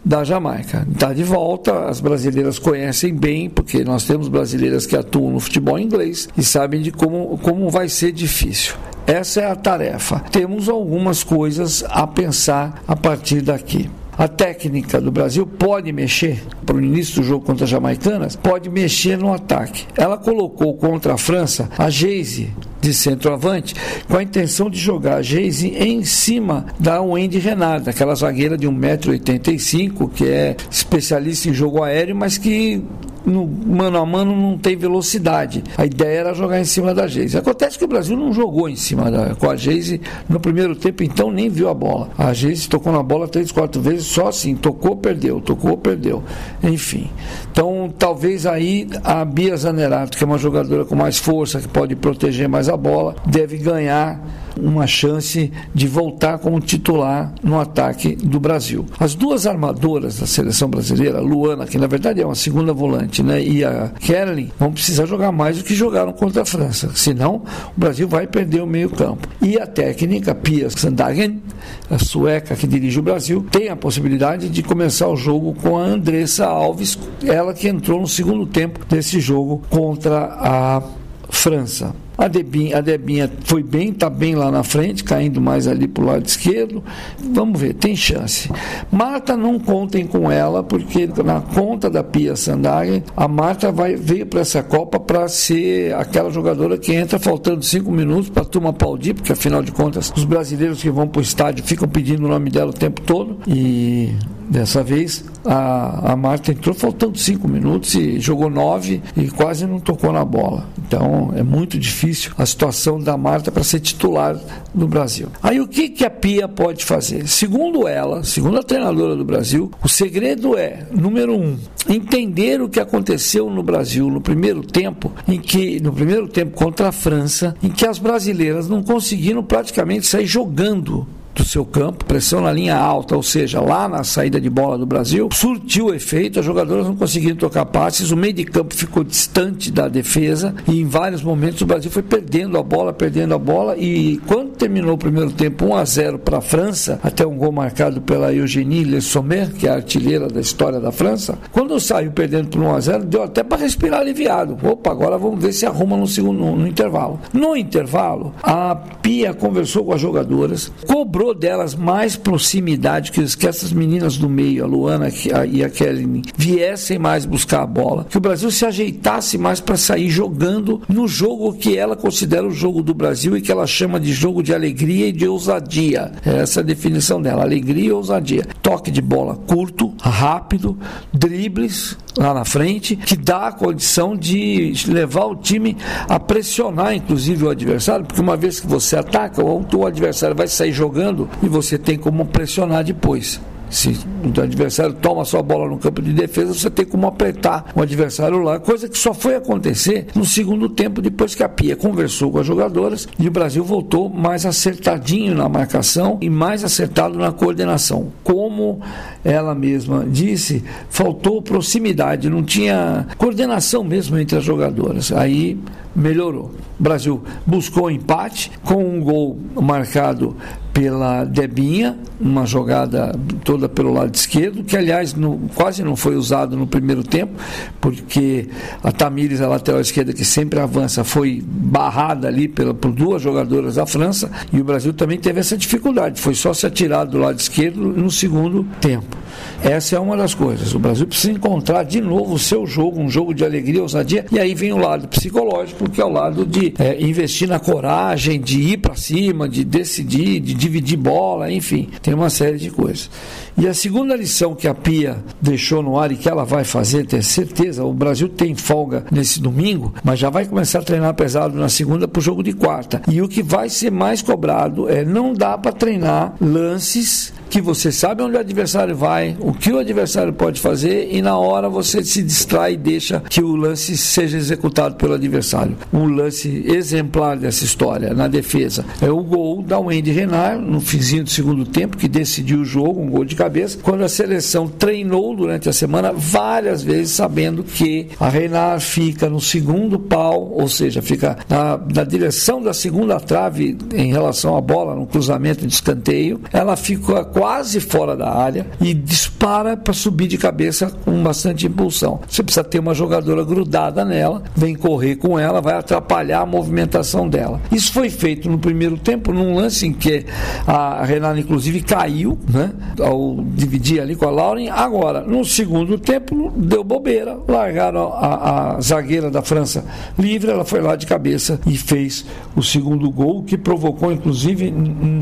da 0.03 0.23
Jamaica. 0.23 0.87
Está 0.91 1.13
de 1.13 1.23
volta, 1.23 1.85
as 1.85 1.99
brasileiras 1.99 2.57
conhecem 2.57 3.13
bem 3.13 3.33
bem, 3.33 3.49
porque 3.49 3.83
nós 3.83 4.05
temos 4.05 4.27
brasileiras 4.27 4.85
que 4.85 4.95
atuam 4.95 5.31
no 5.31 5.39
futebol 5.39 5.79
inglês 5.79 6.29
e 6.37 6.43
sabem 6.43 6.81
de 6.81 6.91
como, 6.91 7.37
como 7.39 7.69
vai 7.69 7.89
ser 7.89 8.11
difícil. 8.11 8.75
Essa 9.07 9.41
é 9.41 9.51
a 9.51 9.55
tarefa. 9.55 10.19
Temos 10.31 10.69
algumas 10.69 11.23
coisas 11.23 11.83
a 11.89 12.05
pensar 12.05 12.83
a 12.87 12.95
partir 12.95 13.41
daqui. 13.41 13.89
A 14.15 14.27
técnica 14.27 15.01
do 15.01 15.11
Brasil 15.11 15.47
pode 15.47 15.91
mexer 15.91 16.43
para 16.65 16.75
o 16.75 16.81
início 16.81 17.15
do 17.15 17.23
jogo 17.27 17.43
contra 17.43 17.63
as 17.63 17.69
jamaicanas, 17.69 18.35
pode 18.35 18.69
mexer 18.69 19.17
no 19.17 19.33
ataque. 19.33 19.87
Ela 19.97 20.17
colocou 20.17 20.75
contra 20.75 21.15
a 21.15 21.17
França 21.17 21.67
a 21.77 21.89
Geise 21.89 22.53
de 22.83 22.93
centroavante 22.93 23.73
com 24.09 24.17
a 24.17 24.23
intenção 24.23 24.69
de 24.69 24.77
jogar 24.77 25.15
a 25.15 25.21
Geise 25.21 25.69
em 25.69 26.03
cima 26.03 26.65
da 26.77 27.01
Wendy 27.01 27.39
Renard, 27.39 27.89
aquela 27.89 28.13
zagueira 28.13 28.57
de 28.57 28.67
1,85m 28.67 30.09
que 30.09 30.25
é 30.25 30.57
especialista 30.69 31.49
em 31.49 31.53
jogo 31.53 31.81
aéreo, 31.81 32.15
mas 32.15 32.37
que 32.37 32.83
no 33.25 33.47
mano 33.47 33.97
a 33.97 34.05
mano 34.05 34.35
não 34.35 34.57
tem 34.57 34.75
velocidade. 34.75 35.63
A 35.77 35.85
ideia 35.85 36.19
era 36.19 36.33
jogar 36.33 36.59
em 36.59 36.65
cima 36.65 36.93
da 36.93 37.07
Geise. 37.07 37.37
Acontece 37.37 37.77
que 37.77 37.85
o 37.85 37.87
Brasil 37.87 38.17
não 38.17 38.33
jogou 38.33 38.67
em 38.67 38.75
cima 38.75 39.09
da, 39.09 39.35
com 39.35 39.49
a 39.49 39.55
Geise 39.55 40.01
no 40.27 40.39
primeiro 40.39 40.75
tempo, 40.75 41.03
então 41.03 41.31
nem 41.31 41.49
viu 41.49 41.69
a 41.69 41.73
bola. 41.73 42.09
A 42.17 42.33
Geise 42.33 42.67
tocou 42.67 42.91
na 42.91 43.01
bola 43.01 43.27
três, 43.27 43.51
quatro 43.51 43.81
vezes, 43.81 44.05
só 44.07 44.27
assim, 44.27 44.55
tocou, 44.55 44.95
perdeu, 44.95 45.39
tocou, 45.39 45.77
perdeu. 45.77 46.23
Enfim. 46.61 47.09
Então, 47.51 47.93
talvez 47.97 48.45
aí 48.45 48.87
a 49.03 49.23
Bia 49.23 49.55
Zanerato, 49.55 50.17
que 50.17 50.23
é 50.23 50.27
uma 50.27 50.37
jogadora 50.37 50.85
com 50.85 50.95
mais 50.95 51.17
força, 51.17 51.59
que 51.59 51.67
pode 51.67 51.95
proteger 51.95 52.49
mais 52.49 52.67
a 52.67 52.72
bola, 52.77 53.15
deve 53.25 53.57
ganhar 53.57 54.19
uma 54.59 54.85
chance 54.85 55.51
de 55.73 55.87
voltar 55.87 56.37
como 56.37 56.59
titular 56.59 57.33
no 57.41 57.59
ataque 57.59 58.15
do 58.15 58.39
Brasil. 58.39 58.85
As 58.99 59.15
duas 59.15 59.47
armadoras 59.47 60.19
da 60.19 60.27
seleção 60.27 60.69
brasileira, 60.69 61.19
Luana, 61.19 61.65
que 61.65 61.77
na 61.77 61.87
verdade 61.87 62.21
é 62.21 62.25
uma 62.25 62.35
segunda 62.35 62.73
volante, 62.73 63.23
né, 63.23 63.43
e 63.43 63.63
a 63.63 63.89
Kerlin, 63.99 64.51
vão 64.59 64.71
precisar 64.71 65.05
jogar 65.05 65.31
mais 65.31 65.57
do 65.57 65.63
que 65.63 65.75
jogaram 65.75 66.13
contra 66.13 66.43
a 66.43 66.45
França. 66.45 66.91
Senão, 66.95 67.43
o 67.75 67.79
Brasil 67.79 68.07
vai 68.07 68.27
perder 68.27 68.61
o 68.61 68.67
meio-campo. 68.67 69.27
E 69.41 69.57
a 69.57 69.65
técnica 69.65 70.35
Pia 70.35 70.69
Sandagen, 70.69 71.41
a 71.89 71.97
sueca 71.97 72.55
que 72.55 72.67
dirige 72.67 72.99
o 72.99 73.03
Brasil, 73.03 73.45
tem 73.51 73.69
a 73.69 73.75
possibilidade 73.75 74.49
de 74.49 74.63
começar 74.63 75.07
o 75.07 75.15
jogo 75.15 75.53
com 75.55 75.77
a 75.77 75.83
Andressa 75.83 76.45
Alves, 76.45 76.97
ela 77.25 77.53
que 77.53 77.67
entrou 77.67 77.99
no 77.99 78.07
segundo 78.07 78.45
tempo 78.45 78.85
desse 78.85 79.19
jogo 79.19 79.61
contra 79.69 80.25
a 80.39 80.83
França. 81.29 82.02
A 82.17 82.27
Debinha, 82.27 82.77
a 82.77 82.81
Debinha 82.81 83.29
foi 83.43 83.63
bem, 83.63 83.89
está 83.89 84.09
bem 84.09 84.35
lá 84.35 84.51
na 84.51 84.63
frente, 84.63 85.03
caindo 85.03 85.41
mais 85.41 85.67
ali 85.67 85.87
para 85.87 86.03
o 86.03 86.07
lado 86.07 86.25
esquerdo. 86.25 86.83
Vamos 87.31 87.59
ver, 87.59 87.73
tem 87.73 87.95
chance. 87.95 88.49
Marta, 88.91 89.35
não 89.35 89.59
contem 89.59 90.05
com 90.05 90.31
ela, 90.31 90.63
porque 90.63 91.09
na 91.23 91.41
conta 91.41 91.89
da 91.89 92.03
Pia 92.03 92.35
Sandagen, 92.35 93.03
a 93.15 93.27
Marta 93.27 93.71
vai, 93.71 93.95
veio 93.95 94.25
para 94.25 94.41
essa 94.41 94.61
Copa 94.61 94.99
para 94.99 95.27
ser 95.27 95.93
aquela 95.95 96.29
jogadora 96.29 96.77
que 96.77 96.93
entra 96.93 97.17
faltando 97.17 97.63
cinco 97.63 97.91
minutos 97.91 98.29
para 98.29 98.43
a 98.43 98.45
turma 98.45 98.69
aplaudir, 98.69 99.13
porque 99.13 99.31
afinal 99.31 99.61
de 99.61 99.71
contas, 99.71 100.11
os 100.15 100.23
brasileiros 100.23 100.81
que 100.81 100.89
vão 100.89 101.07
para 101.07 101.19
o 101.19 101.23
estádio 101.23 101.63
ficam 101.63 101.87
pedindo 101.87 102.25
o 102.25 102.27
nome 102.27 102.49
dela 102.49 102.69
o 102.69 102.73
tempo 102.73 103.01
todo. 103.01 103.37
E 103.47 104.13
dessa 104.49 104.83
vez 104.83 105.23
a, 105.45 106.13
a 106.13 106.15
Marta 106.15 106.51
entrou 106.51 106.73
faltando 106.73 107.17
cinco 107.17 107.47
minutos 107.47 107.95
e 107.95 108.19
jogou 108.19 108.49
nove 108.49 109.01
e 109.15 109.29
quase 109.29 109.65
não 109.65 109.79
tocou 109.79 110.11
na 110.11 110.23
bola. 110.23 110.67
Então 110.77 111.33
é 111.35 111.43
muito 111.43 111.77
difícil 111.77 112.31
a 112.37 112.45
situação 112.45 112.99
da 112.99 113.17
Marta 113.17 113.51
para 113.51 113.63
ser 113.63 113.79
titular 113.79 114.39
no 114.73 114.87
Brasil. 114.87 115.27
Aí 115.41 115.59
o 115.59 115.67
que, 115.67 115.89
que 115.89 116.05
a 116.05 116.09
Pia 116.09 116.47
pode 116.47 116.85
fazer? 116.85 117.27
Segundo 117.27 117.87
ela, 117.87 118.23
segundo 118.23 118.57
a 118.59 118.63
treinadora 118.63 119.15
do 119.15 119.25
Brasil, 119.25 119.71
o 119.83 119.89
segredo 119.89 120.57
é, 120.57 120.87
número 120.91 121.35
um, 121.35 121.57
entender 121.89 122.61
o 122.61 122.69
que 122.69 122.79
aconteceu 122.79 123.49
no 123.49 123.63
Brasil 123.63 124.09
no 124.09 124.21
primeiro 124.21 124.63
tempo, 124.63 125.11
em 125.27 125.39
que, 125.39 125.81
no 125.81 125.91
primeiro 125.91 126.27
tempo 126.27 126.55
contra 126.55 126.89
a 126.89 126.91
França, 126.91 127.55
em 127.61 127.69
que 127.69 127.85
as 127.85 127.99
brasileiras 127.99 128.69
não 128.69 128.83
conseguiram 128.83 129.43
praticamente 129.43 130.05
sair 130.05 130.25
jogando 130.25 131.07
do 131.33 131.43
seu 131.43 131.65
campo, 131.65 132.05
pressão 132.05 132.41
na 132.41 132.51
linha 132.51 132.75
alta, 132.75 133.15
ou 133.15 133.23
seja, 133.23 133.59
lá 133.59 133.87
na 133.87 134.03
saída 134.03 134.39
de 134.39 134.49
bola 134.49 134.77
do 134.77 134.85
Brasil, 134.85 135.29
surtiu 135.31 135.93
efeito, 135.93 136.39
as 136.39 136.45
jogadoras 136.45 136.85
não 136.85 136.95
conseguiram 136.95 137.35
tocar 137.35 137.65
passes, 137.65 138.11
o 138.11 138.17
meio 138.17 138.33
de 138.33 138.43
campo 138.43 138.75
ficou 138.75 139.03
distante 139.03 139.71
da 139.71 139.87
defesa 139.87 140.53
e 140.67 140.79
em 140.79 140.85
vários 140.85 141.23
momentos 141.23 141.61
o 141.61 141.65
Brasil 141.65 141.89
foi 141.89 142.03
perdendo 142.03 142.57
a 142.57 142.63
bola, 142.63 142.93
perdendo 142.93 143.33
a 143.33 143.37
bola 143.37 143.75
e 143.77 144.17
quando 144.27 144.51
terminou 144.51 144.93
o 144.93 144.97
primeiro 144.97 145.31
tempo 145.31 145.65
1 145.65 145.75
a 145.75 145.85
0 145.85 146.19
para 146.19 146.37
a 146.37 146.41
França, 146.41 146.99
até 147.03 147.25
um 147.25 147.37
gol 147.37 147.51
marcado 147.51 148.01
pela 148.01 148.33
Eugénie 148.33 148.83
Le 148.83 149.01
Sommer, 149.01 149.51
que 149.53 149.67
é 149.67 149.71
a 149.71 149.75
artilheira 149.75 150.27
da 150.27 150.39
história 150.39 150.79
da 150.79 150.91
França, 150.91 151.37
quando 151.51 151.79
saiu 151.79 152.11
perdendo 152.11 152.49
por 152.49 152.61
1 152.61 152.75
a 152.75 152.79
0 152.79 153.05
deu 153.05 153.23
até 153.23 153.43
para 153.43 153.61
respirar 153.61 154.01
aliviado. 154.01 154.57
Opa, 154.63 154.91
agora 154.91 155.17
vamos 155.17 155.41
ver 155.41 155.53
se 155.53 155.65
arruma 155.65 155.97
no 155.97 156.07
segundo 156.07 156.39
no, 156.39 156.55
no 156.55 156.67
intervalo. 156.67 157.19
No 157.33 157.55
intervalo, 157.55 158.33
a 158.43 158.75
Pia 158.75 159.33
conversou 159.33 159.85
com 159.85 159.93
as 159.93 160.01
jogadoras, 160.01 160.71
cobrou 160.87 161.22
cobrou 161.23 161.33
delas 161.33 161.73
mais 161.73 162.17
proximidade, 162.17 163.11
que, 163.11 163.23
que 163.37 163.47
essas 163.47 163.71
meninas 163.71 164.17
do 164.17 164.29
meio, 164.29 164.65
a 164.65 164.67
Luana 164.67 165.07
e 165.49 165.63
a 165.63 165.69
Kelly, 165.69 166.21
viessem 166.35 166.99
mais 166.99 167.25
buscar 167.25 167.61
a 167.61 167.65
bola, 167.65 168.05
que 168.09 168.17
o 168.17 168.21
Brasil 168.21 168.51
se 168.51 168.65
ajeitasse 168.65 169.37
mais 169.37 169.61
para 169.61 169.77
sair 169.77 170.09
jogando 170.09 170.81
no 170.89 171.07
jogo 171.07 171.53
que 171.53 171.77
ela 171.77 171.95
considera 171.95 172.45
o 172.45 172.51
jogo 172.51 172.83
do 172.83 172.93
Brasil 172.93 173.37
e 173.37 173.41
que 173.41 173.51
ela 173.51 173.65
chama 173.65 173.99
de 173.99 174.11
jogo 174.11 174.43
de 174.43 174.53
alegria 174.53 175.07
e 175.07 175.11
de 175.13 175.25
ousadia. 175.25 176.11
É 176.25 176.39
essa 176.39 176.59
a 176.59 176.63
definição 176.63 177.21
dela, 177.21 177.43
alegria 177.43 177.85
e 177.85 177.91
ousadia. 177.91 178.45
Toque 178.61 178.91
de 178.91 179.01
bola 179.01 179.35
curto, 179.47 179.93
rápido, 180.01 180.77
dribles 181.13 181.97
lá 182.17 182.33
na 182.33 182.45
frente, 182.45 182.95
que 182.95 183.15
dá 183.15 183.47
a 183.47 183.51
condição 183.51 184.15
de 184.15 184.73
levar 184.87 185.25
o 185.25 185.35
time 185.35 185.77
a 186.07 186.19
pressionar, 186.19 186.93
inclusive, 186.93 187.45
o 187.45 187.49
adversário, 187.49 188.05
porque 188.05 188.21
uma 188.21 188.37
vez 188.37 188.59
que 188.59 188.67
você 188.67 188.95
ataca, 188.95 189.43
o 189.43 189.85
adversário 189.85 190.35
vai 190.35 190.47
sair 190.47 190.71
jogando 190.71 191.12
e 191.41 191.47
você 191.47 191.77
tem 191.77 191.97
como 191.97 192.25
pressionar 192.25 192.83
depois. 192.83 193.39
Se 193.73 193.97
o 194.23 194.39
adversário 194.39 194.93
toma 194.93 195.25
sua 195.25 195.41
bola 195.41 195.67
no 195.67 195.79
campo 195.79 195.99
de 195.99 196.13
defesa, 196.13 196.53
você 196.53 196.69
tem 196.69 196.85
como 196.85 197.07
apertar 197.07 197.71
o 197.73 197.81
adversário 197.81 198.37
lá, 198.37 198.59
coisa 198.59 198.87
que 198.87 198.95
só 198.95 199.15
foi 199.15 199.35
acontecer 199.35 200.05
no 200.13 200.23
segundo 200.23 200.69
tempo, 200.69 201.01
depois 201.01 201.33
que 201.33 201.41
a 201.41 201.49
Pia 201.49 201.75
conversou 201.75 202.31
com 202.31 202.37
as 202.37 202.45
jogadoras 202.45 203.07
e 203.17 203.27
o 203.27 203.31
Brasil 203.31 203.63
voltou 203.63 204.09
mais 204.09 204.45
acertadinho 204.45 205.33
na 205.33 205.49
marcação 205.49 206.19
e 206.21 206.29
mais 206.29 206.63
acertado 206.63 207.17
na 207.17 207.31
coordenação. 207.31 208.11
Como 208.23 208.79
ela 209.25 209.55
mesma 209.55 210.05
disse, 210.07 210.63
faltou 210.87 211.41
proximidade, 211.41 212.29
não 212.29 212.43
tinha 212.43 213.07
coordenação 213.17 213.83
mesmo 213.83 214.19
entre 214.19 214.37
as 214.37 214.43
jogadoras. 214.43 215.11
Aí 215.11 215.57
melhorou. 215.95 216.51
Brasil 216.83 217.23
buscou 217.45 217.89
empate 217.89 218.51
com 218.63 218.83
um 218.83 218.99
gol 218.99 219.39
marcado 219.55 220.35
pela 220.73 221.23
Debinha, 221.23 221.95
uma 222.19 222.45
jogada 222.45 223.15
toda 223.43 223.69
pelo 223.69 223.93
lado 223.93 224.15
esquerdo, 224.15 224.63
que 224.63 224.75
aliás 224.75 225.13
no, 225.13 225.39
quase 225.53 225.83
não 225.83 225.95
foi 225.95 226.15
usado 226.15 226.57
no 226.57 226.65
primeiro 226.65 227.03
tempo, 227.03 227.33
porque 227.79 228.49
a 228.83 228.91
Tamires, 228.91 229.39
a 229.39 229.47
lateral 229.47 229.79
esquerda, 229.79 230.11
que 230.13 230.25
sempre 230.25 230.59
avança, 230.59 231.03
foi 231.03 231.43
barrada 231.45 232.27
ali 232.27 232.47
pela, 232.47 232.73
por 232.73 232.91
duas 232.91 233.21
jogadoras 233.21 233.75
da 233.75 233.85
França, 233.85 234.31
e 234.51 234.59
o 234.59 234.63
Brasil 234.63 234.93
também 234.93 235.19
teve 235.19 235.39
essa 235.39 235.55
dificuldade, 235.55 236.19
foi 236.19 236.33
só 236.33 236.53
se 236.53 236.65
atirar 236.65 237.05
do 237.05 237.19
lado 237.19 237.39
esquerdo 237.39 237.79
no 237.79 238.09
segundo 238.09 238.65
tempo. 238.81 239.15
Essa 239.63 239.95
é 239.95 239.99
uma 239.99 240.17
das 240.17 240.33
coisas. 240.33 240.73
O 240.75 240.79
Brasil 240.79 241.07
precisa 241.07 241.31
encontrar 241.31 241.83
de 241.83 242.01
novo 242.01 242.33
o 242.33 242.39
seu 242.39 242.65
jogo, 242.65 242.99
um 242.99 243.09
jogo 243.09 243.33
de 243.33 243.45
alegria, 243.45 243.81
ousadia, 243.81 244.25
e 244.31 244.39
aí 244.39 244.53
vem 244.53 244.73
o 244.73 244.77
lado 244.77 245.07
psicológico, 245.07 245.89
que 245.89 246.01
é 246.01 246.05
o 246.05 246.09
lado 246.09 246.45
de 246.45 246.72
é, 246.77 247.01
investir 247.01 247.47
na 247.47 247.59
coragem, 247.59 248.39
de 248.39 248.59
ir 248.59 248.77
para 248.77 248.95
cima, 248.95 249.47
de 249.47 249.63
decidir, 249.63 250.39
de 250.39 250.53
dividir 250.53 250.97
bola, 250.97 251.51
enfim, 251.51 251.89
tem 252.01 252.13
uma 252.13 252.29
série 252.29 252.57
de 252.57 252.69
coisas. 252.69 253.09
E 253.57 253.67
a 253.67 253.73
segunda 253.73 254.15
lição 254.15 254.55
que 254.55 254.67
a 254.67 254.73
Pia 254.73 255.23
deixou 255.39 255.83
no 255.83 255.99
ar 255.99 256.11
e 256.11 256.15
que 256.15 256.27
ela 256.27 256.43
vai 256.43 256.63
fazer, 256.63 257.05
ter 257.05 257.23
certeza, 257.23 257.83
o 257.83 257.93
Brasil 257.93 258.27
tem 258.27 258.55
folga 258.55 259.05
nesse 259.11 259.39
domingo, 259.39 259.93
mas 260.03 260.19
já 260.19 260.29
vai 260.29 260.45
começar 260.45 260.79
a 260.79 260.83
treinar 260.83 261.13
pesado 261.13 261.57
na 261.57 261.69
segunda 261.69 262.07
para 262.07 262.19
o 262.19 262.23
jogo 262.23 262.41
de 262.41 262.53
quarta. 262.53 263.01
E 263.07 263.21
o 263.21 263.27
que 263.27 263.43
vai 263.43 263.69
ser 263.69 263.91
mais 263.91 264.21
cobrado 264.21 264.89
é 264.89 265.05
não 265.05 265.33
dá 265.33 265.57
para 265.57 265.71
treinar 265.71 266.35
lances 266.41 267.33
que 267.53 267.61
você 267.61 267.91
sabe 267.91 268.23
onde 268.23 268.35
o 268.35 268.39
adversário 268.39 268.95
vai, 268.95 269.37
o 269.39 269.53
que 269.53 269.71
o 269.71 269.77
adversário 269.77 270.33
pode 270.33 270.59
fazer 270.59 271.09
e 271.11 271.21
na 271.21 271.37
hora 271.37 271.69
você 271.69 272.03
se 272.03 272.23
distrai 272.23 272.73
e 272.73 272.77
deixa 272.77 273.19
que 273.29 273.43
o 273.43 273.55
lance 273.55 273.95
seja 273.95 274.35
executado 274.35 274.95
pelo 274.95 275.13
adversário. 275.13 275.77
Um 275.93 276.07
lance 276.07 276.62
exemplar 276.63 277.37
dessa 277.37 277.63
história 277.63 278.13
na 278.13 278.27
defesa 278.27 278.85
é 279.01 279.09
o 279.09 279.21
gol 279.21 279.61
da 279.61 279.79
Wendy 279.79 280.11
Renard 280.11 280.63
no 280.63 280.79
finzinho 280.79 281.23
do 281.23 281.29
segundo 281.29 281.65
tempo 281.65 281.97
que 281.97 282.07
decidiu 282.07 282.61
o 282.61 282.65
jogo, 282.65 283.01
um 283.01 283.09
gol 283.09 283.25
de 283.25 283.35
cabeça, 283.35 283.77
quando 283.81 284.03
a 284.03 284.09
seleção 284.09 284.67
treinou 284.67 285.35
durante 285.35 285.69
a 285.69 285.73
semana 285.73 286.13
várias 286.13 286.81
vezes 286.83 287.11
sabendo 287.11 287.63
que 287.63 288.09
a 288.19 288.29
Renard 288.29 288.83
fica 288.83 289.29
no 289.29 289.39
segundo 289.39 289.99
pau, 289.99 290.51
ou 290.51 290.67
seja, 290.67 291.01
fica 291.01 291.37
na, 291.49 291.79
na 291.93 292.03
direção 292.03 292.61
da 292.61 292.73
segunda 292.73 293.19
trave 293.19 293.77
em 293.93 294.11
relação 294.11 294.55
à 294.55 294.61
bola 294.61 294.95
no 294.95 295.05
cruzamento 295.05 295.65
de 295.65 295.73
escanteio, 295.73 296.41
ela 296.51 296.75
fica 296.75 297.23
quase 297.23 297.79
fora 297.79 298.15
da 298.15 298.31
área 298.31 298.67
e 298.79 298.93
dispara 298.93 299.75
para 299.75 299.93
subir 299.93 300.27
de 300.27 300.37
cabeça 300.37 300.91
com 301.03 301.23
bastante 301.23 301.67
impulsão. 301.67 302.19
Você 302.27 302.43
precisa 302.43 302.63
ter 302.63 302.79
uma 302.79 302.93
jogadora 302.93 303.43
grudada 303.43 304.05
nela, 304.05 304.43
vem 304.55 304.75
correr 304.75 305.15
com 305.15 305.37
ela, 305.37 305.61
vai 305.61 305.75
atrapalhar 305.75 306.42
a 306.43 306.45
movimentação 306.45 307.27
dela. 307.27 307.59
Isso 307.71 307.91
foi 307.91 308.09
feito 308.09 308.49
no 308.49 308.57
primeiro 308.57 308.97
tempo, 308.97 309.33
num 309.33 309.55
lance 309.55 309.87
em 309.87 309.93
que 309.93 310.25
a 310.67 311.03
Renata, 311.03 311.39
inclusive, 311.39 311.81
caiu, 311.81 312.37
né, 312.47 312.71
ao 312.99 313.43
dividir 313.55 314.01
ali 314.01 314.15
com 314.15 314.27
a 314.27 314.31
Lauren. 314.31 314.69
Agora, 314.69 315.21
no 315.21 315.43
segundo 315.43 315.97
tempo, 315.97 316.51
deu 316.55 316.83
bobeira, 316.83 317.37
largaram 317.47 318.13
a, 318.13 318.75
a 318.75 318.81
zagueira 318.81 319.31
da 319.31 319.41
França 319.41 319.85
livre, 320.17 320.51
ela 320.51 320.65
foi 320.65 320.81
lá 320.81 320.95
de 320.95 321.05
cabeça 321.05 321.59
e 321.65 321.77
fez 321.77 322.25
o 322.55 322.61
segundo 322.61 323.09
gol, 323.09 323.43
que 323.43 323.57
provocou, 323.57 324.11
inclusive, 324.11 324.73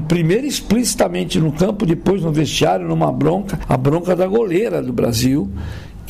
primeiro 0.08 0.46
explicitamente 0.46 1.40
no 1.40 1.52
campo, 1.52 1.86
depois 1.86 2.22
no 2.22 2.32
vestiário, 2.32 2.88
numa 2.88 3.12
bronca, 3.12 3.60
a 3.68 3.78
bronca 3.78 4.16
da 4.16 4.28
goleira 4.28 4.82
do 4.82 4.92
Brasil, 4.92 5.50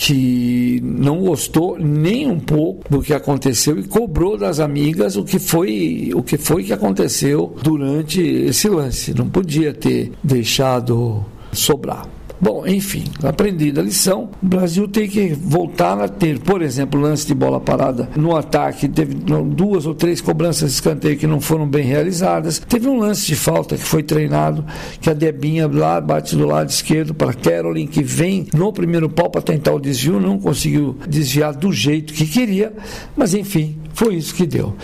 que 0.04 0.82
não 0.84 1.20
gostou 1.20 1.78
nem 1.78 2.26
um 2.26 2.40
pouco 2.40 2.90
do 2.90 3.04
que 3.04 3.14
aconteceu 3.14 3.78
e 3.78 3.84
cobrou 3.84 4.36
das 4.36 4.60
amigas 4.60 5.16
o 5.16 5.24
que 5.24 5.38
foi 5.38 6.10
o 6.16 6.24
que 6.24 6.40
foi 6.40 6.64
que 6.64 6.74
aconteceu 6.74 7.56
durante 7.62 8.20
esse 8.20 8.68
lance. 8.68 9.14
Não 9.14 9.30
podia 9.30 9.72
ter 9.72 10.12
deixado 10.24 11.24
sobrar. 11.54 12.08
Bom, 12.42 12.66
enfim, 12.66 13.04
aprendida 13.22 13.82
a 13.82 13.84
lição, 13.84 14.32
o 14.42 14.46
Brasil 14.48 14.88
tem 14.88 15.08
que 15.08 15.28
voltar 15.34 16.02
a 16.02 16.08
ter, 16.08 16.40
por 16.40 16.64
exemplo, 16.64 17.00
lance 17.00 17.28
de 17.28 17.36
bola 17.36 17.60
parada 17.60 18.10
no 18.16 18.36
ataque, 18.36 18.90
teve 18.90 19.14
duas 19.14 19.86
ou 19.86 19.94
três 19.94 20.20
cobranças 20.20 20.72
de 20.72 20.76
escanteio 20.76 21.18
que 21.18 21.28
não 21.28 21.40
foram 21.40 21.68
bem 21.68 21.84
realizadas. 21.84 22.58
Teve 22.58 22.88
um 22.88 22.98
lance 22.98 23.28
de 23.28 23.36
falta 23.36 23.78
que 23.78 23.84
foi 23.84 24.02
treinado, 24.02 24.66
que 25.00 25.10
a 25.10 25.14
Debinha 25.14 25.68
lá 25.68 26.02
bate 26.02 26.36
do 26.36 26.48
lado 26.48 26.70
esquerdo 26.70 27.14
para 27.14 27.32
Carolyn, 27.32 27.86
que 27.86 28.02
vem 28.02 28.48
no 28.54 28.74
primeiro 28.74 29.08
pau 29.08 29.30
para 29.30 29.42
tentar 29.42 29.74
o 29.74 29.80
desvio, 29.80 30.20
não 30.20 30.40
conseguiu 30.40 30.98
desviar 31.08 31.54
do 31.54 31.72
jeito 31.72 32.12
que 32.12 32.26
queria, 32.26 32.74
mas 33.16 33.36
enfim, 33.36 33.78
foi 33.94 34.16
isso 34.16 34.34
que 34.34 34.48
deu. 34.48 34.76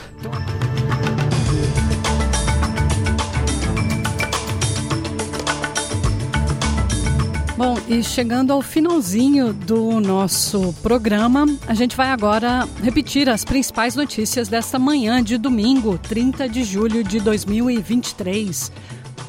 Bom, 7.57 7.75
e 7.87 8.03
chegando 8.03 8.53
ao 8.53 8.61
finalzinho 8.61 9.51
do 9.51 9.99
nosso 9.99 10.75
programa, 10.83 11.47
a 11.65 11.73
gente 11.73 11.97
vai 11.97 12.09
agora 12.09 12.69
repetir 12.83 13.27
as 13.27 13.43
principais 13.43 13.95
notícias 13.95 14.47
desta 14.47 14.77
manhã 14.77 15.23
de 15.23 15.39
domingo, 15.39 15.97
30 15.97 16.47
de 16.47 16.63
julho 16.63 17.03
de 17.03 17.19
2023. 17.19 18.71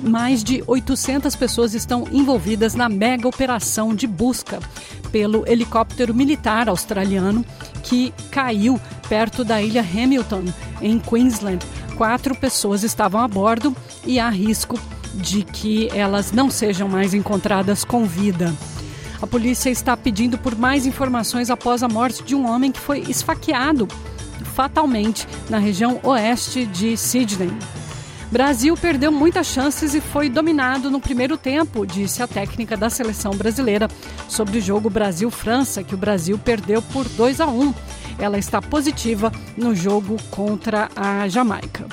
Mais 0.01 0.45
de 0.45 0.63
800 0.67 1.35
pessoas 1.37 1.73
estão 1.73 2.07
envolvidas 2.13 2.75
na 2.75 2.87
mega 2.87 3.27
operação 3.27 3.95
de 3.95 4.07
busca 4.07 4.61
pelo 5.11 5.51
helicóptero 5.51 6.15
militar 6.15 6.69
australiano 6.69 7.43
que 7.83 8.13
caiu 8.31 8.79
perto 9.09 9.43
da 9.43 9.63
ilha 9.63 9.81
Hamilton, 9.81 10.45
em 10.83 10.99
Queensland. 10.99 11.65
Quatro 11.97 12.35
pessoas 12.35 12.85
estavam 12.85 13.23
a 13.23 13.27
bordo 13.27 13.75
e 14.05 14.21
há 14.21 14.29
risco 14.29 14.79
de 15.15 15.43
que 15.43 15.89
elas 15.93 16.33
não 16.33 16.51
sejam 16.51 16.89
mais 16.89 17.15
encontradas 17.15 17.85
com 17.85 18.05
vida. 18.05 18.55
A 19.21 19.27
polícia 19.27 19.71
está 19.71 19.97
pedindo 19.97 20.39
por 20.39 20.57
mais 20.57 20.87
informações 20.87 21.51
após 21.51 21.83
a 21.83 21.89
morte 21.89 22.23
de 22.23 22.35
um 22.35 22.49
homem 22.49 22.71
que 22.71 22.79
foi 22.79 23.01
esfaqueado 23.01 23.89
fatalmente 24.55 25.27
na 25.51 25.59
região 25.59 26.01
oeste 26.03 26.67
de 26.67 26.97
Sydney. 26.97 27.51
Brasil 28.31 28.77
perdeu 28.77 29.11
muitas 29.11 29.47
chances 29.47 29.95
e 29.95 30.01
foi 30.01 30.29
dominado 30.29 30.91
no 30.91 31.01
primeiro 31.01 31.37
tempo, 31.37 31.87
disse 31.87 32.23
a 32.23 32.27
técnica 32.27 32.77
da 32.77 32.91
seleção 32.91 33.33
brasileira 33.33 33.89
sobre 34.29 34.59
o 34.59 34.61
jogo 34.61 34.91
Brasil-França, 34.91 35.83
que 35.83 35.95
o 35.95 35.99
Brasil 35.99 36.39
perdeu 36.39 36.83
por 36.83 37.09
2 37.09 37.41
a 37.41 37.47
1. 37.47 37.75
Ela 38.19 38.39
está 38.39 38.61
positiva 38.61 39.33
no 39.57 39.75
jogo 39.75 40.17
contra 40.31 40.91
a 40.95 41.27
Jamaica. 41.27 41.87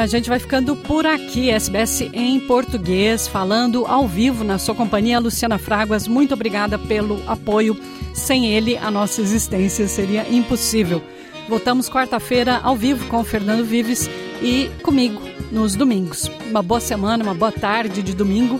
A 0.00 0.06
gente 0.06 0.30
vai 0.30 0.38
ficando 0.38 0.74
por 0.74 1.04
aqui, 1.04 1.50
SBS 1.50 2.00
em 2.14 2.40
português, 2.40 3.28
falando 3.28 3.84
ao 3.86 4.08
vivo 4.08 4.42
na 4.42 4.58
sua 4.58 4.74
companhia, 4.74 5.20
Luciana 5.20 5.58
Fraguas. 5.58 6.08
Muito 6.08 6.32
obrigada 6.32 6.78
pelo 6.78 7.22
apoio. 7.26 7.78
Sem 8.14 8.46
ele, 8.46 8.78
a 8.78 8.90
nossa 8.90 9.20
existência 9.20 9.86
seria 9.86 10.26
impossível. 10.28 11.02
Voltamos 11.48 11.90
quarta-feira 11.90 12.60
ao 12.62 12.76
vivo 12.76 13.06
com 13.08 13.18
o 13.18 13.24
Fernando 13.24 13.62
Vives 13.62 14.08
e 14.42 14.70
comigo 14.82 15.20
nos 15.52 15.74
domingos. 15.74 16.30
Uma 16.48 16.62
boa 16.62 16.80
semana, 16.80 17.22
uma 17.22 17.34
boa 17.34 17.52
tarde 17.52 18.02
de 18.02 18.14
domingo. 18.14 18.58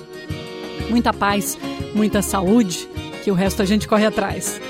Muita 0.91 1.13
paz, 1.13 1.57
muita 1.95 2.21
saúde, 2.21 2.87
que 3.25 3.31
o 3.31 3.35
resto 3.35 3.63
a 3.63 3.65
gente 3.65 3.89
corre 3.89 4.05
atrás. 4.05 4.61